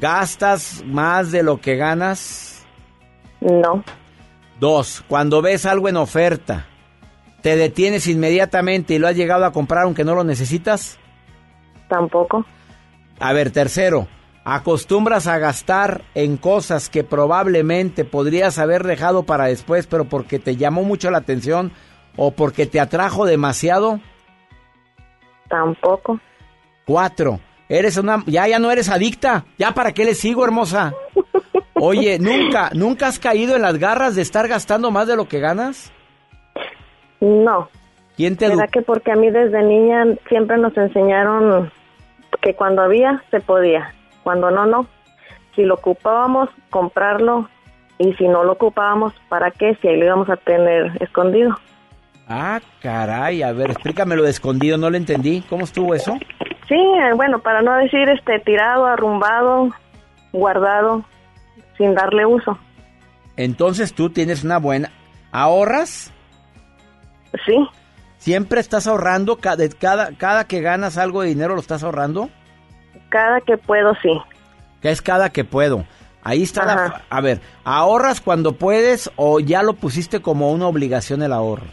¿gastas 0.00 0.82
más 0.86 1.32
de 1.32 1.42
lo 1.42 1.60
que 1.60 1.76
ganas? 1.76 2.64
No. 3.40 3.82
Dos, 4.60 5.02
cuando 5.08 5.40
ves 5.42 5.66
algo 5.66 5.88
en 5.88 5.96
oferta, 5.96 6.66
¿te 7.42 7.56
detienes 7.56 8.06
inmediatamente 8.06 8.94
y 8.94 8.98
lo 8.98 9.08
has 9.08 9.16
llegado 9.16 9.44
a 9.46 9.52
comprar 9.52 9.84
aunque 9.84 10.04
no 10.04 10.14
lo 10.14 10.22
necesitas? 10.22 10.98
Tampoco. 11.88 12.44
A 13.20 13.34
ver, 13.34 13.50
tercero, 13.50 14.08
¿acostumbras 14.44 15.26
a 15.26 15.36
gastar 15.36 16.00
en 16.14 16.38
cosas 16.38 16.88
que 16.88 17.04
probablemente 17.04 18.06
podrías 18.06 18.58
haber 18.58 18.82
dejado 18.84 19.24
para 19.24 19.44
después, 19.44 19.86
pero 19.86 20.06
porque 20.06 20.38
te 20.38 20.56
llamó 20.56 20.84
mucho 20.84 21.10
la 21.10 21.18
atención 21.18 21.70
o 22.16 22.30
porque 22.30 22.64
te 22.64 22.80
atrajo 22.80 23.26
demasiado? 23.26 24.00
Tampoco. 25.50 26.18
Cuatro, 26.86 27.40
eres 27.68 27.98
una, 27.98 28.24
ya, 28.26 28.48
ya 28.48 28.58
no 28.58 28.70
eres 28.70 28.88
adicta, 28.88 29.44
ya 29.58 29.72
para 29.72 29.92
qué 29.92 30.06
le 30.06 30.14
sigo, 30.14 30.42
hermosa. 30.42 30.94
Oye, 31.74 32.18
nunca, 32.18 32.70
nunca 32.72 33.08
has 33.08 33.18
caído 33.18 33.54
en 33.54 33.62
las 33.62 33.78
garras 33.78 34.16
de 34.16 34.22
estar 34.22 34.48
gastando 34.48 34.90
más 34.90 35.06
de 35.06 35.16
lo 35.16 35.28
que 35.28 35.40
ganas. 35.40 35.92
No. 37.20 37.68
¿Quién 38.16 38.38
te 38.38 38.48
¿Verdad 38.48 38.70
que 38.72 38.80
porque 38.80 39.12
a 39.12 39.16
mí 39.16 39.30
desde 39.30 39.62
niña 39.62 40.04
siempre 40.28 40.56
nos 40.56 40.74
enseñaron 40.74 41.70
que 42.40 42.54
cuando 42.54 42.82
había 42.82 43.22
se 43.30 43.40
podía, 43.40 43.94
cuando 44.22 44.50
no, 44.50 44.66
no. 44.66 44.86
Si 45.54 45.62
lo 45.62 45.74
ocupábamos, 45.74 46.48
comprarlo 46.70 47.48
y 47.98 48.12
si 48.14 48.28
no 48.28 48.44
lo 48.44 48.52
ocupábamos, 48.52 49.12
¿para 49.28 49.50
qué? 49.50 49.74
Si 49.76 49.88
ahí 49.88 49.96
lo 49.96 50.06
íbamos 50.06 50.30
a 50.30 50.36
tener 50.36 50.92
escondido. 51.02 51.56
Ah, 52.28 52.60
caray, 52.80 53.42
a 53.42 53.52
ver, 53.52 53.72
explícamelo 53.72 54.22
de 54.22 54.30
escondido, 54.30 54.78
no 54.78 54.88
lo 54.88 54.96
entendí. 54.96 55.42
¿Cómo 55.48 55.64
estuvo 55.64 55.94
eso? 55.94 56.16
Sí, 56.68 56.76
eh, 56.76 57.12
bueno, 57.16 57.40
para 57.40 57.60
no 57.60 57.74
decir 57.76 58.08
este 58.08 58.38
tirado, 58.38 58.86
arrumbado, 58.86 59.70
guardado, 60.32 61.04
sin 61.76 61.94
darle 61.94 62.24
uso. 62.24 62.56
Entonces 63.36 63.94
tú 63.94 64.10
tienes 64.10 64.44
una 64.44 64.58
buena... 64.58 64.90
¿Ahorras? 65.32 66.12
Sí. 67.44 67.56
¿Siempre 68.20 68.60
estás 68.60 68.86
ahorrando? 68.86 69.38
Ca- 69.38 69.56
de 69.56 69.70
Cada, 69.70 70.12
cada 70.12 70.44
que 70.46 70.60
ganas 70.60 70.96
algo 70.98 71.22
de 71.22 71.28
dinero 71.28 71.54
lo 71.54 71.60
estás 71.60 71.82
ahorrando? 71.82 72.28
Cada 73.08 73.40
que 73.40 73.56
puedo, 73.56 73.94
sí. 74.02 74.12
Que 74.82 74.90
es 74.90 75.02
cada 75.02 75.30
que 75.30 75.42
puedo. 75.44 75.84
Ahí 76.22 76.42
está 76.42 76.64
la... 76.66 77.02
A 77.08 77.20
ver, 77.22 77.40
¿ahorras 77.64 78.20
cuando 78.20 78.52
puedes 78.52 79.10
o 79.16 79.40
ya 79.40 79.62
lo 79.62 79.72
pusiste 79.72 80.20
como 80.20 80.52
una 80.52 80.66
obligación 80.66 81.22
el 81.22 81.32
ahorro? 81.32 81.64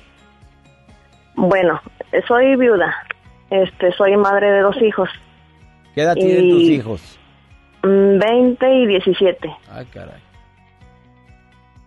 Bueno, 1.35 1.79
soy 2.27 2.55
viuda. 2.55 2.95
Este, 3.49 3.91
soy 3.93 4.15
madre 4.15 4.49
de 4.49 4.61
dos 4.61 4.81
hijos. 4.81 5.09
¿Qué 5.93 6.01
edad 6.03 6.15
tienen 6.15 6.49
tus 6.49 6.61
hijos? 6.63 7.19
Mm, 7.83 8.19
20 8.19 8.73
y 8.73 8.87
17. 8.87 9.49
Ay, 9.69 9.85
caray. 9.87 10.21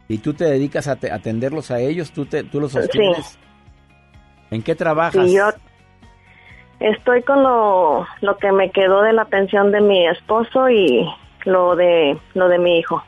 ¿Y 0.08 0.18
tú 0.18 0.34
te 0.34 0.44
dedicas 0.44 0.86
a 0.86 0.96
te- 0.96 1.10
atenderlos 1.10 1.70
a 1.70 1.80
ellos? 1.80 2.12
¿Tú, 2.12 2.26
te, 2.26 2.44
tú 2.44 2.60
los 2.60 2.72
sostienes? 2.72 3.38
¿En 4.50 4.62
qué 4.62 4.74
trabajas? 4.74 5.26
Sí, 5.26 5.34
yo 5.36 5.50
estoy 6.80 7.22
con 7.22 7.42
lo, 7.42 8.06
lo 8.20 8.36
que 8.38 8.52
me 8.52 8.70
quedó 8.70 9.02
de 9.02 9.12
la 9.12 9.26
pensión 9.26 9.70
de 9.70 9.80
mi 9.80 10.06
esposo 10.08 10.68
y 10.68 11.08
lo 11.44 11.76
de 11.76 12.18
lo 12.34 12.48
de 12.48 12.58
mi 12.58 12.78
hijo. 12.78 13.02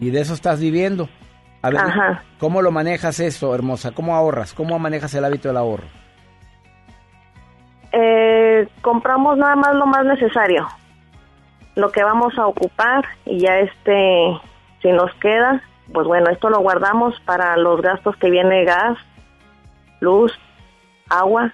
¿Y 0.00 0.10
de 0.10 0.20
eso 0.20 0.34
estás 0.34 0.60
viviendo? 0.60 1.08
A 1.62 1.70
ver, 1.70 1.80
Ajá. 1.80 2.22
¿cómo 2.38 2.62
lo 2.62 2.70
manejas 2.70 3.20
eso, 3.20 3.54
hermosa? 3.54 3.92
¿Cómo 3.92 4.14
ahorras? 4.14 4.52
¿Cómo 4.52 4.78
manejas 4.78 5.14
el 5.14 5.24
hábito 5.24 5.48
del 5.48 5.56
ahorro? 5.56 5.86
Eh, 7.92 8.68
compramos 8.82 9.38
nada 9.38 9.54
más 9.54 9.74
lo 9.76 9.86
más 9.86 10.04
necesario, 10.04 10.66
lo 11.76 11.92
que 11.92 12.02
vamos 12.02 12.36
a 12.36 12.46
ocupar 12.46 13.04
y 13.24 13.38
ya 13.38 13.60
este, 13.60 14.36
si 14.82 14.90
nos 14.90 15.14
queda, 15.20 15.62
pues 15.92 16.04
bueno, 16.04 16.28
esto 16.30 16.50
lo 16.50 16.58
guardamos 16.58 17.18
para 17.20 17.56
los 17.56 17.80
gastos 17.82 18.16
que 18.16 18.30
viene 18.30 18.64
gas, 18.64 18.98
luz, 20.04 20.32
agua. 21.10 21.52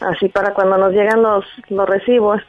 Así 0.00 0.28
para 0.28 0.52
cuando 0.52 0.76
nos 0.76 0.92
llegan 0.92 1.22
los, 1.22 1.44
los 1.68 1.88
recibos, 1.88 2.42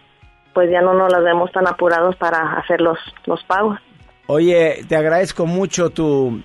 pues 0.54 0.70
ya 0.72 0.82
no 0.82 0.94
nos 0.94 1.12
las 1.12 1.24
vemos 1.24 1.52
tan 1.52 1.68
apurados 1.68 2.16
para 2.16 2.54
hacer 2.58 2.82
los, 2.82 2.98
los 3.26 3.44
pagos. 3.44 3.80
Oye, 4.28 4.86
te 4.88 4.96
agradezco 4.96 5.46
mucho 5.46 5.90
tu, 5.90 6.42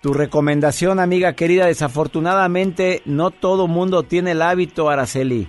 tu 0.00 0.14
recomendación, 0.14 1.00
amiga 1.00 1.34
querida. 1.34 1.66
Desafortunadamente, 1.66 3.02
no 3.04 3.30
todo 3.30 3.66
mundo 3.66 4.02
tiene 4.02 4.32
el 4.32 4.42
hábito, 4.42 4.88
Araceli. 4.88 5.48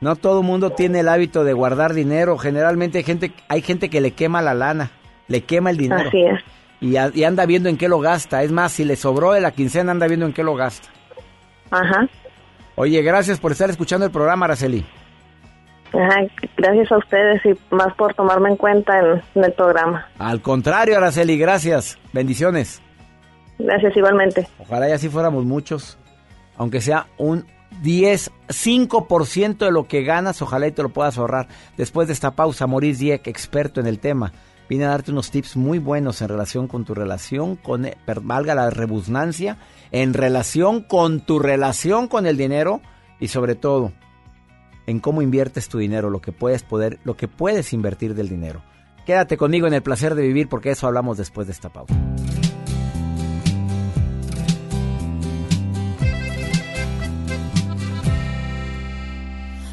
No 0.00 0.16
todo 0.16 0.42
mundo 0.42 0.70
tiene 0.70 1.00
el 1.00 1.08
hábito 1.08 1.44
de 1.44 1.52
guardar 1.52 1.92
dinero. 1.92 2.38
Generalmente 2.38 2.98
hay 2.98 3.04
gente, 3.04 3.32
hay 3.48 3.60
gente 3.60 3.90
que 3.90 4.00
le 4.00 4.12
quema 4.12 4.40
la 4.40 4.54
lana, 4.54 4.90
le 5.28 5.42
quema 5.42 5.70
el 5.70 5.76
dinero. 5.76 6.08
Así 6.08 6.22
es. 6.22 6.40
Y, 6.80 6.96
a- 6.96 7.10
y 7.14 7.24
anda 7.24 7.44
viendo 7.46 7.68
en 7.68 7.76
qué 7.76 7.88
lo 7.88 7.98
gasta. 8.00 8.42
Es 8.42 8.52
más, 8.52 8.72
si 8.72 8.84
le 8.84 8.96
sobró 8.96 9.32
de 9.32 9.40
la 9.40 9.50
quincena, 9.52 9.92
anda 9.92 10.06
viendo 10.06 10.26
en 10.26 10.32
qué 10.32 10.42
lo 10.42 10.54
gasta. 10.54 10.88
Ajá. 11.70 12.08
Oye, 12.76 13.02
gracias 13.02 13.38
por 13.38 13.52
estar 13.52 13.68
escuchando 13.70 14.06
el 14.06 14.12
programa, 14.12 14.46
Araceli. 14.46 14.84
Ajá, 15.92 16.20
gracias 16.56 16.92
a 16.92 16.98
ustedes 16.98 17.44
y 17.44 17.74
más 17.74 17.92
por 17.94 18.14
tomarme 18.14 18.48
en 18.50 18.56
cuenta 18.56 18.98
en, 19.00 19.20
en 19.34 19.44
el 19.44 19.52
programa. 19.52 20.06
Al 20.18 20.40
contrario, 20.40 20.96
Araceli, 20.96 21.36
gracias. 21.36 21.98
Bendiciones. 22.12 22.80
Gracias 23.58 23.96
igualmente. 23.96 24.48
Ojalá 24.58 24.88
y 24.88 24.92
así 24.92 25.08
fuéramos 25.08 25.44
muchos. 25.44 25.98
Aunque 26.56 26.80
sea 26.80 27.06
un 27.18 27.44
10, 27.82 28.30
5% 28.48 29.58
de 29.58 29.72
lo 29.72 29.86
que 29.88 30.02
ganas, 30.02 30.40
ojalá 30.42 30.66
y 30.68 30.72
te 30.72 30.82
lo 30.82 30.90
puedas 30.90 31.18
ahorrar. 31.18 31.48
Después 31.76 32.06
de 32.06 32.14
esta 32.14 32.30
pausa, 32.32 32.66
Maurice 32.66 33.00
Dieck, 33.04 33.26
experto 33.26 33.80
en 33.80 33.86
el 33.86 33.98
tema, 33.98 34.32
viene 34.70 34.84
a 34.84 34.90
darte 34.90 35.10
unos 35.10 35.32
tips 35.32 35.56
muy 35.56 35.80
buenos 35.80 36.22
en 36.22 36.28
relación 36.28 36.68
con 36.68 36.84
tu 36.84 36.94
relación, 36.94 37.56
con, 37.56 37.86
eh, 37.86 37.98
valga 38.22 38.54
la 38.54 38.70
rebusnancia, 38.70 39.58
en 39.90 40.14
relación 40.14 40.82
con 40.82 41.20
tu 41.20 41.40
relación 41.40 42.06
con 42.06 42.24
el 42.24 42.36
dinero 42.36 42.80
y 43.18 43.26
sobre 43.28 43.56
todo 43.56 43.90
en 44.86 45.00
cómo 45.00 45.22
inviertes 45.22 45.68
tu 45.68 45.78
dinero, 45.78 46.08
lo 46.08 46.20
que 46.20 46.30
puedes 46.30 46.62
poder, 46.62 47.00
lo 47.02 47.16
que 47.16 47.26
puedes 47.26 47.72
invertir 47.72 48.14
del 48.14 48.28
dinero. 48.28 48.62
Quédate 49.04 49.36
conmigo 49.36 49.66
en 49.66 49.74
el 49.74 49.82
placer 49.82 50.14
de 50.14 50.22
vivir 50.22 50.48
porque 50.48 50.70
eso 50.70 50.86
hablamos 50.86 51.18
después 51.18 51.48
de 51.48 51.52
esta 51.52 51.68
pausa. 51.68 51.94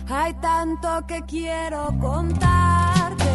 Hay 0.09 0.33
tanto 0.41 1.05
que 1.05 1.21
quiero 1.27 1.93
contarte, 1.99 3.26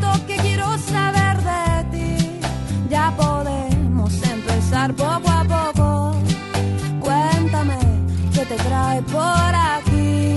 tanto 0.00 0.26
que 0.26 0.36
quiero 0.36 0.66
saber 0.78 1.36
de 1.42 1.84
ti. 1.92 2.40
Ya 2.88 3.12
podemos 3.16 4.12
empezar 4.22 4.94
poco 4.94 5.30
a 5.30 5.44
poco. 5.44 6.16
Cuéntame 7.00 7.78
qué 8.34 8.44
te 8.44 8.56
trae 8.56 9.02
por 9.02 9.54
aquí. 9.74 10.36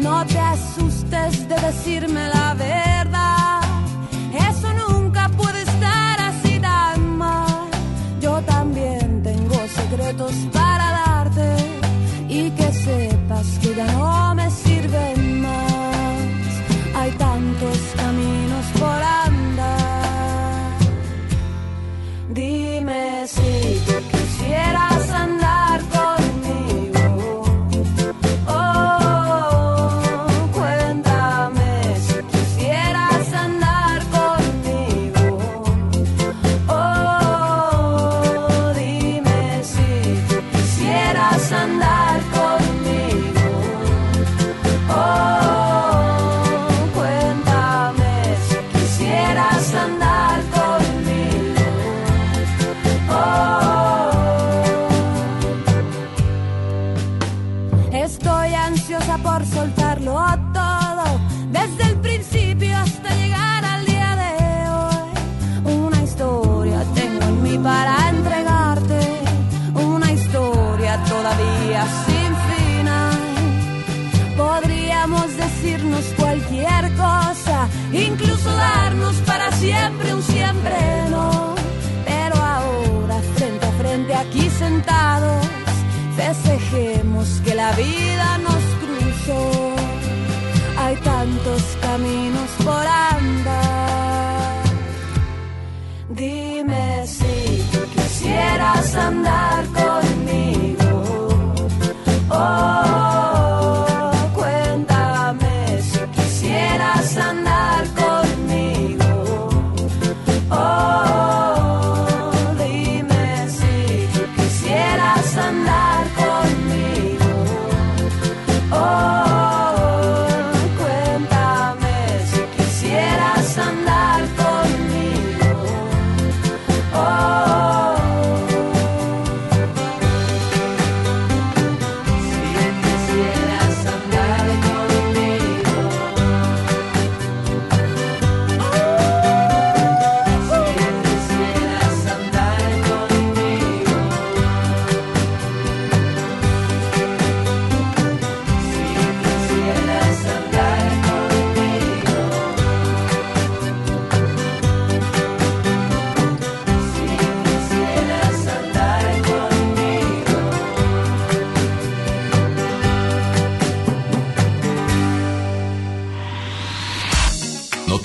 No 0.00 0.24
te 0.26 0.38
asustes 0.38 1.48
de 1.48 1.56
decirme 1.60 2.28
la 2.28 2.54
verdad. 2.54 2.87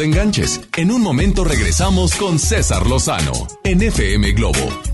Te 0.04 0.08
enganches. 0.08 0.60
En 0.76 0.92
un 0.92 1.02
momento 1.02 1.46
regresamos 1.46 2.16
con 2.16 2.38
César 2.38 2.88
Lozano 2.88 3.32
en 3.64 3.82
FM 3.82 4.34
Globo. 4.34 4.94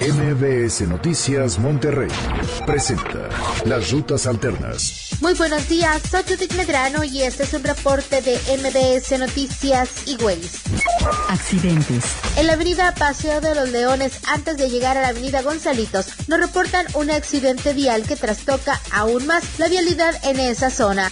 MBS 0.00 0.82
Noticias 0.82 1.58
Monterrey 1.58 2.10
presenta 2.66 3.30
Las 3.64 3.90
Rutas 3.90 4.26
Alternas. 4.26 5.08
Muy 5.20 5.32
buenos 5.32 5.66
días, 5.66 6.02
soy 6.10 6.22
Judith 6.28 6.52
Medrano 6.54 7.04
y 7.04 7.22
este 7.22 7.44
es 7.44 7.54
un 7.54 7.62
reporte 7.62 8.20
de 8.20 8.34
MBS 8.58 9.18
Noticias 9.18 10.06
y 10.06 10.16
Ways. 10.16 10.60
Accidentes. 11.30 12.04
En 12.36 12.48
la 12.48 12.54
avenida 12.54 12.94
Paseo 12.94 13.40
de 13.40 13.54
los 13.54 13.70
Leones, 13.70 14.18
antes 14.26 14.58
de 14.58 14.68
llegar 14.68 14.98
a 14.98 15.02
la 15.02 15.08
avenida 15.08 15.40
Gonzalitos, 15.40 16.08
nos 16.28 16.38
reportan 16.38 16.84
un 16.94 17.10
accidente 17.10 17.72
vial 17.72 18.02
que 18.02 18.16
trastoca 18.16 18.80
aún 18.92 19.26
más 19.26 19.58
la 19.58 19.68
vialidad 19.68 20.14
en 20.24 20.38
esa 20.38 20.68
zona. 20.68 21.10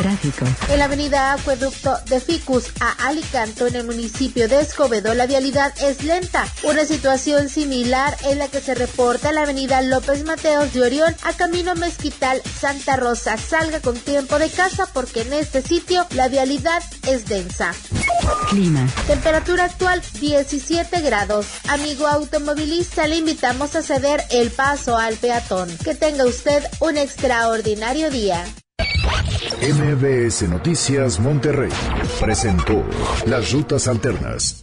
Tráfico. 0.00 0.46
En 0.70 0.78
la 0.78 0.86
avenida 0.86 1.34
Acueducto 1.34 1.94
de 2.06 2.20
Ficus 2.20 2.70
a 2.80 3.08
Alicanto, 3.08 3.66
en 3.66 3.76
el 3.76 3.84
municipio 3.84 4.48
de 4.48 4.60
Escobedo, 4.60 5.12
la 5.12 5.26
vialidad 5.26 5.74
es 5.82 6.02
lenta. 6.04 6.46
Una 6.62 6.86
situación 6.86 7.50
similar 7.50 8.16
es 8.26 8.38
la 8.38 8.48
que 8.48 8.62
se 8.62 8.74
reporta 8.74 9.28
en 9.28 9.34
la 9.34 9.42
avenida 9.42 9.82
López 9.82 10.24
Mateos 10.24 10.72
de 10.72 10.80
Orión 10.80 11.14
a 11.22 11.34
Camino 11.34 11.74
Mezquital 11.74 12.40
Santa 12.58 12.96
Rosa. 12.96 13.36
Salga 13.36 13.80
con 13.80 13.94
tiempo 13.98 14.38
de 14.38 14.48
casa 14.48 14.86
porque 14.90 15.20
en 15.20 15.34
este 15.34 15.60
sitio 15.60 16.06
la 16.12 16.28
vialidad 16.28 16.82
es 17.06 17.26
densa. 17.26 17.74
Clima. 18.48 18.88
Temperatura 19.06 19.64
actual 19.64 20.00
17 20.18 21.02
grados. 21.02 21.46
Amigo 21.68 22.06
automovilista, 22.06 23.06
le 23.06 23.16
invitamos 23.16 23.76
a 23.76 23.82
ceder 23.82 24.24
el 24.30 24.50
paso 24.50 24.96
al 24.96 25.16
peatón. 25.16 25.68
Que 25.84 25.94
tenga 25.94 26.24
usted 26.24 26.64
un 26.80 26.96
extraordinario 26.96 28.10
día. 28.10 28.46
MBS 29.62 30.48
Noticias 30.48 31.20
Monterrey 31.20 31.68
presentó 32.18 32.82
Las 33.26 33.52
Rutas 33.52 33.88
Alternas. 33.88 34.62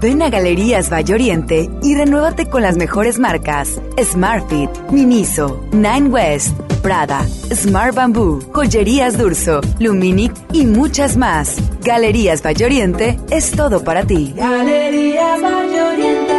Ven 0.00 0.22
a 0.22 0.28
Galerías 0.28 0.92
Valle 0.92 1.14
Oriente 1.14 1.70
y 1.84 1.94
renuévate 1.94 2.50
con 2.50 2.62
las 2.62 2.76
mejores 2.76 3.20
marcas: 3.20 3.80
Smartfit, 3.96 4.70
Miniso, 4.90 5.64
Nine 5.70 6.08
West, 6.08 6.58
Prada, 6.82 7.24
Smart 7.54 7.94
Bamboo, 7.94 8.40
Joyerías 8.52 9.16
Durso, 9.16 9.60
Luminic 9.78 10.32
y 10.52 10.66
muchas 10.66 11.16
más. 11.16 11.54
Galerías 11.82 12.42
Valle 12.44 12.64
Oriente 12.64 13.20
es 13.30 13.52
todo 13.52 13.84
para 13.84 14.04
ti. 14.04 14.34
Galerías 14.36 15.40
Valle 15.40 15.80
Oriente. 15.80 16.34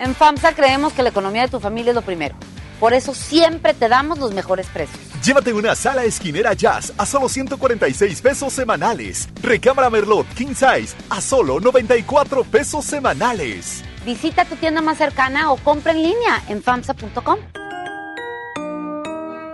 En 0.00 0.14
FAMSA 0.14 0.54
creemos 0.54 0.92
que 0.92 1.02
la 1.02 1.08
economía 1.08 1.42
de 1.42 1.48
tu 1.48 1.60
familia 1.60 1.92
es 1.92 1.96
lo 1.96 2.02
primero. 2.02 2.34
Por 2.78 2.92
eso 2.92 3.14
siempre 3.14 3.72
te 3.72 3.88
damos 3.88 4.18
los 4.18 4.34
mejores 4.34 4.66
precios. 4.66 5.13
Llévate 5.24 5.54
una 5.54 5.74
sala 5.74 6.04
esquinera 6.04 6.52
jazz 6.52 6.92
a 6.98 7.06
solo 7.06 7.30
146 7.30 8.20
pesos 8.20 8.52
semanales. 8.52 9.26
Recámara 9.40 9.88
Merlot 9.88 10.26
King 10.34 10.48
Size 10.48 10.94
a 11.08 11.22
solo 11.22 11.60
94 11.60 12.44
pesos 12.44 12.84
semanales. 12.84 13.82
Visita 14.04 14.44
tu 14.44 14.54
tienda 14.56 14.82
más 14.82 14.98
cercana 14.98 15.50
o 15.50 15.56
compra 15.56 15.92
en 15.92 16.02
línea 16.02 16.42
en 16.48 16.62
famsa.com. 16.62 17.38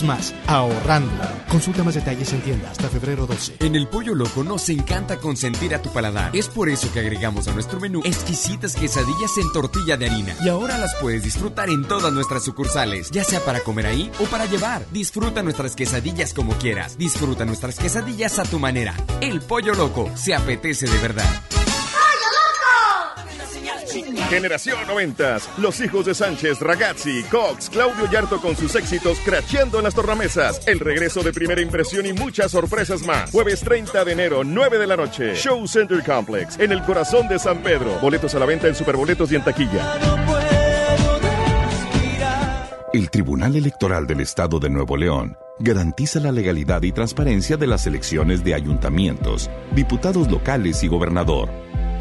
Más, 0.00 0.34
ahorrando. 0.46 1.12
Consulta 1.50 1.84
más 1.84 1.94
detalles 1.94 2.32
en 2.32 2.40
tienda 2.40 2.70
hasta 2.70 2.88
febrero 2.88 3.26
12. 3.26 3.56
En 3.60 3.76
el 3.76 3.86
Pollo 3.86 4.14
Loco 4.14 4.42
nos 4.42 4.70
encanta 4.70 5.18
consentir 5.18 5.74
a 5.74 5.82
tu 5.82 5.92
paladar. 5.92 6.34
Es 6.34 6.48
por 6.48 6.70
eso 6.70 6.90
que 6.90 7.00
agregamos 7.00 7.46
a 7.46 7.52
nuestro 7.52 7.78
menú 7.78 8.00
exquisitas 8.02 8.74
quesadillas 8.74 9.36
en 9.36 9.52
tortilla 9.52 9.98
de 9.98 10.06
harina. 10.06 10.34
Y 10.42 10.48
ahora 10.48 10.78
las 10.78 10.94
puedes 10.94 11.22
disfrutar 11.22 11.68
en 11.68 11.86
todas 11.86 12.10
nuestras 12.10 12.42
sucursales, 12.42 13.10
ya 13.10 13.22
sea 13.22 13.40
para 13.40 13.60
comer 13.60 13.86
ahí 13.86 14.10
o 14.18 14.24
para 14.24 14.46
llevar. 14.46 14.86
Disfruta 14.92 15.42
nuestras 15.42 15.76
quesadillas 15.76 16.32
como 16.32 16.54
quieras. 16.54 16.96
Disfruta 16.96 17.44
nuestras 17.44 17.76
quesadillas 17.76 18.38
a 18.38 18.44
tu 18.44 18.58
manera. 18.58 18.94
El 19.20 19.42
Pollo 19.42 19.74
Loco 19.74 20.10
se 20.14 20.34
apetece 20.34 20.86
de 20.86 20.98
verdad. 20.98 21.61
Generación 24.32 24.78
90. 24.86 25.36
Los 25.58 25.78
hijos 25.82 26.06
de 26.06 26.14
Sánchez, 26.14 26.60
Ragazzi, 26.60 27.22
Cox, 27.24 27.68
Claudio 27.68 28.10
Yarto 28.10 28.40
con 28.40 28.56
sus 28.56 28.74
éxitos 28.74 29.18
cracheando 29.22 29.76
en 29.76 29.84
las 29.84 29.94
tornamesas. 29.94 30.66
El 30.66 30.80
regreso 30.80 31.22
de 31.22 31.34
primera 31.34 31.60
impresión 31.60 32.06
y 32.06 32.14
muchas 32.14 32.50
sorpresas 32.52 33.02
más. 33.02 33.30
Jueves 33.30 33.60
30 33.60 34.06
de 34.06 34.12
enero, 34.12 34.42
9 34.42 34.78
de 34.78 34.86
la 34.86 34.96
noche. 34.96 35.34
Show 35.34 35.68
Center 35.68 36.02
Complex, 36.02 36.58
en 36.58 36.72
el 36.72 36.82
corazón 36.82 37.28
de 37.28 37.38
San 37.38 37.58
Pedro. 37.58 37.98
Boletos 38.00 38.34
a 38.34 38.38
la 38.38 38.46
venta 38.46 38.68
en 38.68 38.74
Superboletos 38.74 39.30
y 39.32 39.36
en 39.36 39.44
taquilla. 39.44 39.98
El 42.94 43.10
Tribunal 43.10 43.54
Electoral 43.54 44.06
del 44.06 44.20
Estado 44.20 44.58
de 44.58 44.70
Nuevo 44.70 44.96
León 44.96 45.36
garantiza 45.58 46.20
la 46.20 46.32
legalidad 46.32 46.82
y 46.82 46.92
transparencia 46.92 47.58
de 47.58 47.66
las 47.66 47.86
elecciones 47.86 48.42
de 48.42 48.54
ayuntamientos, 48.54 49.50
diputados 49.74 50.30
locales 50.30 50.82
y 50.82 50.88
gobernador, 50.88 51.50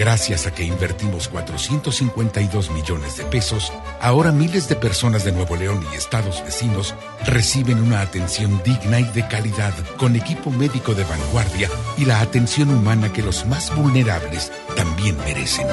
Gracias 0.00 0.46
a 0.46 0.54
que 0.54 0.64
invertimos 0.64 1.28
452 1.28 2.70
millones 2.70 3.18
de 3.18 3.24
pesos, 3.24 3.70
ahora 4.00 4.32
miles 4.32 4.66
de 4.66 4.74
personas 4.74 5.26
de 5.26 5.32
Nuevo 5.32 5.56
León 5.56 5.86
y 5.92 5.94
estados 5.94 6.42
vecinos 6.42 6.94
reciben 7.26 7.82
una 7.82 8.00
atención 8.00 8.62
digna 8.64 8.98
y 8.98 9.04
de 9.04 9.28
calidad 9.28 9.74
con 9.98 10.16
equipo 10.16 10.50
médico 10.50 10.94
de 10.94 11.04
vanguardia 11.04 11.68
y 11.98 12.06
la 12.06 12.22
atención 12.22 12.70
humana 12.70 13.12
que 13.12 13.20
los 13.20 13.44
más 13.44 13.76
vulnerables 13.76 14.50
también 14.74 15.18
merecen. 15.18 15.66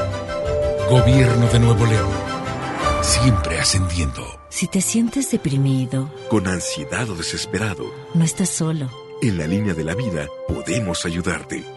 Gobierno 0.89 1.47
de 1.47 1.59
Nuevo 1.59 1.85
León. 1.85 2.11
Siempre 3.03 3.61
ascendiendo. 3.61 4.41
Si 4.49 4.67
te 4.67 4.81
sientes 4.81 5.31
deprimido, 5.31 6.11
Con 6.29 6.47
ansiedad 6.49 7.09
o 7.09 7.15
desesperado, 7.15 7.85
no 8.13 8.25
estás 8.25 8.49
solo. 8.49 8.89
en 9.21 9.37
la 9.37 9.47
línea 9.47 9.73
de 9.73 9.85
la 9.85 9.95
vida 9.95 10.27
podemos 10.49 11.05
ayudarte. 11.05 11.76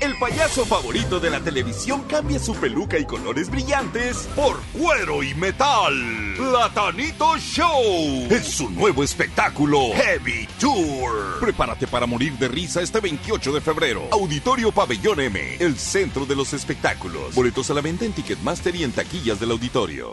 El 0.00 0.16
payaso 0.16 0.64
favorito 0.64 1.20
de 1.20 1.28
la 1.28 1.40
televisión 1.40 2.04
cambia 2.08 2.38
su 2.38 2.54
peluca 2.54 2.98
y 2.98 3.04
colores 3.04 3.50
brillantes 3.50 4.28
por 4.34 4.58
cuero 4.72 5.22
y 5.22 5.34
metal. 5.34 5.92
Platanito 6.38 7.36
Show 7.36 8.26
es 8.30 8.46
su 8.46 8.70
nuevo 8.70 9.04
espectáculo 9.04 9.90
Heavy 9.94 10.48
Tour. 10.58 11.38
Prepárate 11.40 11.86
para 11.86 12.06
morir 12.06 12.32
de 12.38 12.48
risa 12.48 12.80
este 12.80 13.00
28 13.00 13.52
de 13.52 13.60
febrero. 13.60 14.08
Auditorio 14.10 14.72
Pabellón 14.72 15.20
M, 15.20 15.56
el 15.58 15.76
centro 15.76 16.24
de 16.24 16.34
los 16.34 16.54
espectáculos. 16.54 17.34
Boletos 17.34 17.70
a 17.70 17.74
la 17.74 17.82
venta 17.82 18.06
en 18.06 18.14
Ticketmaster 18.14 18.74
y 18.74 18.84
en 18.84 18.92
taquillas 18.92 19.38
del 19.38 19.50
auditorio. 19.50 20.12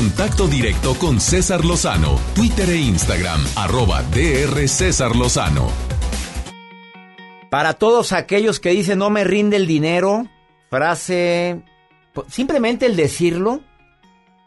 contacto 0.00 0.48
directo 0.48 0.94
con 0.94 1.20
César 1.20 1.62
Lozano, 1.62 2.18
Twitter 2.34 2.70
e 2.70 2.76
Instagram, 2.78 3.44
arroba 3.54 4.02
DR 4.04 4.66
César 4.66 5.14
Lozano. 5.14 5.68
Para 7.50 7.74
todos 7.74 8.14
aquellos 8.14 8.60
que 8.60 8.70
dicen 8.70 8.98
no 8.98 9.10
me 9.10 9.24
rinde 9.24 9.58
el 9.58 9.66
dinero, 9.66 10.26
frase, 10.70 11.62
simplemente 12.28 12.86
el 12.86 12.96
decirlo, 12.96 13.60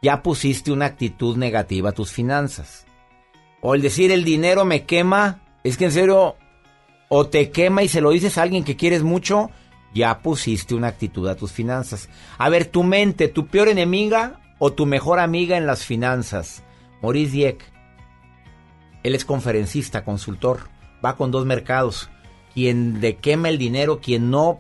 ya 0.01 0.23
pusiste 0.23 0.71
una 0.71 0.85
actitud 0.85 1.38
negativa 1.38 1.89
a 1.89 1.93
tus 1.93 2.11
finanzas. 2.11 2.88
O 3.61 3.75
el 3.75 3.84
decir 3.84 4.11
el 4.11 4.23
dinero 4.23 4.65
me 4.65 4.85
quema, 4.85 5.43
es 5.63 5.77
que 5.77 5.85
en 5.85 5.91
serio, 5.91 6.35
o 7.09 7.27
te 7.27 7.51
quema 7.51 7.84
y 7.84 7.89
se 7.89 8.01
lo 8.01 8.09
dices 8.09 8.39
a 8.39 8.41
alguien 8.41 8.63
que 8.63 8.75
quieres 8.75 9.03
mucho, 9.03 9.51
ya 9.93 10.17
pusiste 10.23 10.73
una 10.73 10.88
actitud 10.88 11.27
a 11.27 11.35
tus 11.35 11.51
finanzas. 11.51 12.09
A 12.39 12.49
ver, 12.49 12.65
tu 12.65 12.81
mente, 12.81 13.27
tu 13.27 13.45
peor 13.45 13.69
enemiga 13.69 14.39
o 14.65 14.72
tu 14.72 14.85
mejor 14.85 15.19
amiga 15.19 15.57
en 15.57 15.68
las 15.68 15.84
finanzas. 15.84 16.64
Maurice 17.02 17.34
Dieck. 17.34 17.69
Él 19.03 19.14
es 19.14 19.26
conferencista, 19.26 20.06
consultor. 20.06 20.69
Va 21.03 21.18
con 21.18 21.31
dos 21.31 21.45
mercados. 21.45 22.10
Quien 22.53 23.02
le 23.02 23.18
quema 23.18 23.49
el 23.49 23.57
dinero, 23.57 23.99
quien 23.99 24.31
no, 24.31 24.60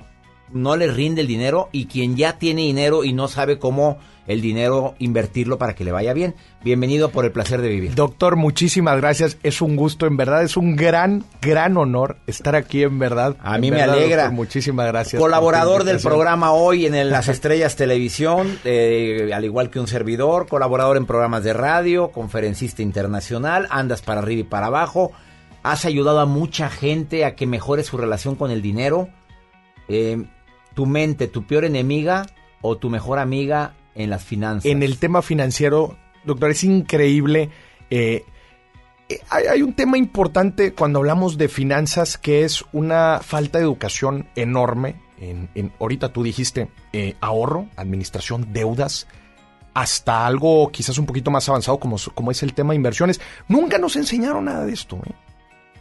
no 0.51 0.75
le 0.75 0.91
rinde 0.91 1.21
el 1.21 1.27
dinero 1.27 1.69
y 1.71 1.85
quien 1.85 2.17
ya 2.17 2.37
tiene 2.37 2.63
dinero 2.63 3.05
y 3.05 3.13
no 3.13 3.29
sabe 3.29 3.59
cómo 3.59 3.97
el 4.27 4.41
dinero, 4.41 4.95
invertirlo 4.99 5.57
para 5.57 5.75
que 5.75 5.83
le 5.83 5.91
vaya 5.91 6.13
bien. 6.13 6.35
Bienvenido 6.63 7.09
por 7.09 7.25
el 7.25 7.31
placer 7.31 7.61
de 7.61 7.67
vivir. 7.67 7.93
Doctor, 7.95 8.35
muchísimas 8.35 8.97
gracias. 8.97 9.37
Es 9.43 9.61
un 9.61 9.75
gusto, 9.75 10.05
en 10.05 10.15
verdad, 10.15 10.43
es 10.43 10.55
un 10.55 10.75
gran, 10.75 11.25
gran 11.41 11.75
honor 11.77 12.17
estar 12.25 12.55
aquí, 12.55 12.83
en 12.83 12.99
verdad. 12.99 13.35
A 13.41 13.57
mí 13.57 13.69
me 13.69 13.81
alegra. 13.81 14.29
muchísimas 14.29 14.87
gracias. 14.87 15.21
Colaborador 15.21 15.83
del 15.83 15.99
programa 15.99 16.53
hoy 16.53 16.85
en 16.85 17.09
Las 17.09 17.27
Estrellas 17.29 17.75
Televisión, 17.75 18.57
eh, 18.63 19.31
al 19.33 19.43
igual 19.43 19.69
que 19.69 19.79
un 19.79 19.87
servidor, 19.87 20.47
colaborador 20.47 20.95
en 20.95 21.05
programas 21.05 21.43
de 21.43 21.53
radio, 21.53 22.11
conferencista 22.11 22.81
internacional, 22.81 23.67
andas 23.69 24.01
para 24.01 24.21
arriba 24.21 24.41
y 24.41 24.45
para 24.45 24.67
abajo. 24.67 25.11
Has 25.63 25.85
ayudado 25.85 26.19
a 26.19 26.25
mucha 26.25 26.69
gente 26.69 27.25
a 27.25 27.35
que 27.35 27.47
mejore 27.47 27.83
su 27.83 27.97
relación 27.97 28.35
con 28.35 28.51
el 28.51 28.61
dinero. 28.61 29.09
Eh, 29.87 30.25
tu 30.73 30.85
mente, 30.85 31.27
tu 31.27 31.45
peor 31.45 31.65
enemiga 31.65 32.25
o 32.61 32.77
tu 32.77 32.89
mejor 32.89 33.19
amiga 33.19 33.73
en 33.95 34.09
las 34.09 34.23
finanzas. 34.23 34.65
En 34.65 34.83
el 34.83 34.97
tema 34.97 35.21
financiero, 35.21 35.97
doctor, 36.23 36.51
es 36.51 36.63
increíble. 36.63 37.49
Eh, 37.89 38.25
eh, 39.09 39.19
hay, 39.29 39.61
un 39.61 39.73
tema 39.73 39.97
importante 39.97 40.73
cuando 40.73 40.99
hablamos 40.99 41.37
de 41.37 41.49
finanzas 41.49 42.17
que 42.17 42.43
es 42.43 42.63
una 42.71 43.19
falta 43.21 43.57
de 43.57 43.65
educación 43.65 44.27
enorme. 44.35 44.95
En, 45.19 45.71
ahorita 45.79 46.11
tú 46.11 46.23
dijiste 46.23 46.69
eh, 46.91 47.15
ahorro, 47.21 47.67
administración, 47.77 48.51
deudas. 48.51 49.07
hasta 49.73 50.25
algo 50.27 50.69
quizás 50.71 50.97
un 50.97 51.05
poquito 51.05 51.31
más 51.31 51.47
avanzado 51.49 51.79
como, 51.79 51.97
como 52.13 52.31
es 52.31 52.43
el 52.43 52.53
tema 52.53 52.73
de 52.73 52.77
inversiones. 52.77 53.21
Nunca 53.47 53.77
nos 53.77 53.95
enseñaron 53.95 54.45
nada 54.45 54.65
de 54.65 54.73
esto. 54.73 54.99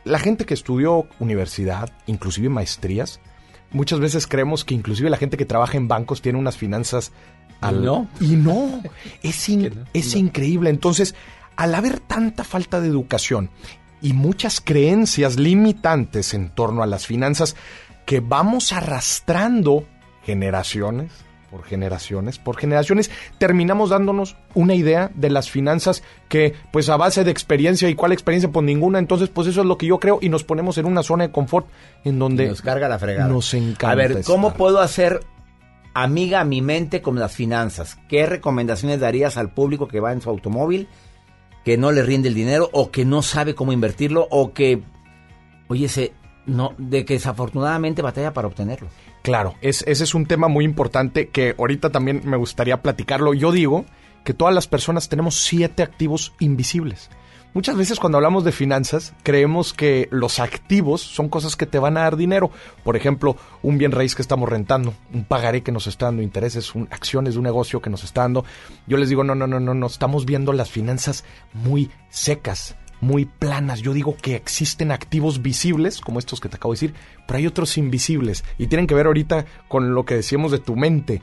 La 0.04 0.18
gente 0.18 0.44
que 0.44 0.54
estudió 0.54 1.06
universidad, 1.18 1.90
inclusive 2.06 2.48
maestrías, 2.48 3.20
muchas 3.70 4.00
veces 4.00 4.26
creemos 4.26 4.64
que 4.64 4.74
inclusive 4.74 5.10
la 5.10 5.16
gente 5.16 5.36
que 5.36 5.44
trabaja 5.44 5.76
en 5.76 5.88
bancos 5.88 6.22
tiene 6.22 6.38
unas 6.38 6.56
finanzas 6.56 7.12
al... 7.62 7.84
no. 7.84 8.08
Y 8.20 8.36
no, 8.36 8.82
es, 9.22 9.48
es 9.92 10.14
increíble. 10.14 10.70
Entonces, 10.70 11.14
al 11.56 11.74
haber 11.74 12.00
tanta 12.00 12.44
falta 12.44 12.80
de 12.80 12.88
educación 12.88 13.50
y 14.00 14.12
muchas 14.12 14.60
creencias 14.60 15.36
limitantes 15.36 16.34
en 16.34 16.50
torno 16.50 16.82
a 16.82 16.86
las 16.86 17.06
finanzas 17.06 17.56
que 18.04 18.20
vamos 18.20 18.72
arrastrando 18.72 19.84
generaciones 20.24 21.12
por 21.52 21.64
generaciones, 21.64 22.38
por 22.38 22.56
generaciones, 22.56 23.10
terminamos 23.36 23.90
dándonos 23.90 24.36
una 24.54 24.74
idea 24.74 25.10
de 25.14 25.28
las 25.28 25.50
finanzas 25.50 26.02
que, 26.30 26.54
pues 26.72 26.88
a 26.88 26.96
base 26.96 27.24
de 27.24 27.30
experiencia, 27.30 27.90
¿y 27.90 27.94
cuál 27.94 28.12
experiencia? 28.12 28.50
Pues 28.50 28.64
ninguna, 28.64 28.98
entonces 28.98 29.28
pues 29.28 29.48
eso 29.48 29.60
es 29.60 29.66
lo 29.66 29.76
que 29.76 29.84
yo 29.84 30.00
creo 30.00 30.18
y 30.22 30.30
nos 30.30 30.44
ponemos 30.44 30.78
en 30.78 30.86
una 30.86 31.02
zona 31.02 31.26
de 31.26 31.30
confort 31.30 31.66
en 32.04 32.18
donde... 32.18 32.48
Nos 32.48 32.62
carga 32.62 32.88
la 32.88 32.98
fregada. 32.98 33.28
Nos 33.28 33.52
encanta. 33.52 33.90
A 33.90 33.94
ver, 33.94 34.22
¿cómo 34.24 34.48
estar. 34.48 34.58
puedo 34.58 34.80
hacer 34.80 35.20
amiga 35.94 36.44
mi 36.44 36.62
mente 36.62 37.02
con 37.02 37.18
las 37.18 37.34
finanzas? 37.34 37.98
¿Qué 38.08 38.26
recomendaciones 38.26 39.00
darías 39.00 39.36
al 39.36 39.52
público 39.52 39.88
que 39.88 40.00
va 40.00 40.12
en 40.12 40.20
su 40.20 40.30
automóvil, 40.30 40.88
que 41.64 41.76
no 41.76 41.92
le 41.92 42.02
rinde 42.02 42.28
el 42.28 42.34
dinero 42.34 42.68
o 42.72 42.90
que 42.90 43.04
no 43.04 43.22
sabe 43.22 43.54
cómo 43.54 43.72
invertirlo 43.72 44.26
o 44.30 44.52
que, 44.52 44.82
oye, 45.68 45.88
se, 45.88 46.12
no, 46.46 46.74
de 46.78 47.04
que 47.04 47.14
desafortunadamente 47.14 48.02
batalla 48.02 48.32
para 48.32 48.48
obtenerlo? 48.48 48.88
Claro, 49.22 49.54
es, 49.60 49.84
ese 49.86 50.04
es 50.04 50.14
un 50.14 50.26
tema 50.26 50.48
muy 50.48 50.64
importante 50.64 51.28
que 51.28 51.54
ahorita 51.56 51.90
también 51.90 52.22
me 52.24 52.36
gustaría 52.36 52.82
platicarlo. 52.82 53.34
Yo 53.34 53.52
digo 53.52 53.84
que 54.24 54.34
todas 54.34 54.54
las 54.54 54.66
personas 54.66 55.08
tenemos 55.08 55.36
siete 55.42 55.82
activos 55.82 56.34
invisibles. 56.40 57.10
Muchas 57.54 57.76
veces 57.76 58.00
cuando 58.00 58.16
hablamos 58.16 58.44
de 58.44 58.52
finanzas 58.52 59.12
creemos 59.22 59.74
que 59.74 60.08
los 60.10 60.38
activos 60.38 61.02
son 61.02 61.28
cosas 61.28 61.54
que 61.54 61.66
te 61.66 61.78
van 61.78 61.98
a 61.98 62.02
dar 62.02 62.16
dinero. 62.16 62.50
Por 62.82 62.96
ejemplo, 62.96 63.36
un 63.62 63.76
bien 63.76 63.92
raíz 63.92 64.14
que 64.14 64.22
estamos 64.22 64.48
rentando, 64.48 64.94
un 65.12 65.24
pagaré 65.24 65.62
que 65.62 65.70
nos 65.70 65.86
está 65.86 66.06
dando 66.06 66.22
intereses, 66.22 66.74
un, 66.74 66.88
acciones 66.90 67.34
de 67.34 67.40
un 67.40 67.44
negocio 67.44 67.82
que 67.82 67.90
nos 67.90 68.04
está 68.04 68.22
dando. 68.22 68.46
Yo 68.86 68.96
les 68.96 69.10
digo, 69.10 69.22
no, 69.22 69.34
no, 69.34 69.46
no, 69.46 69.60
no, 69.60 69.74
no, 69.74 69.86
estamos 69.86 70.24
viendo 70.24 70.54
las 70.54 70.70
finanzas 70.70 71.24
muy 71.52 71.90
secas 72.08 72.76
muy 73.02 73.24
planas. 73.26 73.82
Yo 73.82 73.92
digo 73.92 74.16
que 74.16 74.36
existen 74.36 74.92
activos 74.92 75.42
visibles, 75.42 76.00
como 76.00 76.20
estos 76.20 76.40
que 76.40 76.48
te 76.48 76.56
acabo 76.56 76.72
de 76.72 76.76
decir, 76.76 76.94
pero 77.26 77.36
hay 77.38 77.46
otros 77.48 77.76
invisibles. 77.76 78.44
Y 78.58 78.68
tienen 78.68 78.86
que 78.86 78.94
ver 78.94 79.06
ahorita 79.06 79.44
con 79.68 79.92
lo 79.92 80.04
que 80.04 80.14
decíamos 80.14 80.52
de 80.52 80.60
tu 80.60 80.76
mente. 80.76 81.20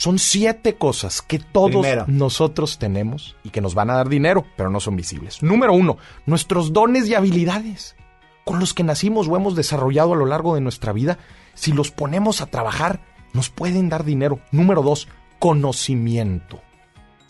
Son 0.00 0.18
siete 0.18 0.76
cosas 0.76 1.20
que 1.20 1.38
todos 1.38 1.82
Primero. 1.82 2.06
nosotros 2.08 2.78
tenemos 2.78 3.36
y 3.44 3.50
que 3.50 3.60
nos 3.60 3.74
van 3.74 3.90
a 3.90 3.96
dar 3.96 4.08
dinero, 4.08 4.46
pero 4.56 4.70
no 4.70 4.80
son 4.80 4.96
visibles. 4.96 5.42
Número 5.42 5.74
uno, 5.74 5.98
nuestros 6.24 6.72
dones 6.72 7.06
y 7.06 7.14
habilidades 7.14 7.96
con 8.46 8.58
los 8.60 8.72
que 8.72 8.82
nacimos 8.82 9.28
o 9.28 9.36
hemos 9.36 9.54
desarrollado 9.56 10.14
a 10.14 10.16
lo 10.16 10.24
largo 10.24 10.54
de 10.54 10.62
nuestra 10.62 10.94
vida, 10.94 11.18
si 11.52 11.72
los 11.72 11.90
ponemos 11.90 12.40
a 12.40 12.46
trabajar, 12.46 13.02
nos 13.34 13.50
pueden 13.50 13.90
dar 13.90 14.04
dinero. 14.04 14.40
Número 14.52 14.80
dos, 14.82 15.06
conocimiento. 15.38 16.62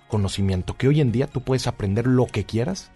Conocimiento, 0.06 0.76
que 0.76 0.86
hoy 0.86 1.00
en 1.00 1.10
día 1.10 1.26
tú 1.26 1.40
puedes 1.42 1.66
aprender 1.66 2.06
lo 2.06 2.26
que 2.26 2.44
quieras 2.44 2.92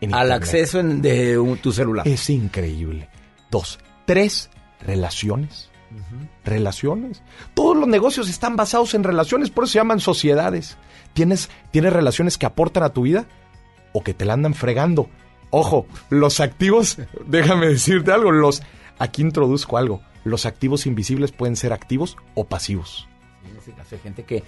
en 0.00 0.14
Al 0.14 0.26
Internet. 0.28 0.42
acceso 0.42 0.78
en- 0.78 1.02
de 1.02 1.36
un- 1.36 1.58
tu 1.58 1.72
celular. 1.72 2.06
Es 2.06 2.30
increíble. 2.30 3.08
Dos. 3.50 3.80
Tres, 4.06 4.50
relaciones. 4.86 5.68
Relaciones. 6.44 7.22
Todos 7.54 7.76
los 7.76 7.88
negocios 7.88 8.28
están 8.28 8.56
basados 8.56 8.94
en 8.94 9.04
relaciones, 9.04 9.50
por 9.50 9.64
eso 9.64 9.72
se 9.72 9.78
llaman 9.78 10.00
sociedades. 10.00 10.76
¿Tienes, 11.12 11.50
¿Tienes 11.70 11.92
relaciones 11.92 12.38
que 12.38 12.46
aportan 12.46 12.82
a 12.82 12.90
tu 12.90 13.02
vida 13.02 13.26
o 13.92 14.02
que 14.02 14.14
te 14.14 14.24
la 14.24 14.32
andan 14.32 14.54
fregando? 14.54 15.08
Ojo, 15.50 15.86
los 16.08 16.40
activos, 16.40 16.98
déjame 17.26 17.68
decirte 17.68 18.10
algo, 18.10 18.32
los, 18.32 18.62
aquí 18.98 19.22
introduzco 19.22 19.76
algo. 19.76 20.02
Los 20.24 20.46
activos 20.46 20.86
invisibles 20.86 21.32
pueden 21.32 21.56
ser 21.56 21.72
activos 21.72 22.16
o 22.34 22.44
pasivos. 22.44 23.08
En 23.48 23.56
ese 23.56 23.72
caso 23.72 23.94
hay 23.94 24.00
gente 24.00 24.24
que... 24.24 24.42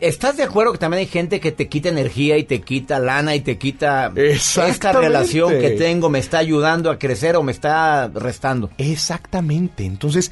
¿Estás 0.00 0.36
de 0.36 0.44
acuerdo 0.44 0.72
que 0.72 0.78
también 0.78 1.00
hay 1.00 1.06
gente 1.06 1.40
que 1.40 1.50
te 1.50 1.68
quita 1.68 1.88
energía 1.88 2.38
y 2.38 2.44
te 2.44 2.60
quita 2.60 3.00
lana 3.00 3.34
y 3.34 3.40
te 3.40 3.58
quita 3.58 4.12
esta 4.14 4.92
relación 4.92 5.50
que 5.58 5.70
tengo 5.70 6.08
me 6.08 6.20
está 6.20 6.38
ayudando 6.38 6.92
a 6.92 7.00
crecer 7.00 7.34
o 7.34 7.42
me 7.42 7.50
está 7.50 8.06
restando? 8.06 8.70
Exactamente. 8.78 9.84
Entonces, 9.84 10.30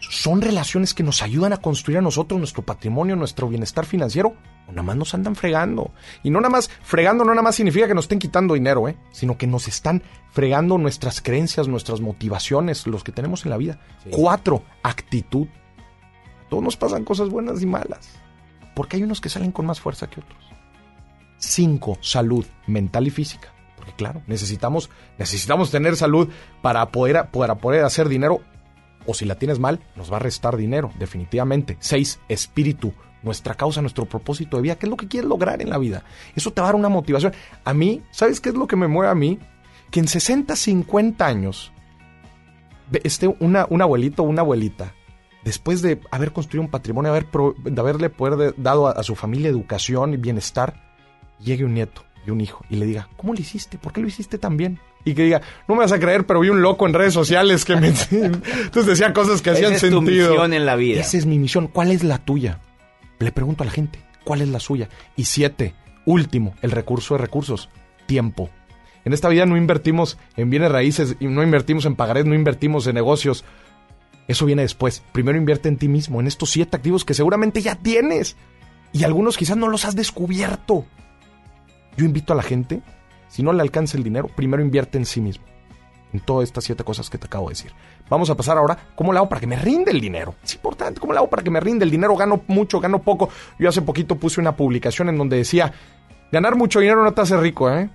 son 0.00 0.40
relaciones 0.40 0.94
que 0.94 1.02
nos 1.02 1.22
ayudan 1.22 1.52
a 1.52 1.58
construir 1.58 1.98
a 1.98 2.02
nosotros 2.02 2.38
nuestro 2.38 2.62
patrimonio, 2.62 3.16
nuestro 3.16 3.48
bienestar 3.48 3.84
financiero, 3.84 4.34
o 4.66 4.70
nada 4.70 4.82
más 4.82 4.96
nos 4.96 5.14
andan 5.14 5.36
fregando. 5.36 5.92
Y 6.22 6.30
no 6.30 6.40
nada 6.40 6.50
más, 6.50 6.70
fregando 6.82 7.24
no 7.24 7.30
nada 7.30 7.42
más 7.42 7.54
significa 7.54 7.86
que 7.86 7.94
nos 7.94 8.04
estén 8.04 8.18
quitando 8.18 8.54
dinero, 8.54 8.88
¿eh? 8.88 8.96
sino 9.12 9.36
que 9.36 9.46
nos 9.46 9.68
están 9.68 10.02
fregando 10.30 10.78
nuestras 10.78 11.20
creencias, 11.20 11.68
nuestras 11.68 12.00
motivaciones, 12.00 12.86
los 12.86 13.04
que 13.04 13.12
tenemos 13.12 13.44
en 13.44 13.50
la 13.50 13.56
vida. 13.56 13.78
Cuatro, 14.10 14.62
actitud. 14.82 15.46
A 16.44 16.48
todos 16.48 16.62
nos 16.62 16.76
pasan 16.76 17.04
cosas 17.04 17.28
buenas 17.28 17.62
y 17.62 17.66
malas, 17.66 18.10
porque 18.74 18.96
hay 18.96 19.02
unos 19.02 19.20
que 19.20 19.28
salen 19.28 19.52
con 19.52 19.66
más 19.66 19.80
fuerza 19.80 20.08
que 20.08 20.20
otros. 20.20 20.44
Cinco, 21.38 21.98
salud 22.00 22.44
mental 22.66 23.06
y 23.06 23.10
física. 23.10 23.52
Porque 23.76 23.94
claro, 23.94 24.22
necesitamos, 24.26 24.90
necesitamos 25.18 25.70
tener 25.70 25.96
salud 25.96 26.28
para 26.60 26.90
poder, 26.90 27.28
para 27.30 27.56
poder 27.56 27.84
hacer 27.84 28.08
dinero. 28.08 28.42
O 29.06 29.14
si 29.14 29.24
la 29.24 29.34
tienes 29.36 29.58
mal, 29.58 29.80
nos 29.96 30.12
va 30.12 30.16
a 30.16 30.20
restar 30.20 30.56
dinero, 30.56 30.92
definitivamente. 30.98 31.76
Seis, 31.80 32.20
espíritu. 32.28 32.92
Nuestra 33.22 33.54
causa, 33.54 33.82
nuestro 33.82 34.06
propósito 34.06 34.56
de 34.56 34.62
vida. 34.62 34.76
¿Qué 34.76 34.86
es 34.86 34.90
lo 34.90 34.96
que 34.96 35.08
quieres 35.08 35.28
lograr 35.28 35.60
en 35.60 35.68
la 35.70 35.78
vida? 35.78 36.04
Eso 36.34 36.52
te 36.52 36.60
va 36.62 36.68
a 36.68 36.70
dar 36.70 36.76
una 36.76 36.88
motivación. 36.88 37.32
A 37.64 37.74
mí, 37.74 38.02
¿sabes 38.10 38.40
qué 38.40 38.48
es 38.50 38.54
lo 38.54 38.66
que 38.66 38.76
me 38.76 38.88
mueve 38.88 39.10
a 39.10 39.14
mí? 39.14 39.38
Que 39.90 40.00
en 40.00 40.08
60, 40.08 40.56
50 40.56 41.26
años, 41.26 41.72
una, 43.40 43.66
un 43.68 43.82
abuelito 43.82 44.22
o 44.22 44.26
una 44.26 44.40
abuelita, 44.42 44.94
después 45.44 45.82
de 45.82 46.00
haber 46.10 46.32
construido 46.32 46.62
un 46.62 46.70
patrimonio, 46.70 47.12
de 47.12 47.80
haberle 47.80 48.10
poder 48.10 48.36
de- 48.36 48.54
dado 48.62 48.88
a, 48.88 48.92
a 48.92 49.02
su 49.02 49.14
familia 49.14 49.48
educación 49.48 50.14
y 50.14 50.16
bienestar, 50.16 50.82
llegue 51.38 51.64
un 51.64 51.74
nieto 51.74 52.04
y 52.26 52.30
un 52.30 52.40
hijo 52.40 52.64
y 52.70 52.76
le 52.76 52.86
diga, 52.86 53.08
¿cómo 53.16 53.32
lo 53.34 53.40
hiciste? 53.40 53.78
¿Por 53.78 53.92
qué 53.92 54.00
lo 54.00 54.08
hiciste 54.08 54.38
tan 54.38 54.56
bien? 54.56 54.78
Y 55.04 55.14
que 55.14 55.24
diga, 55.24 55.40
no 55.66 55.74
me 55.74 55.80
vas 55.80 55.92
a 55.92 55.98
creer, 55.98 56.26
pero 56.26 56.40
vi 56.40 56.50
un 56.50 56.60
loco 56.60 56.86
en 56.86 56.92
redes 56.92 57.14
sociales 57.14 57.64
que 57.64 57.76
me... 57.76 57.88
Entonces 58.10 58.86
decía 58.86 59.12
cosas 59.12 59.40
que 59.40 59.50
hacían 59.50 59.72
Esa 59.72 59.86
es 59.86 59.92
tu 59.92 59.98
sentido. 59.98 60.30
misión 60.30 60.52
en 60.52 60.66
la 60.66 60.76
vida. 60.76 61.00
Esa 61.00 61.16
es 61.16 61.26
mi 61.26 61.38
misión. 61.38 61.68
¿Cuál 61.68 61.90
es 61.90 62.04
la 62.04 62.18
tuya? 62.18 62.60
Le 63.18 63.32
pregunto 63.32 63.62
a 63.62 63.66
la 63.66 63.72
gente, 63.72 63.98
¿cuál 64.24 64.42
es 64.42 64.48
la 64.48 64.60
suya? 64.60 64.88
Y 65.16 65.24
siete, 65.24 65.74
último, 66.04 66.54
el 66.62 66.70
recurso 66.70 67.14
de 67.14 67.18
recursos, 67.18 67.70
tiempo. 68.06 68.50
En 69.04 69.12
esta 69.14 69.28
vida 69.28 69.46
no 69.46 69.56
invertimos 69.56 70.18
en 70.36 70.50
bienes 70.50 70.70
raíces, 70.70 71.16
no 71.20 71.42
invertimos 71.42 71.86
en 71.86 71.96
pagarés, 71.96 72.26
no 72.26 72.34
invertimos 72.34 72.86
en 72.86 72.94
negocios. 72.94 73.44
Eso 74.28 74.44
viene 74.46 74.62
después. 74.62 75.02
Primero 75.12 75.38
invierte 75.38 75.68
en 75.68 75.76
ti 75.78 75.88
mismo, 75.88 76.20
en 76.20 76.26
estos 76.26 76.50
siete 76.50 76.76
activos 76.76 77.04
que 77.04 77.14
seguramente 77.14 77.62
ya 77.62 77.76
tienes. 77.76 78.36
Y 78.92 79.04
algunos 79.04 79.36
quizás 79.36 79.56
no 79.56 79.68
los 79.68 79.84
has 79.84 79.96
descubierto. 79.96 80.84
Yo 81.96 82.04
invito 82.04 82.32
a 82.32 82.36
la 82.36 82.42
gente, 82.42 82.82
si 83.30 83.42
no 83.42 83.52
le 83.52 83.62
alcanza 83.62 83.96
el 83.96 84.02
dinero, 84.02 84.28
primero 84.28 84.62
invierte 84.62 84.98
en 84.98 85.06
sí 85.06 85.20
mismo. 85.20 85.44
En 86.12 86.18
todas 86.18 86.48
estas 86.48 86.64
siete 86.64 86.82
cosas 86.82 87.08
que 87.08 87.16
te 87.16 87.26
acabo 87.26 87.48
de 87.48 87.52
decir. 87.52 87.72
Vamos 88.08 88.28
a 88.28 88.36
pasar 88.36 88.58
ahora, 88.58 88.76
¿cómo 88.96 89.12
le 89.12 89.18
hago 89.18 89.28
para 89.28 89.40
que 89.40 89.46
me 89.46 89.56
rinde 89.56 89.92
el 89.92 90.00
dinero? 90.00 90.34
Es 90.42 90.54
importante, 90.56 91.00
¿cómo 91.00 91.12
le 91.12 91.20
hago 91.20 91.30
para 91.30 91.44
que 91.44 91.50
me 91.50 91.60
rinde 91.60 91.84
el 91.84 91.90
dinero? 91.92 92.16
Gano 92.16 92.42
mucho, 92.48 92.80
gano 92.80 93.00
poco. 93.00 93.30
Yo 93.60 93.68
hace 93.68 93.82
poquito 93.82 94.16
puse 94.16 94.40
una 94.40 94.56
publicación 94.56 95.08
en 95.08 95.16
donde 95.16 95.36
decía, 95.36 95.72
ganar 96.32 96.56
mucho 96.56 96.80
dinero 96.80 97.04
no 97.04 97.14
te 97.14 97.20
hace 97.20 97.36
rico, 97.36 97.70
¿eh? 97.70 97.88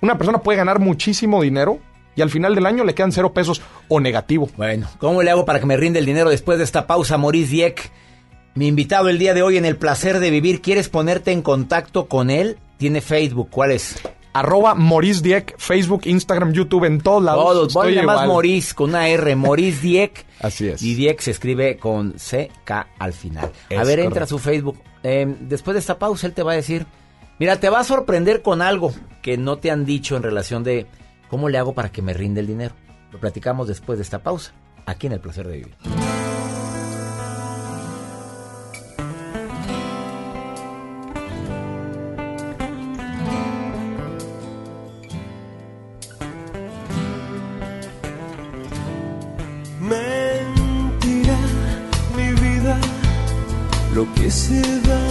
Una 0.00 0.18
persona 0.18 0.38
puede 0.38 0.58
ganar 0.58 0.80
muchísimo 0.80 1.40
dinero 1.40 1.78
y 2.16 2.22
al 2.22 2.30
final 2.30 2.56
del 2.56 2.66
año 2.66 2.82
le 2.82 2.96
quedan 2.96 3.12
cero 3.12 3.32
pesos 3.32 3.62
o 3.86 4.00
negativo. 4.00 4.50
Bueno, 4.56 4.88
¿cómo 4.98 5.22
le 5.22 5.30
hago 5.30 5.44
para 5.44 5.60
que 5.60 5.66
me 5.66 5.76
rinde 5.76 6.00
el 6.00 6.06
dinero 6.06 6.30
después 6.30 6.58
de 6.58 6.64
esta 6.64 6.88
pausa, 6.88 7.16
Maurice 7.18 7.52
Dieck? 7.52 7.92
Mi 8.56 8.66
invitado 8.66 9.08
el 9.08 9.20
día 9.20 9.34
de 9.34 9.42
hoy 9.42 9.56
en 9.56 9.64
El 9.64 9.76
Placer 9.76 10.18
de 10.18 10.30
Vivir, 10.30 10.60
¿quieres 10.60 10.88
ponerte 10.88 11.30
en 11.30 11.42
contacto 11.42 12.08
con 12.08 12.30
él? 12.30 12.58
Tiene 12.78 13.00
Facebook, 13.00 13.48
¿cuál 13.50 13.72
es? 13.72 14.00
Arroba 14.32 14.74
Maurice 14.74 15.20
Dieck, 15.20 15.58
Facebook, 15.58 16.02
Instagram, 16.04 16.52
YouTube, 16.52 16.84
en 16.84 17.00
todos 17.00 17.22
lados. 17.22 17.44
Todos, 17.44 17.68
Estoy 17.68 17.94
ponle 17.94 18.02
más. 18.06 18.26
Maurice 18.26 18.74
con 18.74 18.90
una 18.90 19.08
R, 19.08 19.34
Maurice 19.34 19.80
Dieck. 19.80 20.24
Así 20.40 20.68
es. 20.68 20.80
Y 20.80 20.94
Dieck 20.94 21.20
se 21.20 21.32
escribe 21.32 21.76
con 21.76 22.12
CK 22.12 22.86
al 22.98 23.12
final. 23.12 23.50
Es 23.68 23.78
a 23.78 23.84
ver, 23.84 23.98
entra 23.98 24.24
a 24.24 24.26
su 24.26 24.38
Facebook. 24.38 24.80
Eh, 25.02 25.26
después 25.40 25.74
de 25.74 25.80
esta 25.80 25.98
pausa, 25.98 26.26
él 26.26 26.34
te 26.34 26.42
va 26.42 26.52
a 26.52 26.56
decir: 26.56 26.86
Mira, 27.38 27.58
te 27.58 27.68
va 27.68 27.80
a 27.80 27.84
sorprender 27.84 28.42
con 28.42 28.62
algo 28.62 28.92
que 29.22 29.36
no 29.36 29.58
te 29.58 29.70
han 29.70 29.84
dicho 29.84 30.16
en 30.16 30.22
relación 30.22 30.62
de 30.62 30.86
cómo 31.28 31.48
le 31.48 31.58
hago 31.58 31.74
para 31.74 31.90
que 31.90 32.02
me 32.02 32.14
rinde 32.14 32.40
el 32.40 32.46
dinero. 32.46 32.74
Lo 33.10 33.18
platicamos 33.18 33.66
después 33.66 33.98
de 33.98 34.04
esta 34.04 34.22
pausa, 34.22 34.52
aquí 34.86 35.06
en 35.08 35.14
El 35.14 35.20
Placer 35.20 35.48
de 35.48 35.56
Vivir. 35.56 35.74
Se 54.48 54.62
va 54.88 55.07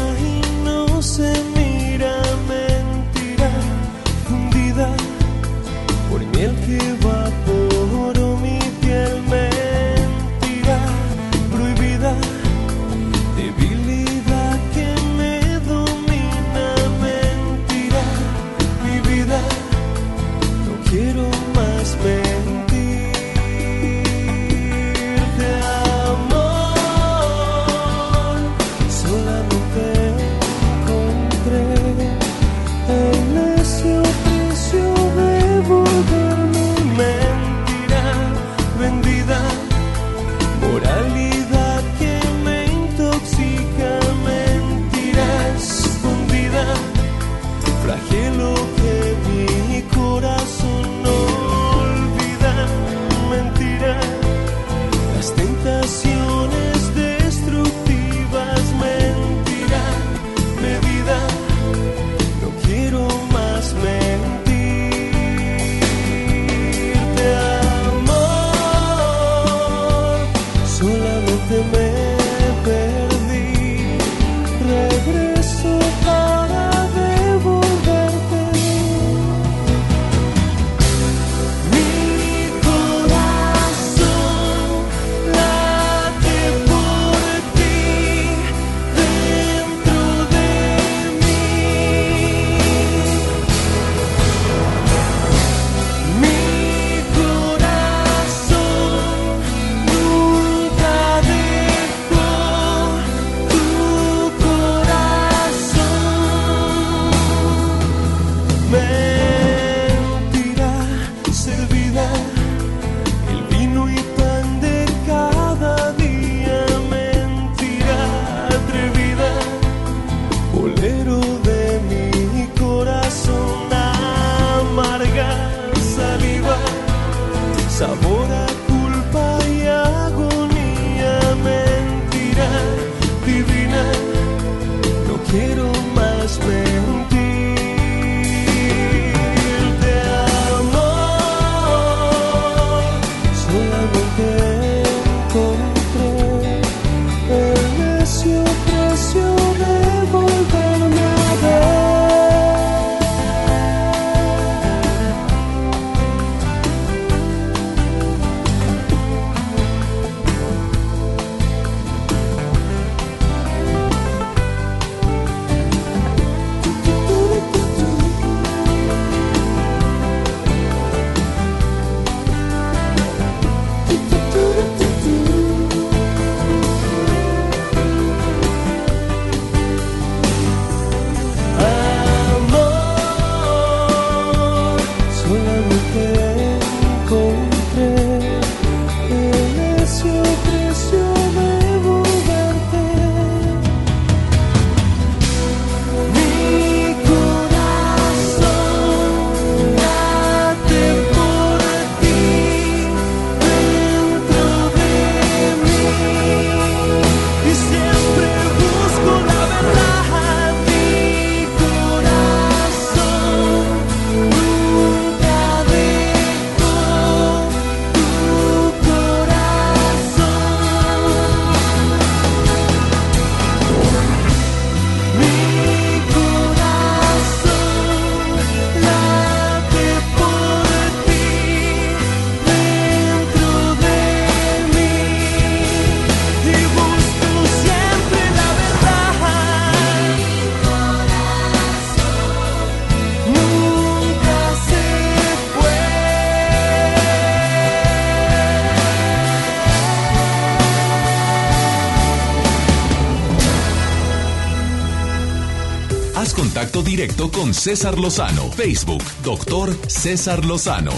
contacto 257.18 257.32
con 257.32 257.54
César 257.54 257.98
Lozano. 257.98 258.52
Facebook, 258.52 259.04
doctor 259.24 259.74
César 259.88 260.46
Lozano. 260.46 260.92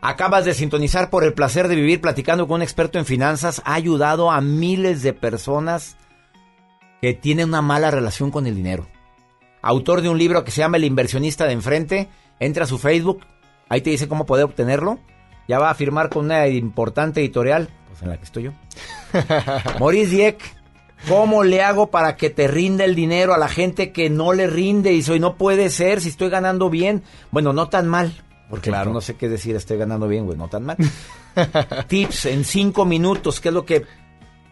Acabas 0.00 0.44
de 0.44 0.54
sintonizar 0.54 1.10
por 1.10 1.24
el 1.24 1.34
placer 1.34 1.68
de 1.68 1.76
vivir 1.76 2.00
platicando 2.00 2.48
con 2.48 2.56
un 2.56 2.62
experto 2.62 2.98
en 2.98 3.04
finanzas. 3.04 3.62
Ha 3.64 3.74
ayudado 3.74 4.30
a 4.30 4.40
miles 4.40 5.02
de 5.02 5.12
personas 5.12 5.96
que 7.00 7.14
tienen 7.14 7.48
una 7.48 7.62
mala 7.62 7.90
relación 7.90 8.30
con 8.30 8.46
el 8.46 8.54
dinero. 8.54 8.86
Autor 9.60 10.00
de 10.00 10.08
un 10.08 10.18
libro 10.18 10.44
que 10.44 10.50
se 10.50 10.58
llama 10.58 10.78
El 10.78 10.84
inversionista 10.84 11.44
de 11.46 11.52
enfrente. 11.52 12.08
Entra 12.40 12.64
a 12.64 12.68
su 12.68 12.78
Facebook, 12.78 13.20
ahí 13.68 13.80
te 13.80 13.90
dice 13.90 14.08
cómo 14.08 14.26
poder 14.26 14.44
obtenerlo. 14.44 14.98
Ya 15.48 15.58
va 15.58 15.70
a 15.70 15.74
firmar 15.74 16.08
con 16.08 16.26
una 16.26 16.48
importante 16.48 17.20
editorial, 17.20 17.68
pues 17.88 18.02
en 18.02 18.08
la 18.08 18.16
que 18.16 18.24
estoy 18.24 18.44
yo. 18.44 18.52
Maurice 19.78 20.10
Dieck, 20.10 20.61
¿cómo 21.08 21.44
le 21.44 21.62
hago 21.62 21.90
para 21.90 22.16
que 22.16 22.30
te 22.30 22.48
rinda 22.48 22.84
el 22.84 22.94
dinero 22.94 23.34
a 23.34 23.38
la 23.38 23.48
gente 23.48 23.92
que 23.92 24.10
no 24.10 24.32
le 24.32 24.46
rinde? 24.46 24.92
Y 24.92 25.02
soy, 25.02 25.20
no 25.20 25.36
puede 25.36 25.70
ser 25.70 26.00
si 26.00 26.08
estoy 26.08 26.30
ganando 26.30 26.70
bien. 26.70 27.02
Bueno, 27.30 27.52
no 27.52 27.68
tan 27.68 27.88
mal. 27.88 28.12
Porque 28.52 28.70
claro. 28.70 28.92
no 28.92 29.00
sé 29.00 29.14
qué 29.14 29.28
decir, 29.28 29.56
estoy 29.56 29.78
ganando 29.78 30.06
bien, 30.08 30.26
güey, 30.26 30.36
no 30.36 30.48
tan 30.48 30.64
mal. 30.64 30.76
Tips 31.88 32.26
en 32.26 32.44
cinco 32.44 32.84
minutos, 32.84 33.40
¿qué 33.40 33.48
es 33.48 33.54
lo 33.54 33.64
que 33.64 33.84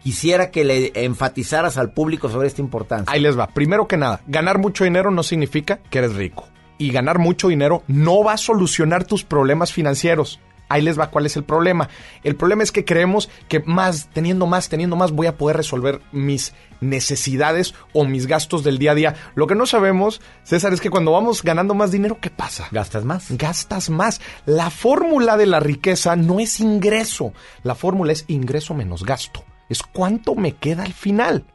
quisiera 0.01 0.49
que 0.49 0.63
le 0.63 0.91
enfatizaras 0.95 1.77
al 1.77 1.91
público 1.91 2.27
sobre 2.27 2.47
esta 2.47 2.61
importancia? 2.61 3.13
Ahí 3.13 3.19
les 3.21 3.37
va. 3.37 3.47
Primero 3.47 3.87
que 3.87 3.97
nada, 3.97 4.21
ganar 4.25 4.57
mucho 4.57 4.85
dinero 4.85 5.11
no 5.11 5.21
significa 5.21 5.81
que 5.89 5.99
eres 5.99 6.15
rico. 6.15 6.47
Y 6.79 6.91
ganar 6.91 7.19
mucho 7.19 7.49
dinero 7.49 7.83
no 7.87 8.23
va 8.23 8.33
a 8.33 8.37
solucionar 8.37 9.03
tus 9.03 9.23
problemas 9.23 9.71
financieros. 9.71 10.39
Ahí 10.71 10.81
les 10.81 10.97
va 10.97 11.11
cuál 11.11 11.25
es 11.25 11.35
el 11.35 11.43
problema. 11.43 11.89
El 12.23 12.37
problema 12.37 12.63
es 12.63 12.71
que 12.71 12.85
creemos 12.85 13.29
que 13.49 13.59
más, 13.59 14.09
teniendo 14.13 14.47
más, 14.47 14.69
teniendo 14.69 14.95
más, 14.95 15.11
voy 15.11 15.27
a 15.27 15.35
poder 15.35 15.57
resolver 15.57 16.01
mis 16.13 16.53
necesidades 16.79 17.75
o 17.91 18.05
mis 18.05 18.25
gastos 18.25 18.63
del 18.63 18.77
día 18.77 18.91
a 18.91 18.95
día. 18.95 19.15
Lo 19.35 19.47
que 19.47 19.55
no 19.55 19.65
sabemos, 19.65 20.21
César, 20.43 20.71
es 20.71 20.79
que 20.79 20.89
cuando 20.89 21.11
vamos 21.11 21.43
ganando 21.43 21.73
más 21.73 21.91
dinero, 21.91 22.19
¿qué 22.21 22.29
pasa? 22.29 22.69
Gastas 22.71 23.03
más. 23.03 23.31
Gastas 23.31 23.89
más. 23.89 24.21
La 24.45 24.69
fórmula 24.69 25.35
de 25.35 25.45
la 25.45 25.59
riqueza 25.59 26.15
no 26.15 26.39
es 26.39 26.61
ingreso. 26.61 27.33
La 27.63 27.75
fórmula 27.75 28.13
es 28.13 28.23
ingreso 28.29 28.73
menos 28.73 29.03
gasto. 29.03 29.43
Es 29.67 29.83
cuánto 29.83 30.35
me 30.35 30.53
queda 30.53 30.83
al 30.83 30.93
final. 30.93 31.45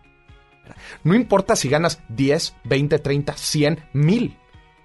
No 1.04 1.14
importa 1.14 1.56
si 1.56 1.70
ganas 1.70 2.02
10, 2.10 2.54
20, 2.64 2.98
30, 2.98 3.32
100, 3.34 3.80
1000. 3.94 4.36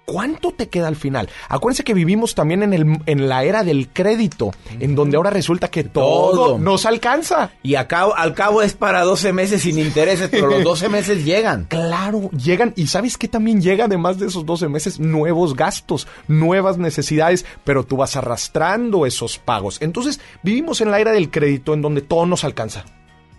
¿Cuánto 0.04 0.50
te 0.52 0.68
queda 0.68 0.88
al 0.88 0.96
final? 0.96 1.28
Acuérdense 1.48 1.84
que 1.84 1.94
vivimos 1.94 2.34
también 2.34 2.62
en, 2.64 2.72
el, 2.74 2.98
en 3.06 3.28
la 3.28 3.44
era 3.44 3.62
del 3.62 3.88
crédito, 3.88 4.50
en 4.80 4.94
donde 4.96 5.16
ahora 5.16 5.30
resulta 5.30 5.68
que 5.68 5.84
todo, 5.84 6.30
Todo. 6.32 6.58
nos 6.58 6.84
alcanza. 6.86 7.52
Y 7.62 7.76
a 7.76 7.86
cabo- 7.86 8.14
al 8.16 8.34
cabo 8.34 8.62
es 8.62 8.74
para 8.74 9.02
12 9.04 9.32
meses 9.32 9.62
sin 9.62 9.78
intereses, 9.78 10.28
pero 10.30 10.48
los 10.48 10.64
12 10.64 10.88
meses 10.88 11.24
llegan. 11.24 11.66
Claro, 11.68 12.30
llegan. 12.32 12.72
Y 12.76 12.88
sabes 12.88 13.16
que 13.16 13.28
también 13.28 13.60
llega, 13.62 13.84
además 13.84 14.18
de 14.18 14.26
esos 14.26 14.44
12 14.44 14.68
meses, 14.68 14.98
nuevos 14.98 15.54
gastos, 15.54 16.08
nuevas 16.26 16.78
necesidades, 16.78 17.46
pero 17.64 17.84
tú 17.84 17.96
vas 17.96 18.16
arrastrando 18.16 19.06
esos 19.06 19.38
pagos. 19.38 19.78
Entonces, 19.80 20.20
vivimos 20.42 20.80
en 20.80 20.90
la 20.90 20.98
era 21.00 21.12
del 21.12 21.30
crédito 21.30 21.74
en 21.74 21.82
donde 21.82 22.02
todo 22.02 22.26
nos 22.26 22.42
alcanza. 22.44 22.84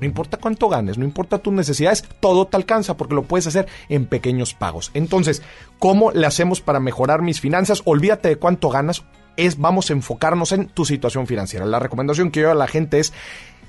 No 0.03 0.07
importa 0.07 0.35
cuánto 0.37 0.67
ganes, 0.67 0.97
no 0.97 1.05
importa 1.05 1.37
tus 1.37 1.53
necesidades, 1.53 2.03
todo 2.19 2.45
te 2.45 2.57
alcanza 2.57 2.97
porque 2.97 3.15
lo 3.15 3.23
puedes 3.23 3.47
hacer 3.47 3.67
en 3.87 4.05
pequeños 4.05 4.53
pagos. 4.53 4.91
Entonces, 4.93 5.41
¿cómo 5.79 6.11
le 6.11 6.27
hacemos 6.27 6.59
para 6.59 6.81
mejorar 6.81 7.21
mis 7.21 7.39
finanzas? 7.39 7.81
Olvídate 7.85 8.27
de 8.27 8.35
cuánto 8.35 8.67
ganas, 8.67 9.05
es 9.37 9.57
vamos 9.57 9.89
a 9.89 9.93
enfocarnos 9.93 10.51
en 10.51 10.67
tu 10.67 10.83
situación 10.83 11.25
financiera. 11.25 11.65
La 11.65 11.79
recomendación 11.79 12.31
que 12.31 12.41
yo 12.41 12.51
a 12.51 12.53
la 12.53 12.67
gente 12.67 12.99
es 12.99 13.13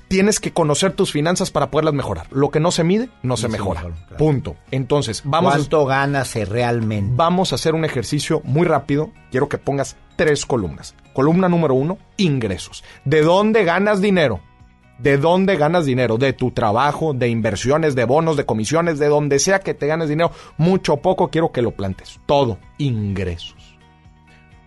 tienes 0.09 0.41
que 0.41 0.51
conocer 0.51 0.91
tus 0.91 1.13
finanzas 1.13 1.51
para 1.51 1.71
poderlas 1.71 1.93
mejorar. 1.93 2.27
Lo 2.31 2.51
que 2.51 2.59
no 2.59 2.71
se 2.71 2.83
mide, 2.83 3.09
no, 3.23 3.37
se 3.37 3.47
mejora. 3.47 3.85
Punto. 4.17 4.57
Entonces, 4.71 5.21
vamos 5.23 5.53
a- 5.53 5.57
¿Cuánto 5.57 5.85
ganas 5.85 6.35
realmente? 6.35 7.13
Vamos 7.15 7.53
a 7.53 7.55
hacer 7.55 7.73
un 7.75 7.85
ejercicio 7.85 8.41
muy 8.43 8.67
rápido. 8.67 9.11
Quiero 9.31 9.47
que 9.47 9.57
pongas 9.57 9.95
tres 10.17 10.45
columnas. 10.45 10.95
Columna 11.13 11.47
número 11.47 11.75
uno, 11.75 11.97
ingresos. 12.17 12.83
¿De 13.05 13.21
dónde 13.21 13.63
ganas 13.63 14.01
dinero? 14.01 14.41
¿De 14.99 15.17
dónde 15.17 15.57
ganas 15.57 15.85
dinero? 15.85 16.17
De 16.17 16.31
tu 16.33 16.51
trabajo, 16.51 17.13
de 17.13 17.27
inversiones, 17.27 17.95
de 17.95 18.05
bonos, 18.05 18.37
de 18.37 18.45
comisiones, 18.45 18.97
de 18.97 19.07
donde 19.07 19.39
sea 19.39 19.59
que 19.59 19.73
te 19.73 19.87
ganes 19.87 20.07
dinero. 20.09 20.31
Mucho 20.57 20.93
o 20.93 21.01
poco, 21.01 21.29
quiero 21.29 21.51
que 21.51 21.61
lo 21.61 21.71
plantes. 21.71 22.19
Todo, 22.25 22.59
ingresos. 22.77 23.77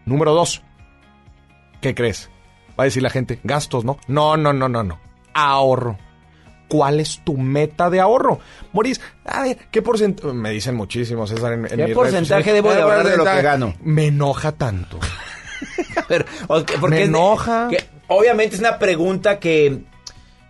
Número 0.04 0.34
dos, 0.34 0.62
¿qué 1.80 1.94
crees? 1.94 2.30
Va 2.78 2.84
a 2.84 2.84
decir 2.84 3.02
la 3.02 3.10
gente, 3.10 3.38
gastos, 3.42 3.84
¿no? 3.84 3.98
No, 4.06 4.36
no, 4.36 4.52
no, 4.52 4.68
no, 4.68 4.82
no. 4.82 4.98
Ahorro. 5.34 5.96
¿Cuál 6.68 7.00
es 7.00 7.22
tu 7.24 7.36
meta 7.38 7.88
de 7.88 7.98
ahorro? 7.98 8.40
Moris, 8.74 9.00
a 9.24 9.42
ver, 9.42 9.56
¿qué 9.70 9.80
porcentaje? 9.80 10.34
Me 10.34 10.50
dicen 10.50 10.74
muchísimo, 10.74 11.26
César, 11.26 11.54
en, 11.54 11.60
en 11.64 11.76
¿Qué 11.78 11.86
mis 11.86 11.94
porcentaje 11.94 12.52
debo 12.52 12.68
de 12.70 12.76
¿Qué 12.76 12.82
ahorrar 12.82 13.06
de 13.08 13.16
lo 13.16 13.24
que 13.24 13.40
gano? 13.42 13.74
Me 13.82 14.08
enoja 14.08 14.52
tanto. 14.52 14.98
Pero, 16.08 16.26
ok, 16.48 16.72
porque 16.78 16.96
Me 16.96 17.02
es- 17.04 17.08
enoja. 17.08 17.68
que 17.70 17.78
obviamente 18.08 18.54
es 18.56 18.60
una 18.60 18.78
pregunta 18.78 19.38
que, 19.38 19.84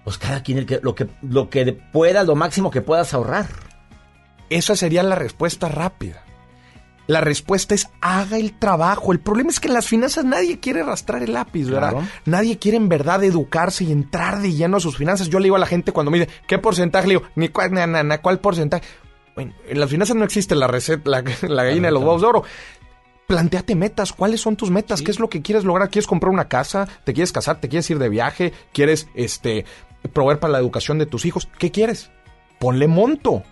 pues 0.09 0.19
cada 0.19 0.43
quien 0.43 0.59
el 0.59 0.67
que- 0.67 0.81
lo 0.83 0.95
que 0.95 1.07
lo 1.23 1.51
que 1.51 1.73
pueda, 1.73 2.23
lo 2.25 2.35
máximo 2.35 2.71
que 2.71 2.81
puedas 2.83 3.13
ahorrar. 3.15 3.47
Esa 4.51 4.75
sería 4.77 5.03
la 5.03 5.15
respuesta 5.15 5.69
rápida. 5.69 6.25
La 7.07 7.21
respuesta 7.23 7.75
es 7.75 7.89
haga 8.03 8.37
el 8.39 8.59
trabajo. 8.59 9.13
El 9.13 9.21
problema 9.21 9.51
es 9.51 9.61
que 9.61 9.69
en 9.69 9.75
las 9.75 9.87
finanzas 9.87 10.25
nadie 10.25 10.61
quiere 10.61 10.81
arrastrar 10.83 11.23
el 11.23 11.33
lápiz, 11.33 11.67
¿verdad? 11.71 11.91
Claro. 11.93 12.07
Nadie 12.27 12.59
quiere 12.59 12.77
en 12.77 12.89
verdad 12.89 13.23
educarse 13.25 13.85
y 13.85 13.93
entrar 13.93 14.41
de 14.41 14.53
lleno 14.53 14.77
a 14.77 14.81
sus 14.81 14.97
finanzas. 14.99 15.29
Yo 15.29 15.39
le 15.39 15.45
digo 15.45 15.57
a 15.57 15.59
la 15.59 15.67
gente 15.67 15.93
cuando 15.93 16.11
me 16.11 16.19
dice, 16.21 16.31
¿qué 16.47 16.59
porcentaje? 16.59 17.09
Le 17.09 17.15
digo, 17.15 17.27
ni 17.35 17.49
cuál, 17.49 17.73
na, 17.73 17.87
na, 17.87 18.03
na, 18.03 18.19
¿cuál 18.23 18.41
porcentaje? 18.41 18.85
Bueno, 19.35 19.55
en 19.69 19.81
las 19.81 19.89
finanzas 19.91 20.17
no 20.17 20.25
existe 20.25 20.55
la 20.55 20.67
receta, 20.67 21.09
la, 21.11 21.23
la 21.49 21.65
gallina 21.65 21.89
de 21.89 21.93
los 21.93 22.03
huevos 22.03 22.21
de 22.23 22.27
oro. 22.27 22.45
Planteate 23.27 23.75
metas. 23.75 24.13
¿Cuáles 24.15 24.41
son 24.41 24.57
tus 24.57 24.71
metas? 24.71 25.03
¿Qué 25.03 25.11
es 25.11 25.21
lo 25.21 25.29
que 25.29 25.43
quieres 25.43 25.65
lograr? 25.65 25.91
¿Quieres 25.91 26.07
comprar 26.07 26.33
una 26.33 26.49
casa? 26.49 26.89
¿Te 27.05 27.13
quieres 27.13 27.31
casar? 27.33 27.61
¿Te 27.61 27.69
quieres 27.69 27.89
ir 27.91 27.99
de 27.99 28.09
viaje? 28.09 28.53
¿Quieres 28.73 29.07
este, 29.15 29.67
proveer 30.13 30.39
para 30.39 30.53
la 30.53 30.59
educación 30.59 30.99
de 30.99 31.07
tus 31.07 31.27
hijos? 31.27 31.49
¿Qué 31.59 31.71
quieres? 31.71 32.11
Ponle 32.59 32.87
monto. 32.89 33.43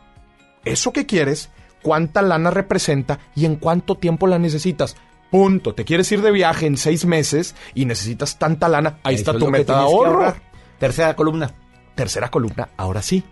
Eso 0.64 0.93
que 0.93 1.06
quieres, 1.06 1.51
cuánta 1.82 2.23
lana 2.23 2.51
representa 2.51 3.18
y 3.35 3.44
en 3.44 3.56
cuánto 3.56 3.94
tiempo 3.97 4.27
la 4.27 4.39
necesitas. 4.39 4.97
Punto. 5.31 5.74
Te 5.74 5.85
quieres 5.85 6.10
ir 6.12 6.23
de 6.23 6.31
viaje 6.31 6.66
en 6.66 6.77
seis 6.77 7.05
meses 7.05 7.55
y 7.74 7.85
necesitas 7.85 8.39
tanta 8.39 8.68
lana. 8.68 8.98
Ahí 9.02 9.16
está 9.16 9.32
es 9.32 9.39
tu 9.39 9.51
meta 9.51 9.74
de 9.74 9.82
ahorro. 9.82 10.35
Tercera 10.78 11.16
columna. 11.16 11.52
Tercera 11.94 12.31
columna, 12.31 12.68
ahora 12.77 13.01
sí, 13.01 13.24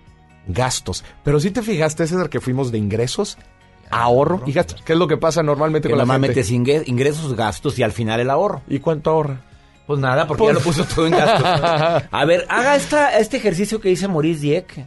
gastos. 0.46 1.04
Pero 1.22 1.38
si 1.38 1.50
te 1.50 1.62
fijaste, 1.62 2.06
César, 2.06 2.30
que 2.30 2.40
fuimos 2.40 2.72
de 2.72 2.78
ingresos, 2.78 3.36
ahorro 3.90 4.42
y 4.46 4.52
gastos. 4.52 4.82
¿Qué 4.82 4.94
es 4.94 4.98
lo 4.98 5.06
que 5.06 5.18
pasa 5.18 5.42
normalmente 5.42 5.88
Que 5.88 5.92
con 5.92 5.98
la 5.98 6.04
nomás 6.04 6.34
gente? 6.34 6.84
ingresos, 6.86 7.34
gastos 7.36 7.78
y 7.78 7.82
al 7.82 7.92
final 7.92 8.20
el 8.20 8.30
ahorro. 8.30 8.62
¿Y 8.66 8.78
cuánto 8.78 9.10
ahorra? 9.10 9.42
Pues 9.86 10.00
nada, 10.00 10.26
porque 10.26 10.44
Pues- 10.44 10.54
ya 10.54 10.58
lo 10.60 10.64
puso 10.64 10.84
todo 10.94 11.06
en 11.06 11.12
gastos. 11.12 12.06
A 12.10 12.24
ver, 12.24 12.46
haga 12.48 12.76
esta, 12.76 13.18
este 13.18 13.36
ejercicio 13.36 13.80
que 13.80 13.88
dice 13.90 14.08
Maurice 14.08 14.40
Dieck. 14.40 14.86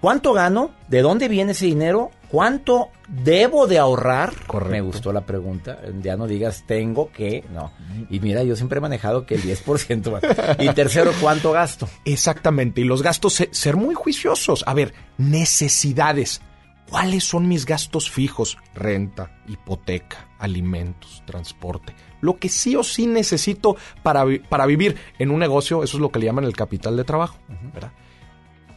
¿Cuánto 0.00 0.32
gano? 0.32 0.70
¿De 0.86 1.02
dónde 1.02 1.26
viene 1.26 1.52
ese 1.52 1.66
dinero? 1.66 2.12
¿Cuánto 2.28 2.90
debo 3.08 3.66
de 3.66 3.78
ahorrar? 3.80 4.32
Me 4.70 4.80
gustó 4.80 5.12
la 5.12 5.22
pregunta. 5.22 5.76
Ya 6.00 6.16
no 6.16 6.28
digas 6.28 6.62
tengo 6.68 7.10
que, 7.10 7.44
no. 7.52 7.72
Y 8.08 8.20
mira, 8.20 8.44
yo 8.44 8.54
siempre 8.54 8.78
he 8.78 8.80
manejado 8.80 9.26
que 9.26 9.34
el 9.34 9.42
10%. 9.42 10.12
va. 10.14 10.20
y 10.62 10.68
tercero, 10.72 11.10
¿cuánto 11.20 11.50
gasto? 11.50 11.88
Exactamente, 12.04 12.80
y 12.82 12.84
los 12.84 13.02
gastos, 13.02 13.32
se- 13.34 13.48
ser 13.50 13.76
muy 13.76 13.94
juiciosos. 13.96 14.62
A 14.68 14.74
ver, 14.74 14.94
necesidades. 15.16 16.42
¿Cuáles 16.88 17.24
son 17.24 17.48
mis 17.48 17.66
gastos 17.66 18.08
fijos? 18.08 18.56
Renta, 18.74 19.32
hipoteca, 19.48 20.28
alimentos, 20.38 21.22
transporte. 21.26 21.92
Lo 22.20 22.38
que 22.38 22.48
sí 22.48 22.76
o 22.76 22.82
sí 22.82 23.06
necesito 23.06 23.76
para, 24.02 24.24
para 24.48 24.66
vivir 24.66 24.96
en 25.18 25.30
un 25.30 25.38
negocio, 25.38 25.82
eso 25.82 25.96
es 25.96 26.00
lo 26.00 26.10
que 26.10 26.18
le 26.18 26.26
llaman 26.26 26.44
el 26.44 26.56
capital 26.56 26.96
de 26.96 27.04
trabajo, 27.04 27.36
¿verdad? 27.74 27.92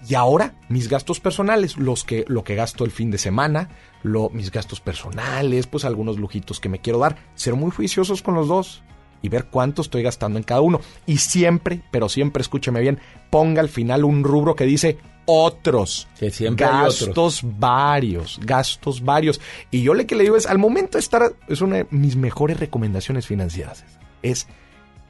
Y 0.07 0.15
ahora, 0.15 0.55
mis 0.67 0.89
gastos 0.89 1.19
personales, 1.19 1.77
los 1.77 2.03
que, 2.03 2.25
lo 2.27 2.43
que 2.43 2.55
gasto 2.55 2.85
el 2.85 2.91
fin 2.91 3.11
de 3.11 3.19
semana, 3.19 3.69
lo, 4.01 4.29
mis 4.31 4.51
gastos 4.51 4.81
personales, 4.81 5.67
pues 5.67 5.85
algunos 5.85 6.17
lujitos 6.17 6.59
que 6.59 6.69
me 6.69 6.79
quiero 6.79 6.99
dar. 6.99 7.17
Ser 7.35 7.53
muy 7.53 7.69
juiciosos 7.69 8.23
con 8.23 8.33
los 8.33 8.47
dos 8.47 8.83
y 9.21 9.29
ver 9.29 9.45
cuánto 9.45 9.83
estoy 9.83 10.01
gastando 10.01 10.39
en 10.39 10.43
cada 10.43 10.61
uno. 10.61 10.81
Y 11.05 11.17
siempre, 11.17 11.83
pero 11.91 12.09
siempre 12.09 12.41
escúcheme 12.41 12.81
bien, 12.81 12.99
ponga 13.29 13.61
al 13.61 13.69
final 13.69 14.03
un 14.03 14.23
rubro 14.23 14.55
que 14.55 14.65
dice 14.65 14.97
otros. 15.25 16.07
siempre 16.31 16.65
hay 16.65 16.85
otros. 16.85 17.07
gastos 17.07 17.41
varios, 17.43 18.39
gastos 18.41 19.03
varios. 19.03 19.39
Y 19.69 19.83
yo 19.83 19.93
lo 19.93 20.05
que 20.05 20.15
le 20.15 20.23
digo 20.23 20.37
es, 20.37 20.45
al 20.45 20.57
momento 20.57 20.97
de 20.97 21.01
estar, 21.01 21.33
es 21.47 21.61
una 21.61 21.77
de 21.77 21.87
mis 21.91 22.15
mejores 22.15 22.59
recomendaciones 22.59 23.27
financieras. 23.27 23.83
Es, 24.21 24.47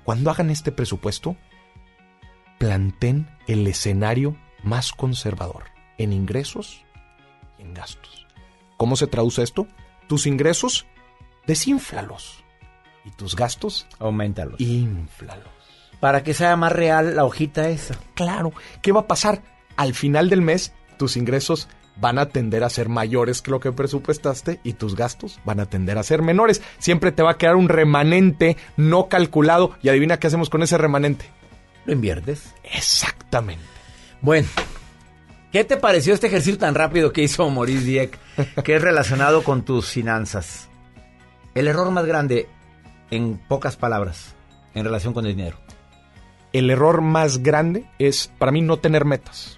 cuando 0.03 0.31
hagan 0.31 0.49
este 0.49 0.71
presupuesto, 0.71 1.35
planten 2.57 3.29
el 3.47 3.65
escenario 3.67 4.35
más 4.63 4.91
conservador 4.91 5.65
en 5.97 6.13
ingresos 6.13 6.83
y 7.57 7.63
en 7.63 7.73
gastos. 7.73 8.27
¿Cómo 8.77 8.95
se 8.95 9.07
traduce 9.07 9.43
esto? 9.43 9.67
Tus 10.07 10.25
ingresos, 10.25 10.85
desínflalos. 11.45 12.43
Y 13.05 13.11
tus 13.11 13.35
gastos, 13.35 13.87
aumentalos. 13.99 14.59
Inflalos. 14.61 15.47
Para 15.99 16.23
que 16.23 16.33
sea 16.33 16.55
más 16.55 16.71
real 16.71 17.15
la 17.15 17.25
hojita 17.25 17.69
esa. 17.69 17.95
Claro. 18.15 18.51
¿Qué 18.81 18.91
va 18.91 19.01
a 19.01 19.07
pasar? 19.07 19.43
Al 19.81 19.95
final 19.95 20.29
del 20.29 20.43
mes, 20.43 20.73
tus 20.99 21.17
ingresos 21.17 21.67
van 21.95 22.19
a 22.19 22.27
tender 22.27 22.63
a 22.63 22.69
ser 22.69 22.87
mayores 22.87 23.41
que 23.41 23.49
lo 23.49 23.59
que 23.59 23.71
presupuestaste 23.71 24.59
y 24.63 24.73
tus 24.73 24.95
gastos 24.95 25.39
van 25.43 25.59
a 25.59 25.65
tender 25.65 25.97
a 25.97 26.03
ser 26.03 26.21
menores. 26.21 26.61
Siempre 26.77 27.11
te 27.11 27.23
va 27.23 27.31
a 27.31 27.37
quedar 27.39 27.55
un 27.55 27.67
remanente 27.67 28.57
no 28.77 29.09
calculado 29.09 29.75
y 29.81 29.89
adivina 29.89 30.19
qué 30.19 30.27
hacemos 30.27 30.51
con 30.51 30.61
ese 30.61 30.77
remanente. 30.77 31.25
¿Lo 31.85 31.93
inviertes? 31.93 32.53
Exactamente. 32.63 33.63
Bueno, 34.21 34.47
¿qué 35.51 35.63
te 35.63 35.77
pareció 35.77 36.13
este 36.13 36.27
ejercicio 36.27 36.59
tan 36.59 36.75
rápido 36.75 37.11
que 37.11 37.23
hizo 37.23 37.49
Maurice 37.49 37.83
Dieck, 37.83 38.19
que 38.63 38.75
es 38.75 38.81
relacionado 38.83 39.43
con 39.43 39.65
tus 39.65 39.89
finanzas? 39.89 40.69
El 41.55 41.67
error 41.67 41.89
más 41.89 42.05
grande, 42.05 42.47
en 43.09 43.39
pocas 43.47 43.77
palabras, 43.77 44.35
en 44.75 44.85
relación 44.85 45.15
con 45.15 45.25
el 45.25 45.35
dinero. 45.35 45.57
El 46.53 46.69
error 46.69 47.01
más 47.01 47.41
grande 47.41 47.87
es, 47.97 48.31
para 48.37 48.51
mí, 48.51 48.61
no 48.61 48.77
tener 48.77 49.05
metas. 49.05 49.57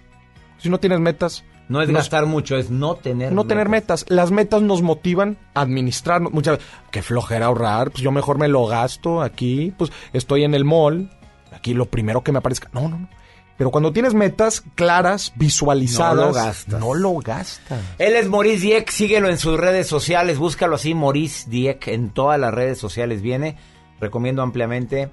Si 0.63 0.69
no 0.69 0.79
tienes 0.79 1.01
metas... 1.01 1.43
No 1.67 1.81
es 1.81 1.89
gastar 1.89 2.25
mucho, 2.25 2.55
es 2.55 2.69
no 2.69 2.95
tener 2.95 3.31
No 3.33 3.45
tener 3.45 3.67
metas. 3.67 4.05
Las 4.07 4.31
metas 4.31 4.61
nos 4.61 4.81
motivan 4.81 5.37
a 5.53 5.61
administrarnos. 5.61 6.31
Muchas 6.31 6.57
veces, 6.57 6.71
qué 6.89 7.01
flojera 7.01 7.47
ahorrar, 7.47 7.91
pues 7.91 8.01
yo 8.01 8.11
mejor 8.11 8.37
me 8.37 8.47
lo 8.47 8.65
gasto 8.65 9.21
aquí, 9.21 9.73
pues 9.77 9.91
estoy 10.13 10.43
en 10.45 10.53
el 10.53 10.63
mall, 10.63 11.09
aquí 11.51 11.73
lo 11.73 11.85
primero 11.85 12.23
que 12.23 12.31
me 12.31 12.37
aparezca. 12.37 12.69
No, 12.71 12.87
no, 12.87 12.97
no. 12.97 13.09
Pero 13.57 13.71
cuando 13.71 13.91
tienes 13.91 14.13
metas 14.13 14.63
claras, 14.75 15.33
visualizadas, 15.35 16.15
No 16.15 16.25
lo 16.27 16.33
gastas. 16.33 16.79
No 16.79 16.93
lo 16.93 17.13
gastas. 17.15 17.81
Él 17.97 18.15
es 18.15 18.29
Maurice 18.29 18.61
Dieck, 18.61 18.89
síguelo 18.89 19.27
en 19.29 19.37
sus 19.37 19.59
redes 19.59 19.87
sociales, 19.87 20.37
búscalo 20.37 20.75
así, 20.75 20.93
Maurice 20.93 21.49
Dieck, 21.49 21.89
en 21.89 22.09
todas 22.09 22.39
las 22.39 22.53
redes 22.53 22.77
sociales 22.77 23.21
viene. 23.21 23.57
Recomiendo 23.99 24.41
ampliamente, 24.41 25.11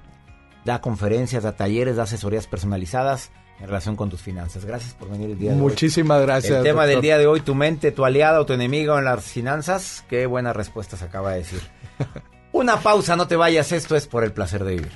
da 0.63 0.79
conferencias, 0.79 1.43
da 1.43 1.57
talleres, 1.57 1.97
da 1.97 2.03
asesorías 2.03 2.47
personalizadas 2.47 3.31
en 3.61 3.67
relación 3.67 3.95
con 3.95 4.09
tus 4.09 4.21
finanzas. 4.21 4.65
Gracias 4.65 4.93
por 4.95 5.09
venir 5.09 5.29
el 5.29 5.37
día 5.37 5.51
de 5.51 5.55
hoy. 5.55 5.61
Muchísimas 5.61 6.21
gracias. 6.21 6.57
El 6.57 6.63
tema 6.63 6.81
doctor. 6.81 6.95
del 6.95 7.01
día 7.01 7.17
de 7.19 7.27
hoy, 7.27 7.41
tu 7.41 7.53
mente, 7.53 7.91
tu 7.91 8.03
aliada 8.03 8.41
o 8.41 8.45
tu 8.45 8.53
enemigo 8.53 8.97
en 8.97 9.05
las 9.05 9.23
finanzas. 9.23 10.03
Qué 10.09 10.25
buena 10.25 10.51
respuesta 10.51 10.97
se 10.97 11.05
acaba 11.05 11.31
de 11.31 11.39
decir. 11.39 11.61
Una 12.51 12.79
pausa, 12.79 13.15
no 13.15 13.27
te 13.27 13.35
vayas, 13.35 13.71
esto 13.71 13.95
es 13.95 14.07
por 14.07 14.23
el 14.23 14.33
placer 14.33 14.63
de 14.63 14.75
vivir. 14.75 14.91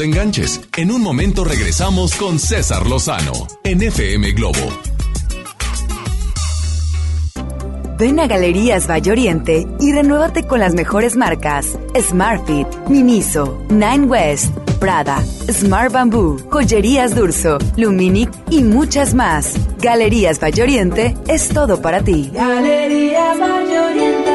Te 0.00 0.06
enganches. 0.06 0.62
En 0.78 0.90
un 0.90 1.02
momento 1.02 1.44
regresamos 1.44 2.14
con 2.14 2.38
César 2.38 2.86
Lozano 2.86 3.32
en 3.64 3.82
FM 3.82 4.32
Globo. 4.32 4.58
Ven 7.98 8.18
a 8.18 8.26
Galerías 8.26 8.88
Valle 8.88 9.12
Oriente 9.12 9.66
y 9.78 9.92
renuévate 9.92 10.46
con 10.46 10.58
las 10.58 10.72
mejores 10.72 11.16
marcas 11.16 11.78
Smartfit, 12.00 12.66
Miniso, 12.88 13.62
Nine 13.68 14.06
West, 14.06 14.56
Prada, 14.78 15.22
Smart 15.50 15.92
Bamboo, 15.92 16.38
Joyerías 16.50 17.14
Durso, 17.14 17.58
Luminic 17.76 18.30
y 18.48 18.62
muchas 18.62 19.12
más. 19.12 19.52
Galerías 19.82 20.42
Valle 20.42 20.62
Oriente 20.62 21.14
es 21.28 21.50
todo 21.50 21.82
para 21.82 22.02
ti. 22.02 22.30
Galerías 22.32 23.38
Valle 23.38 23.80
Oriente. 23.80 24.30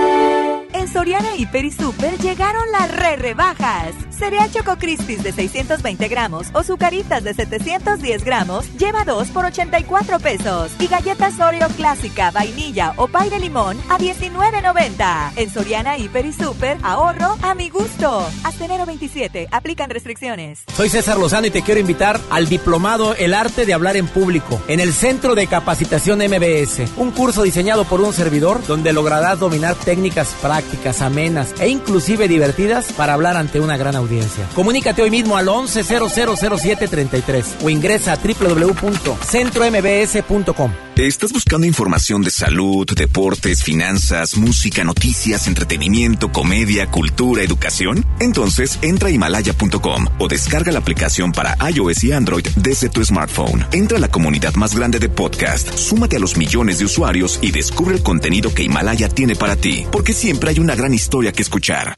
En 0.74 0.88
Soriana 0.88 1.36
Hiper 1.36 1.66
y 1.66 1.72
Super 1.72 2.20
llegaron 2.20 2.72
las 2.72 2.96
re 2.96 3.16
rebajas. 3.16 4.05
Cereal 4.18 4.50
Choco 4.50 4.78
Crispies 4.78 5.24
de 5.24 5.34
620 5.34 6.08
gramos 6.08 6.48
o 6.54 6.64
Zucaritas 6.64 7.24
de 7.24 7.34
710 7.34 8.24
gramos 8.24 8.66
lleva 8.78 9.04
2 9.04 9.28
por 9.30 9.46
84 9.46 10.20
pesos. 10.20 10.72
Y 10.80 10.88
galletas 10.88 11.40
Oreo 11.40 11.68
clásica, 11.70 12.32
vainilla 12.32 12.94
o 12.96 13.08
pay 13.08 13.30
de 13.30 13.40
limón 13.40 13.78
a 13.90 13.98
19.90. 13.98 15.34
En 15.36 15.50
Soriana 15.50 15.98
Hiper 15.98 16.26
y 16.26 16.34
Super, 16.34 16.78
ahorro 16.82 17.36
a 17.42 17.56
mi 17.56 17.70
gusto. 17.70 18.26
Hasta 18.44 18.66
enero 18.66 18.86
27, 18.86 19.50
aplican 19.52 19.90
restricciones. 19.90 20.64
Soy 20.76 20.90
César 20.90 21.18
Lozano 21.18 21.48
y 21.48 21.52
te 21.52 21.62
quiero 21.62 21.82
invitar 21.82 22.20
al 22.30 22.48
diplomado 22.48 23.16
El 23.16 23.34
arte 23.34 23.66
de 23.66 23.74
hablar 23.74 23.98
en 23.98 24.08
público 24.08 24.62
en 24.68 24.80
el 24.80 24.94
Centro 24.94 25.36
de 25.36 25.48
Capacitación 25.48 26.20
MBS, 26.20 26.90
un 26.98 27.12
curso 27.12 27.44
diseñado 27.44 27.84
por 27.84 28.00
un 28.00 28.14
servidor 28.14 28.66
donde 28.66 28.94
lograrás 28.94 29.40
dominar 29.40 29.76
técnicas 29.76 30.30
prácticas, 30.42 31.02
amenas 31.02 31.54
e 31.60 31.68
inclusive 31.68 32.28
divertidas 32.28 32.94
para 32.94 33.14
hablar 33.14 33.36
ante 33.36 33.60
una 33.60 33.76
gran 33.78 33.96
audiencia. 33.96 34.05
Comunícate 34.54 35.02
hoy 35.02 35.10
mismo 35.10 35.38
al 35.38 35.48
11000733 35.48 37.64
o 37.64 37.70
ingresa 37.70 38.12
a 38.14 38.18
www.centrombs.com. 38.18 40.72
¿Estás 40.96 41.34
buscando 41.34 41.68
información 41.68 42.22
de 42.22 42.32
salud, 42.32 42.88
deportes, 42.96 43.64
finanzas, 43.64 44.38
música, 44.38 44.86
noticias, 44.86 45.46
entretenimiento, 45.46 46.32
comedia, 46.32 46.88
cultura, 46.88 47.44
educación? 47.44 48.06
Entonces 48.22 48.80
entra 48.82 49.10
a 49.10 49.12
himalaya.com 49.12 50.08
o 50.20 50.30
descarga 50.30 50.72
la 50.72 50.80
aplicación 50.80 51.34
para 51.34 51.58
iOS 51.70 52.06
y 52.06 52.14
Android 52.14 52.48
desde 52.56 52.88
tu 52.88 53.04
smartphone. 53.04 53.66
Entra 53.74 53.98
a 53.98 54.02
la 54.02 54.08
comunidad 54.08 54.56
más 54.56 54.74
grande 54.74 55.00
de 55.00 55.10
podcast, 55.10 55.78
súmate 55.78 56.16
a 56.16 56.20
los 56.20 56.38
millones 56.38 56.80
de 56.80 56.86
usuarios 56.86 57.40
y 57.42 57.52
descubre 57.52 57.96
el 57.96 58.02
contenido 58.02 58.54
que 58.54 58.64
Himalaya 58.64 59.10
tiene 59.10 59.36
para 59.36 59.58
ti, 59.58 59.86
porque 59.92 60.14
siempre 60.14 60.52
hay 60.52 60.60
una 60.60 60.76
gran 60.76 60.94
historia 60.94 61.34
que 61.34 61.42
escuchar. 61.42 61.98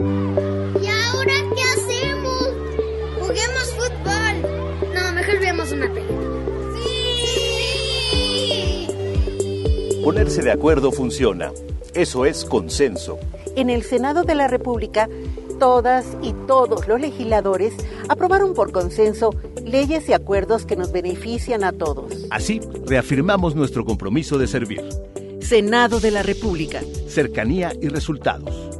¿Y 0.00 0.86
ahora 0.86 1.34
qué 1.54 1.62
hacemos? 1.62 2.48
Juguemos 3.20 3.74
fútbol. 3.74 4.42
No, 4.94 5.12
mejor 5.12 5.38
veamos 5.40 5.72
una 5.72 5.92
película. 5.92 6.18
¡Sí! 8.06 8.88
Ponerse 10.02 10.42
de 10.42 10.52
acuerdo 10.52 10.90
funciona. 10.90 11.52
Eso 11.92 12.24
es 12.24 12.46
consenso. 12.46 13.18
En 13.56 13.68
el 13.68 13.82
Senado 13.82 14.22
de 14.22 14.34
la 14.34 14.48
República, 14.48 15.08
todas 15.58 16.06
y 16.22 16.32
todos 16.46 16.88
los 16.88 16.98
legisladores 16.98 17.74
aprobaron 18.08 18.54
por 18.54 18.72
consenso 18.72 19.34
leyes 19.64 20.08
y 20.08 20.14
acuerdos 20.14 20.64
que 20.64 20.76
nos 20.76 20.92
benefician 20.92 21.62
a 21.62 21.72
todos. 21.72 22.26
Así, 22.30 22.60
reafirmamos 22.86 23.54
nuestro 23.54 23.84
compromiso 23.84 24.38
de 24.38 24.46
servir. 24.46 24.82
Senado 25.40 26.00
de 26.00 26.10
la 26.10 26.22
República. 26.22 26.80
Cercanía 27.08 27.72
y 27.82 27.88
resultados. 27.88 28.79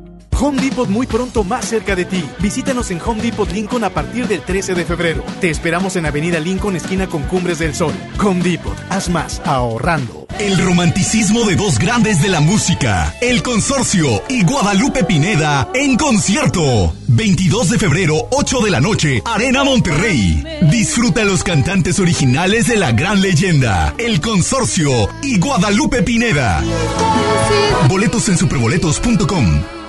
Home 0.41 0.59
Depot 0.59 0.89
muy 0.89 1.05
pronto 1.05 1.43
más 1.43 1.65
cerca 1.65 1.95
de 1.95 2.03
ti. 2.03 2.23
Visítanos 2.39 2.89
en 2.89 2.99
Home 2.99 3.21
Depot 3.21 3.49
Lincoln 3.51 3.83
a 3.83 3.91
partir 3.91 4.27
del 4.27 4.41
13 4.41 4.73
de 4.73 4.85
febrero. 4.85 5.23
Te 5.39 5.51
esperamos 5.51 5.95
en 5.97 6.07
Avenida 6.07 6.39
Lincoln, 6.39 6.75
esquina 6.75 7.05
con 7.05 7.21
Cumbres 7.23 7.59
del 7.59 7.75
Sol. 7.75 7.93
Home 8.19 8.41
Depot, 8.41 8.75
haz 8.89 9.07
más 9.09 9.39
ahorrando. 9.45 10.25
El 10.39 10.57
romanticismo 10.57 11.45
de 11.45 11.55
dos 11.55 11.77
grandes 11.77 12.23
de 12.23 12.29
la 12.29 12.39
música, 12.39 13.13
El 13.21 13.43
Consorcio 13.43 14.23
y 14.29 14.43
Guadalupe 14.43 15.03
Pineda 15.03 15.69
en 15.75 15.95
concierto. 15.95 16.95
22 17.07 17.69
de 17.69 17.77
febrero, 17.77 18.15
8 18.31 18.61
de 18.61 18.71
la 18.71 18.79
noche, 18.79 19.21
Arena 19.23 19.63
Monterrey. 19.63 20.43
Disfruta 20.71 21.23
los 21.23 21.43
cantantes 21.43 21.99
originales 21.99 22.67
de 22.67 22.77
la 22.77 22.93
gran 22.93 23.21
leyenda, 23.21 23.93
El 23.99 24.19
Consorcio 24.21 25.07
y 25.21 25.37
Guadalupe 25.37 26.01
Pineda. 26.01 26.63
Boletos 27.87 28.27
en 28.29 28.39
superboletos.com. 28.39 29.80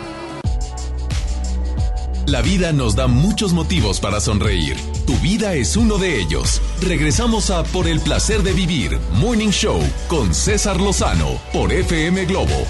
La 2.27 2.41
vida 2.41 2.73
nos 2.73 2.95
da 2.95 3.09
muchos 3.09 3.53
motivos 3.53 3.99
para 3.99 4.21
sonreír. 4.21 4.77
Tu 5.07 5.17
vida 5.19 5.55
es 5.55 5.77
uno 5.77 5.99
de 5.99 6.21
ellos. 6.21 6.63
Regresamos 6.81 7.51
a 7.51 7.65
Por 7.65 7.89
el 7.89 8.01
placer 8.01 8.43
de 8.43 8.53
vivir, 8.53 8.99
Morning 9.15 9.51
Show, 9.51 9.81
con 10.09 10.33
César 10.33 10.81
Lozano, 10.81 11.41
por 11.53 11.73
FM 11.73 12.25
Globo. 12.27 12.65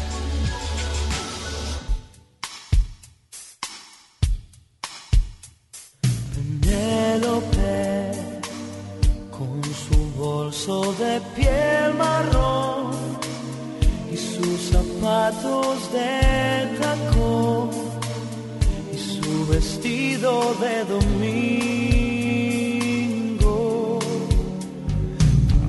Penélope, 6.62 8.12
con 9.30 9.62
su 9.62 10.12
bolso 10.18 10.94
de 10.94 11.20
piel 11.36 11.94
marrón 11.98 12.90
y 14.10 14.16
sus 14.16 14.70
zapatos 14.70 15.92
de 15.92 16.81
vestido 19.52 20.54
de 20.64 20.74
domingo. 20.94 21.18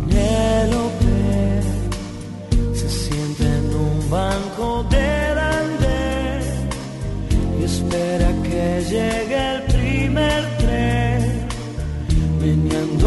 Penélope 0.07 1.19
se 2.80 2.89
siente 2.89 3.43
en 3.60 3.68
un 3.88 3.95
banco 4.10 4.68
del 4.89 5.38
andén 5.38 6.41
y 7.60 7.61
espera 7.72 8.30
que 8.47 8.65
llegue 8.91 9.39
el 9.55 9.61
primer 9.76 10.41
tren, 10.61 11.22
meneando 12.39 13.05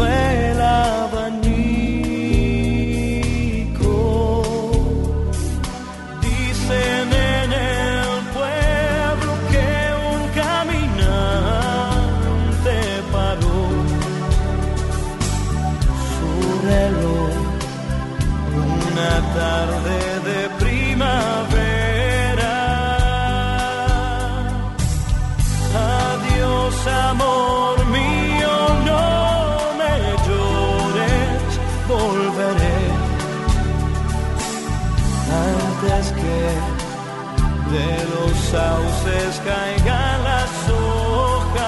sauces 38.51 39.41
caigan 39.45 40.23
las 40.23 40.51
hojas. 40.69 41.67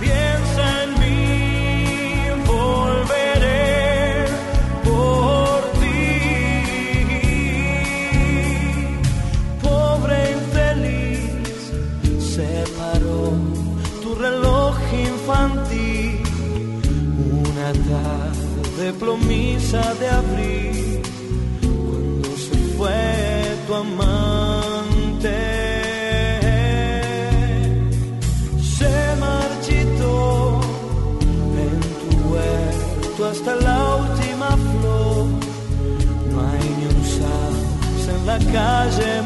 Piensa 0.00 0.64
en 0.84 0.90
mí, 1.02 1.24
volveré 2.46 4.26
por 4.84 5.58
ti. 5.80 6.08
Pobre 9.62 10.18
infeliz, 10.38 11.60
se 12.32 12.50
paró 12.78 13.24
tu 14.02 14.10
reloj 14.14 14.74
infantil. 14.92 16.22
Una 17.48 17.68
tarde 17.92 18.84
plomiza 19.00 19.82
de 20.00 20.08
abril, 20.08 21.02
cuando 21.62 22.30
se 22.36 22.56
fue 22.76 23.35
tu 23.66 23.74
amante. 23.74 25.38
Se 28.78 29.16
marchitó 29.18 30.60
en 31.64 31.80
tu 32.10 32.16
huerto 32.30 33.26
hasta 33.26 33.56
la 33.56 33.96
última 33.96 34.48
flor. 34.66 35.26
No 36.30 36.36
hay 36.48 36.66
ni 36.78 36.84
un 36.94 37.04
sauce 37.16 38.10
en 38.16 38.26
la 38.26 38.38
calle 38.52 39.22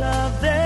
fuerza 0.00 0.40
de 0.40 0.59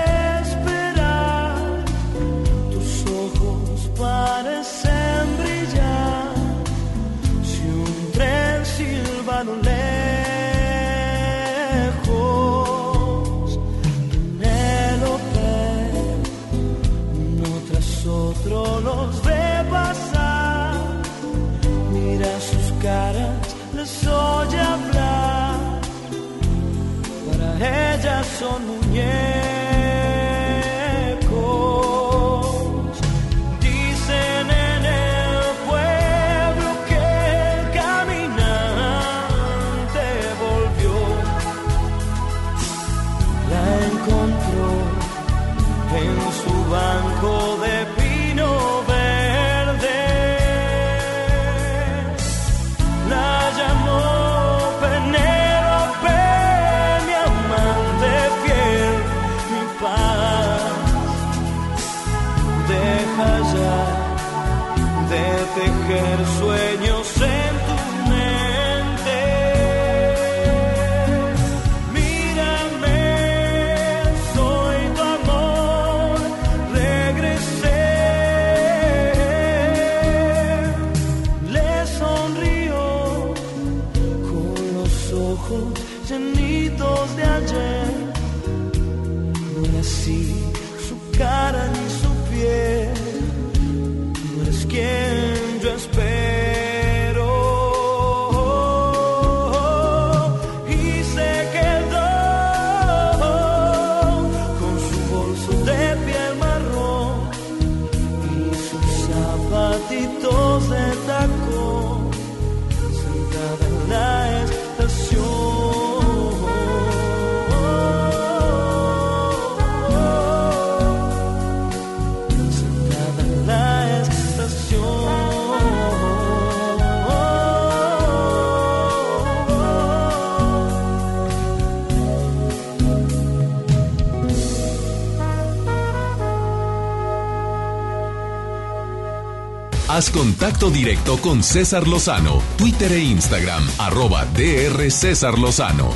Haz 139.95 140.09
contacto 140.09 140.69
directo 140.69 141.15
con 141.21 141.41
César 141.41 141.87
Lozano, 141.87 142.41
Twitter 142.57 142.91
e 142.91 142.99
Instagram, 142.99 143.63
arroba 143.79 144.25
DR 144.25 144.91
César 144.91 145.39
Lozano. 145.39 145.89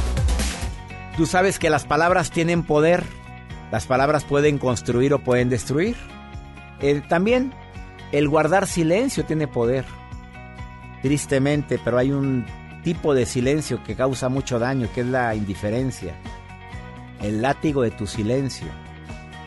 Tú 1.18 1.26
sabes 1.26 1.60
que 1.60 1.70
las 1.70 1.84
palabras 1.84 2.32
tienen 2.32 2.64
poder. 2.64 3.04
Las 3.74 3.88
palabras 3.88 4.24
pueden 4.24 4.58
construir 4.58 5.14
o 5.14 5.20
pueden 5.20 5.50
destruir. 5.50 5.98
También 7.10 7.52
el 8.14 8.30
guardar 8.30 8.68
silencio 8.68 9.26
tiene 9.26 9.50
poder. 9.50 9.84
Tristemente, 11.02 11.78
pero 11.84 11.98
hay 11.98 12.14
un 12.14 12.46
tipo 12.86 13.14
de 13.14 13.26
silencio 13.26 13.84
que 13.84 13.98
causa 13.98 14.30
mucho 14.30 14.60
daño, 14.60 14.88
que 14.96 15.02
es 15.02 15.08
la 15.08 15.36
indiferencia. 15.36 16.16
El 17.22 17.42
látigo 17.42 17.82
de 17.82 17.92
tu 17.92 18.08
silencio. 18.08 18.70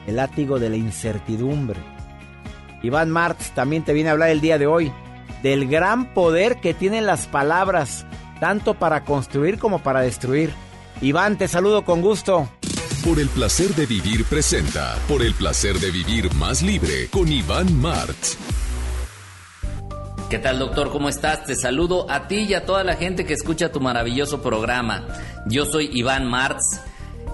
El 0.07 0.17
látigo 0.17 0.59
de 0.59 0.69
la 0.69 0.77
incertidumbre. 0.77 1.81
Iván 2.83 3.11
Martz 3.11 3.51
también 3.53 3.85
te 3.85 3.93
viene 3.93 4.09
a 4.09 4.13
hablar 4.13 4.31
el 4.31 4.41
día 4.41 4.59
de 4.59 4.67
hoy 4.67 4.93
del 5.43 5.69
gran 5.69 6.15
poder 6.15 6.61
que 6.61 6.73
tienen 6.73 7.07
las 7.07 7.27
palabras, 7.27 8.07
tanto 8.41 8.75
para 8.75 9.05
construir 9.05 9.59
como 9.59 9.81
para 9.83 10.01
destruir. 10.01 10.53
Iván, 11.01 11.37
te 11.37 11.49
saludo 11.49 11.85
con 11.85 12.01
gusto. 12.01 12.49
Por 13.05 13.19
el 13.19 13.29
placer 13.29 13.75
de 13.75 13.87
vivir 13.87 14.25
presenta, 14.25 14.97
por 15.09 15.23
el 15.23 15.35
placer 15.35 15.79
de 15.81 15.91
vivir 15.91 16.33
más 16.35 16.63
libre 16.63 17.09
con 17.11 17.31
Iván 17.31 17.81
Martz. 17.81 18.37
¿Qué 20.31 20.39
tal, 20.39 20.61
doctor? 20.61 20.91
¿Cómo 20.91 21.09
estás? 21.09 21.45
Te 21.45 21.57
saludo 21.57 22.11
a 22.11 22.27
ti 22.29 22.47
y 22.49 22.55
a 22.55 22.65
toda 22.65 22.85
la 22.85 22.95
gente 22.95 23.27
que 23.27 23.35
escucha 23.35 23.73
tu 23.73 23.81
maravilloso 23.81 24.41
programa. 24.41 25.07
Yo 25.47 25.67
soy 25.67 25.91
Iván 25.93 26.27
Martz. 26.27 26.81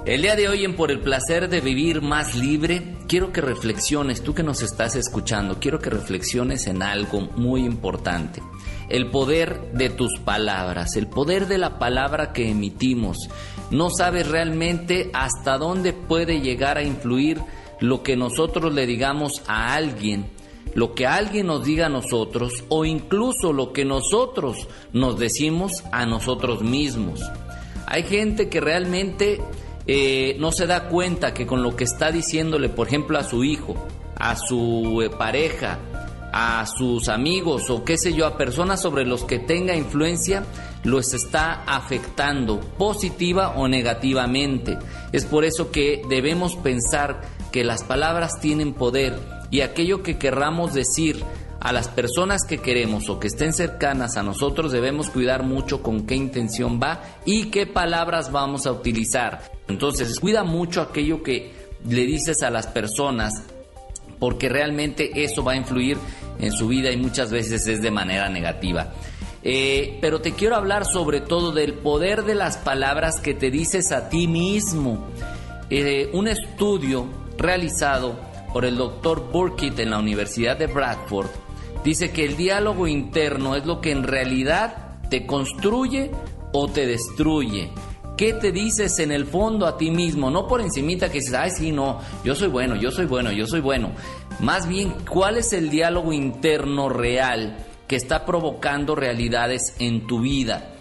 El 0.09 0.23
día 0.23 0.37
de 0.37 0.49
hoy 0.49 0.65
en 0.65 0.75
Por 0.75 0.91
el 0.91 1.01
placer 1.01 1.51
de 1.51 1.61
vivir 1.61 2.01
más 2.01 2.35
libre, 2.35 2.97
quiero 3.07 3.31
que 3.31 3.43
reflexiones, 3.43 4.23
tú 4.23 4.33
que 4.35 4.43
nos 4.43 4.63
estás 4.63 4.97
escuchando, 4.97 5.59
quiero 5.61 5.81
que 5.81 5.91
reflexiones 5.91 6.67
en 6.67 6.83
algo 6.83 7.21
muy 7.37 7.67
importante. 7.67 8.43
El 8.89 9.11
poder 9.11 9.71
de 9.75 9.91
tus 9.91 10.19
palabras, 10.21 10.97
el 10.97 11.09
poder 11.09 11.47
de 11.47 11.59
la 11.59 11.79
palabra 11.79 12.33
que 12.33 12.49
emitimos. 12.49 13.19
no 13.71 13.91
sabes 13.91 14.27
realmente 14.27 15.11
hasta 15.13 15.59
dónde 15.59 15.93
puede 15.93 16.41
llegar 16.41 16.79
a 16.79 16.83
influir 16.83 17.39
lo 17.79 18.03
que 18.03 18.17
nosotros 18.17 18.73
le 18.73 18.87
digamos 18.87 19.43
a 19.47 19.75
alguien, 19.75 20.25
lo 20.75 20.95
que 20.95 21.07
alguien 21.07 21.49
nos 21.49 21.67
diga 21.67 21.85
a 21.85 21.91
nosotros 21.91 22.65
o 22.71 22.87
incluso 22.87 23.53
lo 23.53 23.75
que 23.75 23.85
nosotros 23.85 24.69
nos 24.95 25.19
decimos 25.19 25.85
a 25.93 26.07
nosotros 26.07 26.63
mismos. 26.63 27.21
Hay 27.87 28.05
gente 28.05 28.49
que 28.49 28.61
realmente 28.61 29.41
eh, 29.91 30.37
no 30.39 30.53
se 30.53 30.67
da 30.67 30.87
cuenta 30.89 31.33
que 31.33 31.47
con 31.47 31.63
lo 31.63 31.75
que 31.75 31.85
está 31.85 32.13
diciéndole, 32.13 32.69
por 32.69 32.89
ejemplo, 32.89 33.19
a 33.19 33.25
su 33.25 33.43
hijo, 33.43 33.75
a 34.19 34.37
su 34.37 35.01
eh, 35.03 35.09
pareja, 35.09 35.79
a 36.31 36.67
sus 36.67 37.09
amigos 37.09 37.71
o 37.71 37.85
qué 37.85 37.97
sé 37.97 38.13
yo, 38.13 38.27
a 38.27 38.37
personas 38.37 38.83
sobre 38.83 39.07
los 39.07 39.25
que 39.25 39.39
tenga 39.39 39.75
influencia, 39.75 40.45
los 40.85 41.15
está 41.15 41.65
afectando 41.65 42.61
positiva 42.61 43.55
o 43.57 43.67
negativamente. 43.67 44.77
Es 45.13 45.25
por 45.25 45.47
eso 45.47 45.71
que 45.71 46.03
debemos 46.11 46.55
pensar 46.57 47.23
que 47.51 47.65
las 47.65 47.83
palabras 47.83 48.41
tienen 48.43 48.75
poder 48.75 49.19
y 49.51 49.63
aquello 49.63 50.03
que 50.03 50.19
querramos 50.19 50.75
decir 50.75 51.25
a 51.61 51.73
las 51.73 51.89
personas 51.89 52.45
que 52.45 52.59
queremos 52.59 53.09
o 53.09 53.19
que 53.19 53.29
estén 53.29 53.55
cercanas 53.55 54.19
a 54.19 54.23
nosotros 54.23 54.71
debemos 54.71 55.09
cuidar 55.09 55.45
mucho 55.45 55.83
con 55.83 56.07
qué 56.07 56.15
intención 56.15 56.79
va 56.79 57.01
y 57.25 57.47
qué 57.47 57.67
palabras 57.67 58.31
vamos 58.31 58.67
a 58.67 58.73
utilizar. 58.73 59.58
Entonces, 59.69 60.19
cuida 60.19 60.45
mucho 60.45 60.81
aquello 60.81 61.23
que 61.23 61.53
le 61.87 62.07
dices 62.07 62.43
a 62.43 62.51
las 62.51 62.67
personas 62.67 63.45
porque 64.19 64.49
realmente 64.49 65.23
eso 65.23 65.45
va 65.45 65.53
a 65.53 65.57
influir 65.57 65.97
en 66.41 66.53
su 66.53 66.69
vida 66.69 66.91
y 66.91 66.97
muchas 66.97 67.31
veces 67.31 67.67
es 67.67 67.83
de 67.83 67.91
manera 67.91 68.29
negativa. 68.29 68.93
Eh, 69.43 69.99
pero 70.01 70.21
te 70.21 70.33
quiero 70.33 70.57
hablar 70.57 70.85
sobre 70.85 71.21
todo 71.21 71.53
del 71.53 71.75
poder 71.75 72.25
de 72.25 72.35
las 72.35 72.57
palabras 72.57 73.21
que 73.21 73.35
te 73.35 73.51
dices 73.51 73.93
a 73.93 74.09
ti 74.09 74.27
mismo. 74.27 75.07
Eh, 75.71 76.11
un 76.13 76.29
estudio 76.29 77.07
realizado 77.37 78.19
por 78.53 78.65
el 78.65 78.77
doctor 78.77 79.31
Burkitt 79.31 79.79
en 79.79 79.91
la 79.91 79.99
Universidad 79.99 80.57
de 80.57 80.67
Bradford 80.67 81.29
dice 81.85 82.11
que 82.11 82.25
el 82.25 82.37
diálogo 82.37 82.87
interno 82.87 83.55
es 83.55 83.65
lo 83.65 83.81
que 83.81 83.93
en 83.93 84.03
realidad 84.03 85.01
te 85.09 85.27
construye 85.27 86.11
o 86.53 86.69
te 86.69 86.87
destruye. 86.87 87.71
¿Qué 88.19 88.33
te 88.33 88.51
dices 88.51 88.99
en 88.99 89.13
el 89.13 89.27
fondo 89.27 89.65
a 89.65 89.79
ti 89.79 89.93
mismo? 89.93 90.29
No 90.29 90.49
por 90.49 90.61
encimita 90.61 91.09
que 91.09 91.21
dices, 91.21 91.35
ay, 91.35 91.53
sí, 91.53 91.71
no, 91.71 92.01
yo 92.25 92.35
soy 92.35 92.49
bueno, 92.49 92.75
yo 92.75 92.91
soy 92.91 93.07
bueno, 93.07 93.31
yo 93.31 93.47
soy 93.47 93.61
bueno. 93.61 93.93
Más 94.41 94.67
bien, 94.67 94.93
¿cuál 95.09 95.37
es 95.37 95.53
el 95.53 95.71
diálogo 95.71 96.13
interno 96.13 96.89
real 96.89 97.65
que 97.87 97.95
está 97.95 98.27
provocando 98.27 98.97
realidades 98.97 99.73
en 99.79 100.09
tu 100.09 100.21
vida? 100.21 100.75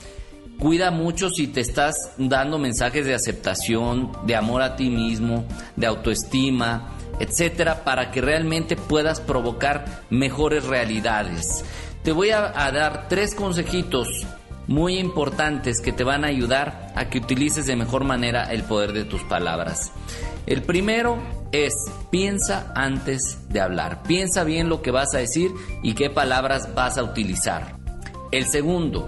Cuida 0.57 0.89
mucho 0.89 1.29
si 1.29 1.45
te 1.45 1.61
estás 1.61 1.93
dando 2.17 2.57
mensajes 2.57 3.05
de 3.05 3.13
aceptación, 3.13 4.11
de 4.25 4.35
amor 4.35 4.63
a 4.63 4.75
ti 4.75 4.89
mismo, 4.89 5.45
de 5.75 5.85
autoestima, 5.85 6.97
etcétera, 7.19 7.83
para 7.83 8.09
que 8.09 8.19
realmente 8.19 8.75
puedas 8.75 9.21
provocar 9.21 10.01
mejores 10.09 10.63
realidades. 10.65 11.63
Te 12.01 12.11
voy 12.11 12.31
a, 12.31 12.51
a 12.65 12.71
dar 12.71 13.07
tres 13.07 13.35
consejitos 13.35 14.25
muy 14.67 14.99
importantes 14.99 15.81
que 15.81 15.91
te 15.91 16.03
van 16.03 16.23
a 16.23 16.27
ayudar 16.27 16.91
a 16.95 17.09
que 17.09 17.19
utilices 17.19 17.65
de 17.65 17.75
mejor 17.75 18.03
manera 18.03 18.51
el 18.51 18.63
poder 18.63 18.93
de 18.93 19.05
tus 19.05 19.23
palabras. 19.23 19.91
El 20.45 20.61
primero 20.61 21.17
es 21.51 21.73
piensa 22.11 22.71
antes 22.75 23.47
de 23.49 23.61
hablar. 23.61 24.03
Piensa 24.03 24.43
bien 24.43 24.69
lo 24.69 24.81
que 24.81 24.91
vas 24.91 25.13
a 25.13 25.19
decir 25.19 25.51
y 25.83 25.93
qué 25.93 26.09
palabras 26.09 26.73
vas 26.75 26.97
a 26.97 27.03
utilizar. 27.03 27.77
El 28.31 28.45
segundo, 28.45 29.07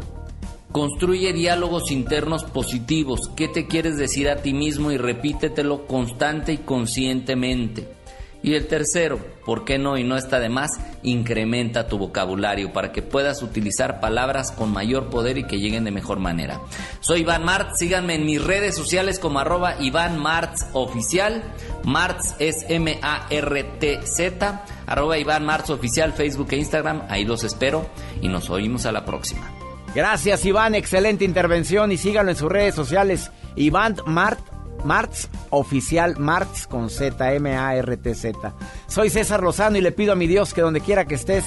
construye 0.72 1.34
diálogos 1.34 1.91
internos 1.91 2.44
positivos. 2.44 3.30
¿Qué 3.36 3.48
te 3.48 3.68
quieres 3.68 3.98
decir 3.98 4.30
a 4.30 4.38
ti 4.38 4.53
mismo 4.53 4.91
y 4.91 4.98
repítetelo 4.98 5.88
constante 5.88 6.53
y 6.53 6.57
conscientemente? 6.57 7.98
Y 8.41 8.53
el 8.53 8.67
tercero, 8.67 9.19
¿por 9.45 9.65
qué 9.65 9.77
no 9.77 9.97
y 9.97 10.03
no 10.03 10.15
está 10.15 10.39
de 10.39 10.47
más? 10.47 10.79
Incrementa 11.03 11.87
tu 11.87 11.97
vocabulario 11.97 12.71
para 12.71 12.93
que 12.93 13.01
puedas 13.01 13.41
utilizar 13.43 13.99
palabras 13.99 14.51
con 14.51 14.71
mayor 14.71 15.09
poder 15.09 15.37
y 15.37 15.45
que 15.45 15.59
lleguen 15.59 15.83
de 15.83 15.91
mejor 15.91 16.19
manera. 16.19 16.61
Soy 17.01 17.21
Iván 17.21 17.43
Martz, 17.43 17.79
síganme 17.79 18.15
en 18.15 18.25
mis 18.25 18.41
redes 18.41 18.75
sociales 18.75 19.19
como 19.19 19.39
arroba 19.39 19.75
Iván 19.81 20.17
Martz 20.17 20.67
Oficial. 20.71 21.43
Martz 21.83 22.35
es 22.39 22.65
M-A-R-T-Z, 22.69 24.65
arroba 24.87 25.17
Iván 25.17 25.45
Martz 25.45 25.69
Oficial, 25.69 26.13
Facebook 26.13 26.47
e 26.51 26.57
Instagram. 26.57 27.03
Ahí 27.09 27.25
los 27.25 27.43
espero 27.43 27.89
y 28.21 28.29
nos 28.29 28.49
oímos 28.49 28.85
a 28.85 28.93
la 28.93 29.03
próxima. 29.03 29.51
Gracias 29.93 30.45
Iván, 30.45 30.75
excelente 30.75 31.25
intervención 31.25 31.91
y 31.91 31.97
síganlo 31.97 32.31
en 32.31 32.37
sus 32.37 32.49
redes 32.49 32.75
sociales. 32.75 33.31
Iván 33.55 33.97
Martz 34.05 34.43
Martz 34.84 35.30
Oficial, 35.49 36.18
Martz 36.18 36.68
con 36.68 36.89
Z, 36.89 37.34
M-A-R-T-Z. 37.34 38.53
Soy 38.88 39.10
César 39.10 39.43
Lozano 39.43 39.77
y 39.77 39.81
le 39.81 39.91
pido 39.91 40.14
a 40.14 40.15
mi 40.15 40.27
Dios 40.27 40.53
que 40.53 40.61
donde 40.61 40.81
quiera 40.81 41.06
que 41.06 41.15
estés, 41.15 41.45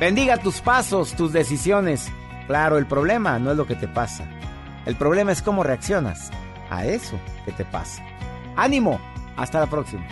bendiga 0.00 0.36
tus 0.36 0.60
pasos, 0.60 1.14
tus 1.14 1.32
decisiones. 1.32 2.10
Claro, 2.46 2.78
el 2.78 2.86
problema 2.86 3.38
no 3.38 3.50
es 3.50 3.56
lo 3.56 3.66
que 3.66 3.76
te 3.76 3.88
pasa. 3.88 4.26
El 4.86 4.96
problema 4.96 5.32
es 5.32 5.42
cómo 5.42 5.62
reaccionas 5.62 6.30
a 6.70 6.86
eso 6.86 7.18
que 7.44 7.52
te 7.52 7.64
pasa. 7.64 8.02
Ánimo, 8.56 9.00
hasta 9.36 9.60
la 9.60 9.66
próxima. 9.66 10.06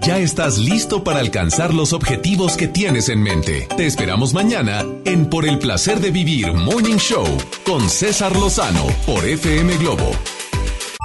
Ya 0.00 0.18
estás 0.18 0.58
listo 0.58 1.02
para 1.02 1.18
alcanzar 1.18 1.74
los 1.74 1.92
objetivos 1.92 2.56
que 2.56 2.68
tienes 2.68 3.08
en 3.08 3.22
mente. 3.22 3.66
Te 3.76 3.86
esperamos 3.86 4.34
mañana 4.34 4.84
en 5.04 5.28
Por 5.28 5.48
el 5.48 5.58
placer 5.58 5.98
de 5.98 6.12
vivir 6.12 6.52
Morning 6.52 6.98
Show 6.98 7.26
con 7.64 7.88
César 7.90 8.36
Lozano 8.36 8.86
por 9.04 9.24
FM 9.24 9.76
Globo 9.78 10.12